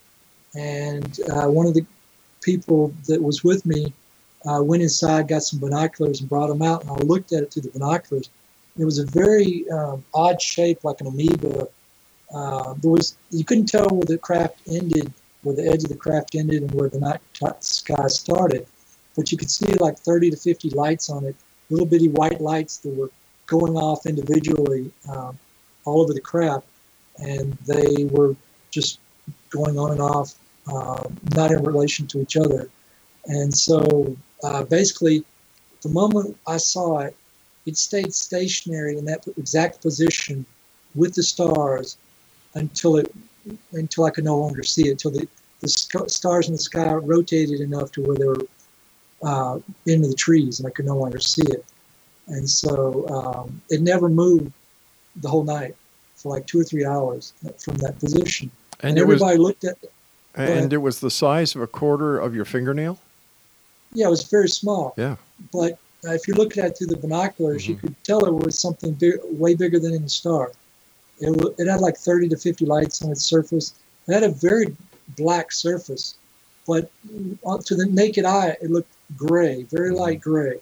And 0.56 1.20
uh, 1.30 1.46
one 1.46 1.66
of 1.66 1.74
the 1.74 1.86
people 2.42 2.92
that 3.06 3.22
was 3.22 3.44
with 3.44 3.64
me 3.64 3.92
uh, 4.44 4.60
went 4.62 4.82
inside, 4.82 5.28
got 5.28 5.44
some 5.44 5.60
binoculars, 5.60 6.20
and 6.20 6.28
brought 6.28 6.48
them 6.48 6.62
out. 6.62 6.82
And 6.82 6.90
I 6.90 6.94
looked 6.94 7.32
at 7.32 7.44
it 7.44 7.52
through 7.52 7.62
the 7.62 7.70
binoculars. 7.70 8.30
It 8.76 8.84
was 8.84 8.98
a 8.98 9.06
very 9.06 9.64
um, 9.70 10.04
odd 10.12 10.42
shape, 10.42 10.82
like 10.82 11.00
an 11.00 11.06
amoeba. 11.06 11.68
Uh, 12.34 12.74
there 12.74 12.90
was 12.90 13.16
you 13.30 13.44
couldn't 13.44 13.66
tell 13.66 13.88
where 13.88 14.06
the 14.06 14.18
craft 14.18 14.60
ended, 14.66 15.12
where 15.42 15.54
the 15.54 15.68
edge 15.68 15.84
of 15.84 15.88
the 15.88 15.96
craft 15.96 16.34
ended, 16.34 16.62
and 16.62 16.74
where 16.74 16.88
the 16.88 16.98
night 16.98 17.20
t- 17.32 17.46
sky 17.60 18.08
started. 18.08 18.66
But 19.14 19.30
you 19.30 19.38
could 19.38 19.50
see 19.50 19.72
like 19.74 19.98
30 19.98 20.30
to 20.30 20.36
50 20.36 20.70
lights 20.70 21.10
on 21.10 21.24
it, 21.24 21.36
little 21.70 21.86
bitty 21.86 22.08
white 22.08 22.40
lights 22.40 22.78
that 22.78 22.94
were 22.94 23.10
going 23.48 23.76
off 23.76 24.06
individually 24.06 24.92
um, 25.08 25.36
all 25.84 26.00
over 26.02 26.12
the 26.12 26.20
crap, 26.20 26.62
and 27.18 27.54
they 27.66 28.04
were 28.04 28.36
just 28.70 29.00
going 29.50 29.78
on 29.78 29.90
and 29.90 30.00
off, 30.00 30.34
uh, 30.68 31.08
not 31.34 31.50
in 31.50 31.62
relation 31.64 32.06
to 32.06 32.20
each 32.20 32.36
other. 32.36 32.70
And 33.26 33.52
so 33.52 34.16
uh, 34.44 34.62
basically, 34.64 35.24
the 35.82 35.88
moment 35.88 36.36
I 36.46 36.58
saw 36.58 37.00
it, 37.00 37.16
it 37.66 37.76
stayed 37.76 38.14
stationary 38.14 38.96
in 38.96 39.04
that 39.06 39.26
exact 39.36 39.82
position 39.82 40.46
with 40.94 41.14
the 41.14 41.22
stars 41.22 41.96
until 42.54 42.96
it 42.96 43.12
until 43.72 44.04
I 44.04 44.10
could 44.10 44.24
no 44.24 44.38
longer 44.38 44.62
see 44.62 44.88
it. 44.88 44.92
Until 44.92 45.12
the, 45.12 45.28
the 45.60 45.68
stars 45.68 46.48
in 46.48 46.52
the 46.52 46.58
sky 46.58 46.92
rotated 46.92 47.60
enough 47.60 47.90
to 47.92 48.02
where 48.02 48.16
they 48.16 48.26
were 48.26 48.46
uh, 49.22 49.58
into 49.86 50.08
the 50.08 50.14
trees 50.14 50.60
and 50.60 50.66
I 50.66 50.70
could 50.70 50.84
no 50.86 50.96
longer 50.96 51.18
see 51.18 51.42
it. 51.46 51.64
And 52.28 52.48
so 52.48 53.06
um, 53.08 53.60
it 53.70 53.80
never 53.80 54.08
moved 54.08 54.52
the 55.16 55.28
whole 55.28 55.44
night 55.44 55.74
for 56.16 56.32
like 56.32 56.46
two 56.46 56.60
or 56.60 56.64
three 56.64 56.84
hours 56.84 57.32
from 57.58 57.76
that 57.78 57.98
position. 57.98 58.50
And, 58.80 58.90
And, 58.90 58.98
it 58.98 59.06
was 59.06 59.16
everybody 59.22 59.38
looked 59.38 59.64
at 59.64 59.78
it. 59.82 59.92
and 60.34 60.72
it 60.72 60.76
was 60.78 61.00
the 61.00 61.10
size 61.10 61.54
of 61.54 61.62
a 61.62 61.66
quarter 61.66 62.18
of 62.18 62.34
your 62.34 62.44
fingernail. 62.44 62.98
yeah, 63.92 64.06
it 64.06 64.10
was 64.10 64.24
very 64.24 64.48
small. 64.48 64.92
Yeah. 64.96 65.16
But 65.52 65.78
uh, 66.06 66.12
if 66.12 66.28
you 66.28 66.34
look 66.34 66.56
at 66.58 66.66
it 66.66 66.78
through 66.78 66.88
the 66.88 66.96
binoculars, 66.96 67.66
you 67.66 67.76
Mhm. 67.76 67.80
could 67.80 68.04
tell 68.04 68.24
it 68.26 68.34
was 68.34 68.58
something 68.58 68.92
big, 68.92 69.14
way 69.24 69.54
bigger 69.54 69.78
than 69.80 69.94
any 69.94 70.08
star. 70.08 70.52
It, 71.20 71.54
it 71.58 71.66
had 71.66 71.80
like 71.80 71.96
30 71.96 72.28
to 72.28 72.36
50 72.36 72.66
lights 72.66 73.02
on 73.02 73.10
its 73.10 73.22
surface. 73.22 73.72
It 74.06 74.12
had 74.14 74.22
a 74.22 74.28
very 74.28 74.76
black 75.16 75.50
surface, 75.50 76.14
but 76.66 76.90
to 77.64 77.74
the 77.74 77.86
naked 77.86 78.24
eye, 78.26 78.56
it 78.60 78.70
looked 78.70 78.92
gray, 79.16 79.62
very 79.64 79.90
Mhm. 79.92 79.96
light 79.98 80.20
gray, 80.20 80.60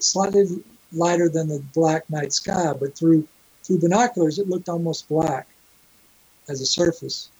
slightly 0.00 0.62
lighter 0.94 1.28
than 1.28 1.48
the 1.48 1.60
black 1.74 2.08
night 2.10 2.32
sky. 2.32 2.72
But 2.78 2.96
through 2.96 3.26
through 3.62 3.80
binoculars, 3.80 4.38
it 4.38 4.48
looked 4.48 4.68
almost 4.68 5.08
black 5.08 5.48
as 6.48 6.60
a 6.60 6.66
surface, 6.66 7.30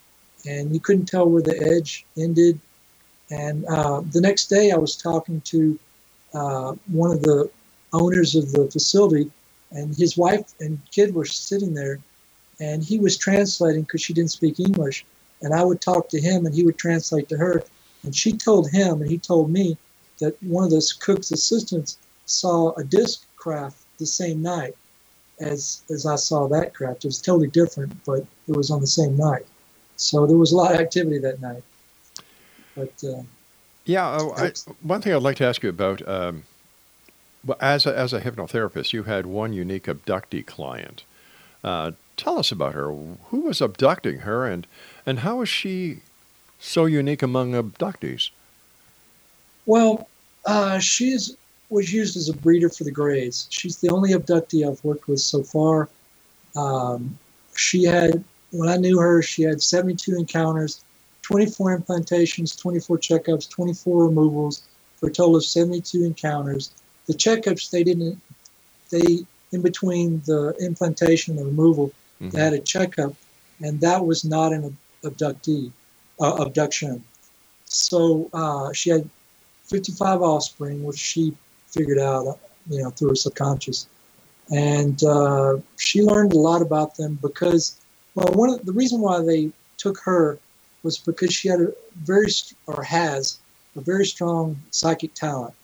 and 0.46 0.72
you 0.72 0.80
couldn't 0.80 1.06
tell 1.06 1.28
where 1.28 1.42
the 1.42 1.60
edge 1.60 2.06
ended. 2.16 2.58
And 3.30 3.66
uh, 3.66 4.00
the 4.10 4.20
next 4.20 4.46
day, 4.46 4.70
I 4.70 4.76
was 4.76 4.96
talking 4.96 5.40
to 5.42 5.78
uh, 6.32 6.74
one 6.86 7.10
of 7.10 7.22
the 7.22 7.50
owners 7.92 8.34
of 8.34 8.52
the 8.52 8.70
facility, 8.70 9.30
and 9.70 9.94
his 9.94 10.16
wife 10.16 10.54
and 10.60 10.78
kid 10.90 11.14
were 11.14 11.26
sitting 11.26 11.74
there, 11.74 11.98
and 12.60 12.82
he 12.82 12.98
was 12.98 13.18
translating 13.18 13.82
because 13.82 14.02
she 14.02 14.14
didn't 14.14 14.30
speak 14.30 14.60
English. 14.60 15.04
And 15.42 15.52
I 15.52 15.62
would 15.62 15.82
talk 15.82 16.08
to 16.08 16.20
him, 16.20 16.46
and 16.46 16.54
he 16.54 16.64
would 16.64 16.78
translate 16.78 17.28
to 17.28 17.36
her. 17.36 17.62
And 18.02 18.16
she 18.16 18.32
told 18.32 18.70
him, 18.70 19.02
and 19.02 19.10
he 19.10 19.18
told 19.18 19.50
me, 19.50 19.76
that 20.20 20.40
one 20.42 20.64
of 20.64 20.70
the 20.70 20.94
cook's 21.00 21.30
assistants 21.30 21.98
saw 22.26 22.72
a 22.74 22.84
disc 22.84 23.26
craft 23.44 23.76
the 23.98 24.06
same 24.06 24.42
night 24.42 24.74
as 25.40 25.82
as 25.90 26.06
I 26.06 26.16
saw 26.16 26.48
that 26.48 26.74
craft. 26.74 27.04
It 27.04 27.08
was 27.08 27.20
totally 27.20 27.48
different, 27.48 27.92
but 28.04 28.24
it 28.48 28.56
was 28.56 28.70
on 28.70 28.80
the 28.80 28.92
same 29.00 29.16
night. 29.16 29.46
So 29.96 30.26
there 30.26 30.38
was 30.38 30.52
a 30.52 30.56
lot 30.56 30.74
of 30.74 30.80
activity 30.80 31.18
that 31.18 31.40
night. 31.40 31.62
But 32.74 32.94
uh, 33.04 33.22
Yeah. 33.84 34.18
oh, 34.18 34.32
I, 34.36 34.52
one 34.82 35.00
thing 35.02 35.12
I'd 35.12 35.22
like 35.22 35.36
to 35.36 35.44
ask 35.44 35.62
you 35.62 35.68
about, 35.68 36.06
um, 36.08 36.44
well, 37.44 37.58
as 37.60 37.86
a, 37.86 37.96
as 37.96 38.12
a 38.12 38.20
hypnotherapist, 38.20 38.92
you 38.92 39.04
had 39.04 39.26
one 39.26 39.52
unique 39.52 39.84
abductee 39.84 40.44
client. 40.44 41.04
Uh, 41.62 41.92
tell 42.16 42.38
us 42.38 42.50
about 42.50 42.74
her. 42.74 42.88
Who 43.30 43.40
was 43.40 43.60
abducting 43.60 44.20
her, 44.20 44.46
and 44.46 44.66
and 45.06 45.20
how 45.20 45.42
is 45.42 45.48
she 45.48 45.98
so 46.58 46.86
unique 46.86 47.22
among 47.22 47.52
abductees? 47.52 48.30
Well, 49.66 50.08
uh, 50.46 50.78
she 50.78 51.10
was 51.74 51.92
used 51.92 52.16
as 52.16 52.28
a 52.28 52.32
breeder 52.32 52.68
for 52.70 52.84
the 52.84 52.90
Greys. 52.90 53.46
She's 53.50 53.76
the 53.78 53.90
only 53.90 54.12
abductee 54.12 54.66
I've 54.66 54.82
worked 54.84 55.08
with 55.08 55.20
so 55.20 55.42
far. 55.42 55.88
Um, 56.56 57.18
she 57.56 57.82
had, 57.82 58.22
when 58.52 58.68
I 58.68 58.76
knew 58.76 58.98
her, 58.98 59.20
she 59.22 59.42
had 59.42 59.60
72 59.60 60.14
encounters, 60.14 60.84
24 61.22 61.78
implantations, 61.78 62.58
24 62.58 62.98
checkups, 62.98 63.50
24 63.50 64.06
removals, 64.06 64.62
for 64.96 65.08
a 65.08 65.12
total 65.12 65.36
of 65.36 65.44
72 65.44 66.04
encounters. 66.04 66.70
The 67.06 67.14
checkups, 67.14 67.70
they 67.70 67.82
didn't, 67.82 68.20
they, 68.90 69.26
in 69.50 69.60
between 69.60 70.22
the 70.26 70.54
implantation 70.60 71.36
and 71.36 71.40
the 71.40 71.46
removal, 71.46 71.92
Mhm. 72.20 72.30
they 72.30 72.40
had 72.40 72.52
a 72.52 72.60
checkup, 72.60 73.14
and 73.60 73.80
that 73.80 74.06
was 74.06 74.24
not 74.24 74.52
an 74.52 74.76
abductee, 75.02 75.72
uh, 76.20 76.34
abduction. 76.34 77.02
So 77.64 78.30
uh, 78.32 78.72
she 78.72 78.90
had 78.90 79.08
55 79.64 80.22
offspring, 80.22 80.84
which 80.84 80.98
she 80.98 81.34
figured 81.74 81.98
out, 81.98 82.38
you 82.68 82.82
know, 82.82 82.90
through 82.90 83.10
her 83.10 83.14
subconscious. 83.14 83.88
And 84.52 85.02
uh, 85.04 85.56
she 85.76 86.02
learned 86.02 86.32
a 86.32 86.38
lot 86.38 86.62
about 86.62 86.96
them 86.96 87.18
because, 87.20 87.80
well, 88.14 88.32
one 88.34 88.50
of 88.50 88.64
the 88.64 88.72
reason 88.72 89.00
why 89.00 89.22
they 89.22 89.50
took 89.76 89.98
her 90.00 90.38
was 90.82 90.98
because 90.98 91.32
she 91.32 91.48
had 91.48 91.60
a 91.60 91.72
very, 92.02 92.28
or 92.66 92.82
has, 92.82 93.38
a 93.76 93.80
very 93.80 94.06
strong 94.06 94.60
psychic 94.70 95.14
talent. 95.14 95.54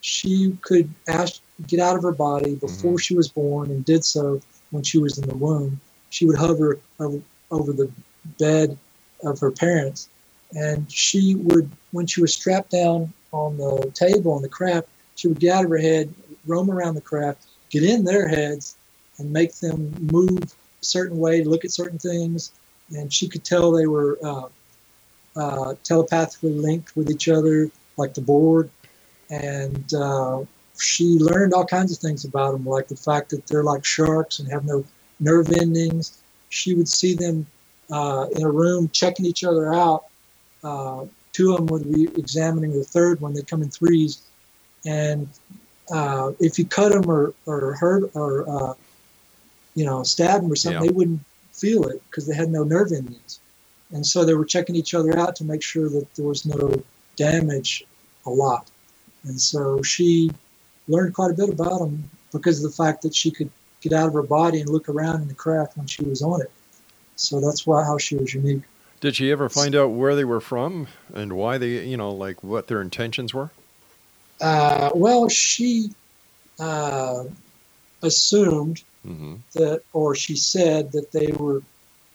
She 0.00 0.56
could 0.62 0.92
ask, 1.08 1.40
get 1.66 1.80
out 1.80 1.96
of 1.96 2.02
her 2.02 2.12
body 2.12 2.54
before 2.54 2.98
she 2.98 3.14
was 3.14 3.28
born 3.28 3.70
and 3.70 3.84
did 3.84 4.04
so 4.04 4.40
when 4.70 4.82
she 4.82 4.98
was 4.98 5.18
in 5.18 5.28
the 5.28 5.34
womb. 5.34 5.80
She 6.08 6.24
would 6.26 6.38
hover 6.38 6.78
over, 6.98 7.20
over 7.50 7.72
the 7.72 7.90
bed 8.38 8.78
of 9.22 9.38
her 9.40 9.50
parents. 9.50 10.08
And 10.52 10.90
she 10.90 11.34
would, 11.36 11.70
when 11.92 12.06
she 12.06 12.22
was 12.22 12.32
strapped 12.32 12.70
down 12.70 13.12
on 13.32 13.58
the 13.58 13.90
table 13.94 14.32
on 14.32 14.42
the 14.42 14.48
craft, 14.48 14.88
she 15.20 15.28
would 15.28 15.38
get 15.38 15.54
out 15.54 15.64
of 15.64 15.70
her 15.70 15.78
head, 15.78 16.12
roam 16.46 16.70
around 16.70 16.94
the 16.94 17.00
craft, 17.02 17.46
get 17.68 17.82
in 17.82 18.04
their 18.04 18.26
heads, 18.26 18.76
and 19.18 19.30
make 19.30 19.54
them 19.56 19.94
move 20.10 20.42
a 20.42 20.84
certain 20.84 21.18
way, 21.18 21.44
look 21.44 21.64
at 21.66 21.70
certain 21.70 21.98
things. 21.98 22.52
And 22.96 23.12
she 23.12 23.28
could 23.28 23.44
tell 23.44 23.70
they 23.70 23.86
were 23.86 24.18
uh, 24.24 24.48
uh, 25.36 25.74
telepathically 25.84 26.52
linked 26.52 26.96
with 26.96 27.10
each 27.10 27.28
other, 27.28 27.70
like 27.98 28.14
the 28.14 28.22
Borg. 28.22 28.70
And 29.28 29.92
uh, 29.92 30.44
she 30.78 31.18
learned 31.18 31.52
all 31.52 31.66
kinds 31.66 31.92
of 31.92 31.98
things 31.98 32.24
about 32.24 32.52
them, 32.52 32.64
like 32.64 32.88
the 32.88 32.96
fact 32.96 33.28
that 33.30 33.46
they're 33.46 33.62
like 33.62 33.84
sharks 33.84 34.38
and 34.38 34.50
have 34.50 34.64
no 34.64 34.84
nerve 35.20 35.52
endings. 35.52 36.22
She 36.48 36.74
would 36.74 36.88
see 36.88 37.12
them 37.12 37.46
uh, 37.90 38.26
in 38.34 38.42
a 38.42 38.50
room 38.50 38.88
checking 38.88 39.26
each 39.26 39.44
other 39.44 39.74
out. 39.74 40.06
Uh, 40.64 41.04
two 41.32 41.52
of 41.52 41.58
them 41.58 41.66
would 41.66 41.92
be 41.92 42.04
examining 42.18 42.72
the 42.72 42.84
third 42.84 43.20
one. 43.20 43.34
They 43.34 43.42
come 43.42 43.62
in 43.62 43.70
threes, 43.70 44.22
and 44.86 45.28
uh, 45.92 46.32
if 46.38 46.58
you 46.58 46.64
cut 46.64 46.92
them 46.92 47.10
or 47.10 47.34
or 47.46 47.74
hurt 47.74 48.10
or 48.14 48.48
uh, 48.48 48.74
you 49.74 49.84
know 49.84 50.02
stab 50.02 50.42
them 50.42 50.52
or 50.52 50.56
something, 50.56 50.82
Yeah. 50.82 50.88
they 50.90 50.94
wouldn't 50.94 51.20
feel 51.52 51.84
it 51.88 52.02
because 52.08 52.26
they 52.26 52.34
had 52.34 52.50
no 52.50 52.64
nerve 52.64 52.92
endings. 52.92 53.40
And 53.92 54.06
so 54.06 54.24
they 54.24 54.34
were 54.34 54.44
checking 54.44 54.76
each 54.76 54.94
other 54.94 55.18
out 55.18 55.34
to 55.36 55.44
make 55.44 55.62
sure 55.62 55.88
that 55.88 56.14
there 56.14 56.24
was 56.26 56.46
no 56.46 56.82
damage 57.16 57.84
a 58.24 58.30
lot. 58.30 58.70
And 59.24 59.38
so 59.40 59.82
she 59.82 60.30
learned 60.88 61.14
quite 61.14 61.32
a 61.32 61.34
bit 61.34 61.48
about 61.48 61.80
them 61.80 62.08
because 62.32 62.64
of 62.64 62.70
the 62.70 62.76
fact 62.76 63.02
that 63.02 63.14
she 63.14 63.30
could 63.30 63.50
get 63.80 63.92
out 63.92 64.06
of 64.06 64.14
her 64.14 64.22
body 64.22 64.60
and 64.60 64.68
look 64.70 64.88
around 64.88 65.22
in 65.22 65.28
the 65.28 65.34
craft 65.34 65.76
when 65.76 65.86
she 65.86 66.04
was 66.04 66.22
on 66.22 66.40
it. 66.40 66.50
So 67.16 67.40
that's 67.40 67.66
why 67.66 67.84
how 67.84 67.98
she 67.98 68.16
was 68.16 68.32
unique. 68.32 68.62
Did 69.00 69.16
she 69.16 69.30
ever 69.32 69.48
find 69.48 69.74
out 69.74 69.88
where 69.88 70.14
they 70.14 70.24
were 70.24 70.40
from 70.40 70.86
and 71.12 71.32
why 71.32 71.58
they, 71.58 71.84
you 71.84 71.96
know, 71.96 72.10
like 72.12 72.44
what 72.44 72.68
their 72.68 72.80
intentions 72.80 73.34
were? 73.34 73.50
Uh, 74.40 74.90
well, 74.94 75.28
she 75.28 75.90
uh, 76.58 77.24
assumed 78.02 78.82
hmm 79.04 79.36
that, 79.54 79.82
or 79.92 80.14
she 80.14 80.36
said 80.36 80.92
that 80.92 81.10
they 81.12 81.32
were 81.32 81.62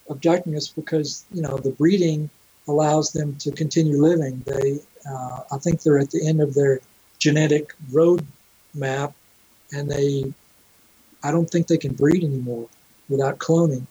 abducting 0.08 0.56
us 0.56 0.68
because 0.68 1.24
you 1.32 1.42
know 1.42 1.56
the 1.58 1.70
breeding 1.70 2.30
allows 2.68 3.12
them 3.12 3.36
to 3.36 3.50
continue 3.52 4.00
living. 4.02 4.42
They, 4.46 4.80
uh, 5.08 5.40
I 5.52 5.58
think, 5.58 5.82
they're 5.82 5.98
at 5.98 6.10
the 6.10 6.26
end 6.26 6.40
of 6.40 6.54
their 6.54 6.80
genetic 7.18 7.74
road 7.92 8.26
map, 8.74 9.14
and 9.72 9.90
they, 9.90 10.32
I 11.22 11.30
don't 11.30 11.48
think 11.48 11.66
they 11.66 11.78
can 11.78 11.94
breed 11.94 12.24
anymore 12.24 12.68
without 13.08 13.38
cloning, 13.38 13.86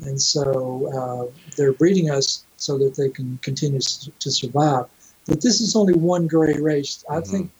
and 0.00 0.20
so 0.20 0.90
uh, 0.94 1.32
they're 1.56 1.72
breeding 1.72 2.10
us 2.10 2.44
so 2.56 2.78
that 2.78 2.94
they 2.96 3.08
can 3.08 3.38
continue 3.42 3.80
to 3.80 4.30
survive. 4.30 4.86
But 5.26 5.40
this 5.40 5.60
is 5.60 5.74
only 5.74 5.94
one 5.94 6.26
gray 6.26 6.54
race. 6.60 7.04
I 7.10 7.20
Mhm. 7.20 7.26
think, 7.30 7.50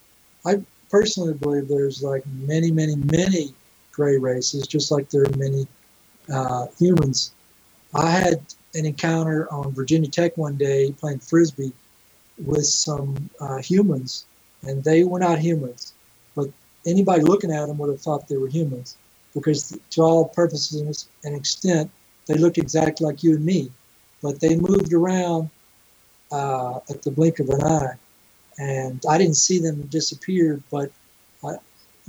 I 0.45 0.62
personally 0.91 1.34
believe 1.34 1.68
there's 1.68 2.03
like 2.03 2.24
many, 2.26 2.70
many, 2.70 2.97
many 2.97 3.55
gray 3.93 4.16
races, 4.16 4.66
just 4.66 4.91
like 4.91 5.11
there 5.11 5.22
are 5.22 5.36
many 5.36 5.66
uh, 6.32 6.66
humans. 6.78 7.32
I 7.95 8.11
had 8.11 8.41
an 8.74 8.86
encounter 8.86 9.53
on 9.53 9.72
Virginia 9.72 10.09
Tech 10.09 10.36
one 10.36 10.57
day 10.57 10.93
playing 10.93 11.18
frisbee 11.18 11.72
with 12.38 12.66
some 12.66 13.28
uh, 13.41 13.59
humans, 13.59 14.26
and 14.62 14.82
they 14.84 15.05
were 15.05 15.18
not 15.18 15.38
humans, 15.38 15.95
but 16.34 16.49
anybody 16.86 17.22
looking 17.22 17.53
at 17.53 17.66
them 17.66 17.78
would 17.78 17.91
have 17.91 18.01
thought 18.01 18.28
they 18.28 18.36
were 18.36 18.49
humans 18.49 18.97
because, 19.34 19.78
to 19.91 20.03
all 20.03 20.28
purposes 20.28 21.09
and 21.24 21.36
extent, 21.36 21.91
they 22.26 22.34
looked 22.34 22.59
exactly 22.59 23.07
like 23.07 23.22
you 23.22 23.34
and 23.34 23.45
me, 23.45 23.70
but 24.22 24.41
they 24.41 24.57
moved 24.57 24.93
around 24.93 25.51
uh, 26.32 26.78
at 26.88 27.03
the 27.03 27.11
blink 27.11 27.41
of 27.41 27.49
an 27.51 27.62
eye, 27.62 27.95
and 28.61 29.02
I 29.08 29.16
didn't 29.16 29.36
see 29.36 29.58
them 29.58 29.80
disappear, 29.86 30.61
but 30.70 30.92
I, 31.42 31.54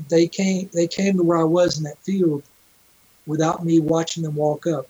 they 0.10 0.28
came 0.28 0.70
they 0.74 0.88
came 0.88 1.16
to 1.18 1.24
where 1.24 1.38
I 1.38 1.46
was 1.46 1.78
in 1.78 1.86
that 1.86 2.04
field 2.04 2.44
without 3.26 3.64
me 3.64 3.80
watching 3.80 4.24
them 4.24 4.36
walk 4.36 4.68
up. 4.68 4.88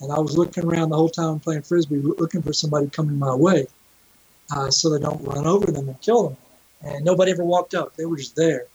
And 0.00 0.12
I 0.12 0.18
was 0.18 0.38
looking 0.38 0.64
around 0.64 0.90
the 0.90 0.96
whole 0.96 1.10
time 1.10 1.40
playing 1.40 1.62
frisbee, 1.62 1.96
looking 1.96 2.42
for 2.42 2.52
somebody 2.52 2.88
coming 2.88 3.18
my 3.18 3.34
way, 3.34 3.66
uh, 4.54 4.70
so 4.70 4.88
they 4.88 5.00
don't 5.00 5.22
run 5.24 5.46
over 5.46 5.70
them 5.70 5.88
and 5.88 6.00
kill 6.00 6.28
them. 6.28 6.36
And 6.82 7.04
nobody 7.04 7.32
ever 7.32 7.44
walked 7.44 7.74
up; 7.74 7.96
they 7.96 8.06
were 8.06 8.16
just 8.16 8.36
there. 8.36 8.66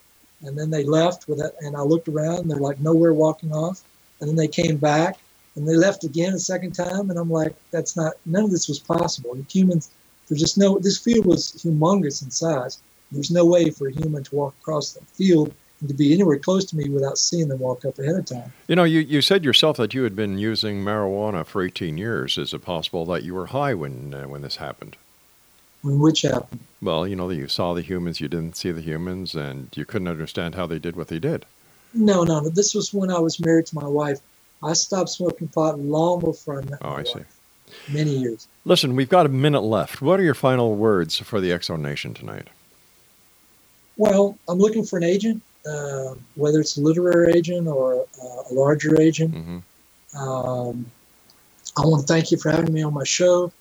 And 0.41 0.57
then 0.57 0.69
they 0.69 0.83
left 0.83 1.29
with 1.29 1.39
it, 1.39 1.55
and 1.61 1.75
I 1.75 1.81
looked 1.81 2.09
around, 2.09 2.39
and 2.39 2.51
they're 2.51 2.59
like 2.59 2.79
nowhere 2.81 3.13
walking 3.13 3.53
off. 3.53 3.83
And 4.19 4.29
then 4.29 4.35
they 4.35 4.47
came 4.47 4.77
back, 4.77 5.17
and 5.55 5.67
they 5.67 5.75
left 5.75 6.03
again 6.03 6.33
a 6.33 6.39
second 6.39 6.73
time, 6.73 7.09
and 7.09 7.17
I'm 7.17 7.31
like, 7.31 7.55
that's 7.71 7.95
not. 7.95 8.15
None 8.25 8.43
of 8.43 8.51
this 8.51 8.67
was 8.67 8.79
possible. 8.79 9.35
Humans, 9.49 9.89
there's 10.27 10.41
just 10.41 10.57
no. 10.57 10.79
This 10.79 10.97
field 10.97 11.25
was 11.25 11.51
humongous 11.53 12.23
in 12.23 12.31
size. 12.31 12.79
There's 13.11 13.31
no 13.31 13.45
way 13.45 13.69
for 13.69 13.87
a 13.87 13.91
human 13.91 14.23
to 14.23 14.35
walk 14.35 14.55
across 14.61 14.93
the 14.93 15.05
field 15.05 15.53
and 15.79 15.89
to 15.89 15.95
be 15.95 16.13
anywhere 16.13 16.39
close 16.39 16.65
to 16.65 16.75
me 16.75 16.89
without 16.89 17.17
seeing 17.17 17.47
them 17.47 17.59
walk 17.59 17.85
up 17.85 17.99
ahead 17.99 18.15
of 18.15 18.25
time. 18.25 18.51
You 18.67 18.75
know, 18.75 18.83
you, 18.83 18.99
you 19.01 19.21
said 19.21 19.43
yourself 19.43 19.77
that 19.77 19.93
you 19.93 20.03
had 20.03 20.15
been 20.15 20.37
using 20.37 20.83
marijuana 20.83 21.45
for 21.45 21.61
18 21.61 21.97
years. 21.97 22.37
Is 22.37 22.53
it 22.53 22.63
possible 22.63 23.05
that 23.05 23.23
you 23.23 23.33
were 23.33 23.47
high 23.47 23.73
when 23.73 24.13
uh, 24.13 24.23
when 24.27 24.41
this 24.41 24.57
happened? 24.57 24.95
When 25.81 25.99
which 25.99 26.23
happened? 26.23 26.61
Well, 26.81 27.07
you 27.07 27.15
know, 27.15 27.27
that 27.27 27.35
you 27.35 27.47
saw 27.47 27.73
the 27.73 27.81
humans, 27.81 28.19
you 28.19 28.27
didn't 28.27 28.57
see 28.57 28.71
the 28.71 28.81
humans, 28.81 29.35
and 29.35 29.69
you 29.75 29.85
couldn't 29.85 30.07
understand 30.07 30.55
how 30.55 30.65
they 30.65 30.79
did 30.79 30.95
what 30.95 31.09
they 31.09 31.19
did. 31.19 31.45
No, 31.93 32.23
no, 32.23 32.39
no. 32.39 32.49
This 32.49 32.73
was 32.73 32.93
when 32.93 33.11
I 33.11 33.19
was 33.19 33.39
married 33.39 33.67
to 33.67 33.75
my 33.75 33.87
wife. 33.87 34.19
I 34.63 34.73
stopped 34.73 35.09
smoking 35.09 35.47
pot 35.47 35.79
long 35.79 36.21
before 36.21 36.61
I 36.61 36.65
met 36.65 36.79
Oh, 36.81 36.93
I 36.93 37.03
see. 37.03 37.21
Many 37.91 38.11
years. 38.17 38.47
Listen, 38.63 38.95
we've 38.95 39.09
got 39.09 39.25
a 39.25 39.29
minute 39.29 39.61
left. 39.61 40.01
What 40.01 40.19
are 40.19 40.23
your 40.23 40.33
final 40.33 40.75
words 40.75 41.17
for 41.19 41.39
the 41.39 41.49
Exo 41.51 41.79
Nation 41.79 42.13
tonight? 42.13 42.47
Well, 43.97 44.37
I'm 44.47 44.57
looking 44.57 44.83
for 44.83 44.97
an 44.97 45.03
agent, 45.03 45.41
uh, 45.65 46.15
whether 46.35 46.59
it's 46.59 46.77
a 46.77 46.81
literary 46.81 47.33
agent 47.33 47.67
or 47.67 48.05
uh, 48.21 48.51
a 48.51 48.53
larger 48.53 48.99
agent. 48.99 49.33
hmm 49.33 49.57
Um, 50.17 50.85
I 51.77 51.81
want 51.81 52.01
to 52.01 52.07
thank 52.07 52.31
you 52.31 52.37
for 52.37 52.49
having 52.51 52.73
me 52.73 52.83
on 52.83 52.93
my 52.93 53.03
show. 53.03 53.51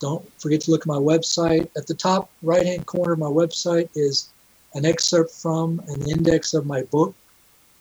Don't 0.00 0.24
forget 0.40 0.62
to 0.62 0.70
look 0.70 0.82
at 0.82 0.86
my 0.86 0.96
website. 0.96 1.68
At 1.76 1.86
the 1.86 1.94
top 1.94 2.30
right 2.42 2.64
hand 2.64 2.86
corner 2.86 3.12
of 3.12 3.18
my 3.18 3.26
website 3.26 3.88
is 3.94 4.30
an 4.74 4.86
excerpt 4.86 5.30
from 5.32 5.80
an 5.88 6.08
index 6.10 6.54
of 6.54 6.64
my 6.64 6.82
book. 6.84 7.14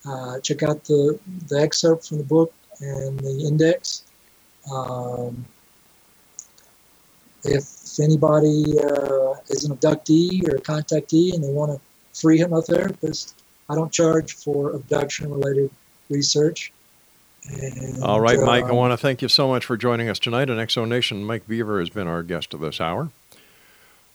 Uh, 0.06 0.40
check 0.42 0.64
out 0.64 0.84
the, 0.84 1.18
the 1.48 1.60
excerpt 1.62 2.08
from 2.08 2.18
the 2.18 2.24
book 2.24 2.54
and 2.82 3.20
the 3.20 3.46
index. 3.48 4.04
Um, 4.74 5.46
if 7.44 8.00
anybody 8.00 8.78
uh, 8.80 9.34
is 9.50 9.66
an 9.66 9.76
abductee 9.76 10.48
or 10.48 10.56
a 10.56 10.62
contactee 10.62 11.34
and 11.34 11.44
they 11.44 11.50
want 11.50 11.72
to 11.72 12.20
free 12.20 12.40
hypnotherapist, 12.40 13.34
I 13.70 13.76
don't 13.76 13.92
charge 13.92 14.34
for 14.34 14.72
abduction 14.72 15.32
related 15.32 15.70
research. 16.10 16.72
And, 17.50 18.04
All 18.04 18.20
right, 18.20 18.40
Mike, 18.40 18.66
I 18.66 18.70
uh, 18.70 18.74
want 18.74 18.92
to 18.92 18.98
thank 18.98 19.22
you 19.22 19.28
so 19.28 19.48
much 19.48 19.66
for 19.66 19.78
joining 19.78 20.10
us 20.10 20.20
tonight. 20.20 20.50
And 20.50 20.60
Exo 20.60 20.88
Nation, 20.88 21.24
Mike 21.24 21.48
Beaver 21.48 21.80
has 21.80 21.90
been 21.90 22.08
our 22.08 22.24
guest 22.24 22.54
of 22.54 22.60
this 22.60 22.82
hour. 22.82 23.10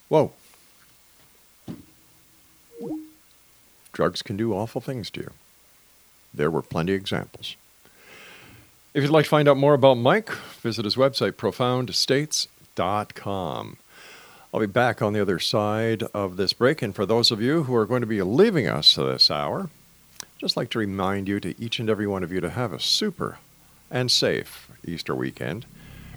Whoa. 0.09 0.31
Drugs 3.91 4.21
can 4.21 4.37
do 4.37 4.53
awful 4.53 4.81
things 4.81 5.09
to 5.11 5.21
you. 5.21 5.31
There 6.33 6.51
were 6.51 6.61
plenty 6.61 6.93
of 6.93 6.99
examples. 6.99 7.55
If 8.93 9.03
you'd 9.03 9.11
like 9.11 9.23
to 9.25 9.29
find 9.29 9.47
out 9.47 9.57
more 9.57 9.73
about 9.73 9.95
Mike, 9.95 10.31
visit 10.61 10.85
his 10.85 10.95
website, 10.95 11.33
profoundstates.com. 11.33 12.54
I'll 14.53 14.61
be 14.61 14.67
back 14.67 15.01
on 15.01 15.13
the 15.13 15.21
other 15.21 15.39
side 15.39 16.03
of 16.13 16.37
this 16.37 16.53
break. 16.53 16.81
And 16.81 16.95
for 16.95 17.05
those 17.05 17.29
of 17.29 17.41
you 17.41 17.63
who 17.63 17.75
are 17.75 17.85
going 17.85 18.01
to 18.01 18.07
be 18.07 18.21
leaving 18.21 18.67
us 18.67 18.95
this 18.95 19.29
hour, 19.29 19.69
I'd 20.21 20.39
just 20.39 20.55
like 20.55 20.69
to 20.69 20.79
remind 20.79 21.27
you 21.27 21.39
to 21.41 21.61
each 21.61 21.79
and 21.79 21.89
every 21.89 22.07
one 22.07 22.23
of 22.23 22.31
you 22.31 22.39
to 22.39 22.49
have 22.49 22.71
a 22.71 22.79
super 22.79 23.39
and 23.91 24.09
safe 24.09 24.69
Easter 24.85 25.13
weekend. 25.13 25.65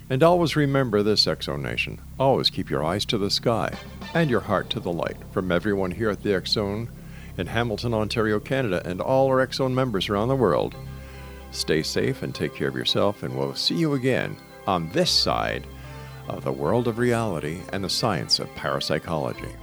And 0.09 0.23
always 0.23 0.55
remember 0.55 1.03
this, 1.03 1.25
Exo 1.25 1.59
Nation. 1.61 1.99
Always 2.17 2.49
keep 2.49 2.69
your 2.69 2.83
eyes 2.83 3.05
to 3.05 3.17
the 3.17 3.29
sky 3.29 3.77
and 4.13 4.29
your 4.29 4.39
heart 4.39 4.69
to 4.71 4.79
the 4.79 4.91
light. 4.91 5.17
From 5.31 5.51
everyone 5.51 5.91
here 5.91 6.09
at 6.09 6.23
the 6.23 6.33
X 6.33 6.51
Zone 6.51 6.89
in 7.37 7.47
Hamilton, 7.47 7.93
Ontario, 7.93 8.39
Canada, 8.39 8.81
and 8.85 9.01
all 9.01 9.27
our 9.27 9.39
X 9.41 9.57
Zone 9.57 9.75
members 9.75 10.09
around 10.09 10.29
the 10.29 10.35
world, 10.35 10.75
stay 11.51 11.83
safe 11.83 12.23
and 12.23 12.33
take 12.33 12.55
care 12.55 12.69
of 12.69 12.75
yourself, 12.75 13.21
and 13.21 13.37
we'll 13.37 13.53
see 13.53 13.75
you 13.75 13.93
again 13.93 14.35
on 14.65 14.89
this 14.91 15.11
side 15.11 15.65
of 16.29 16.43
the 16.43 16.51
world 16.51 16.87
of 16.87 16.97
reality 16.97 17.59
and 17.73 17.83
the 17.83 17.89
science 17.89 18.39
of 18.39 18.53
parapsychology. 18.55 19.53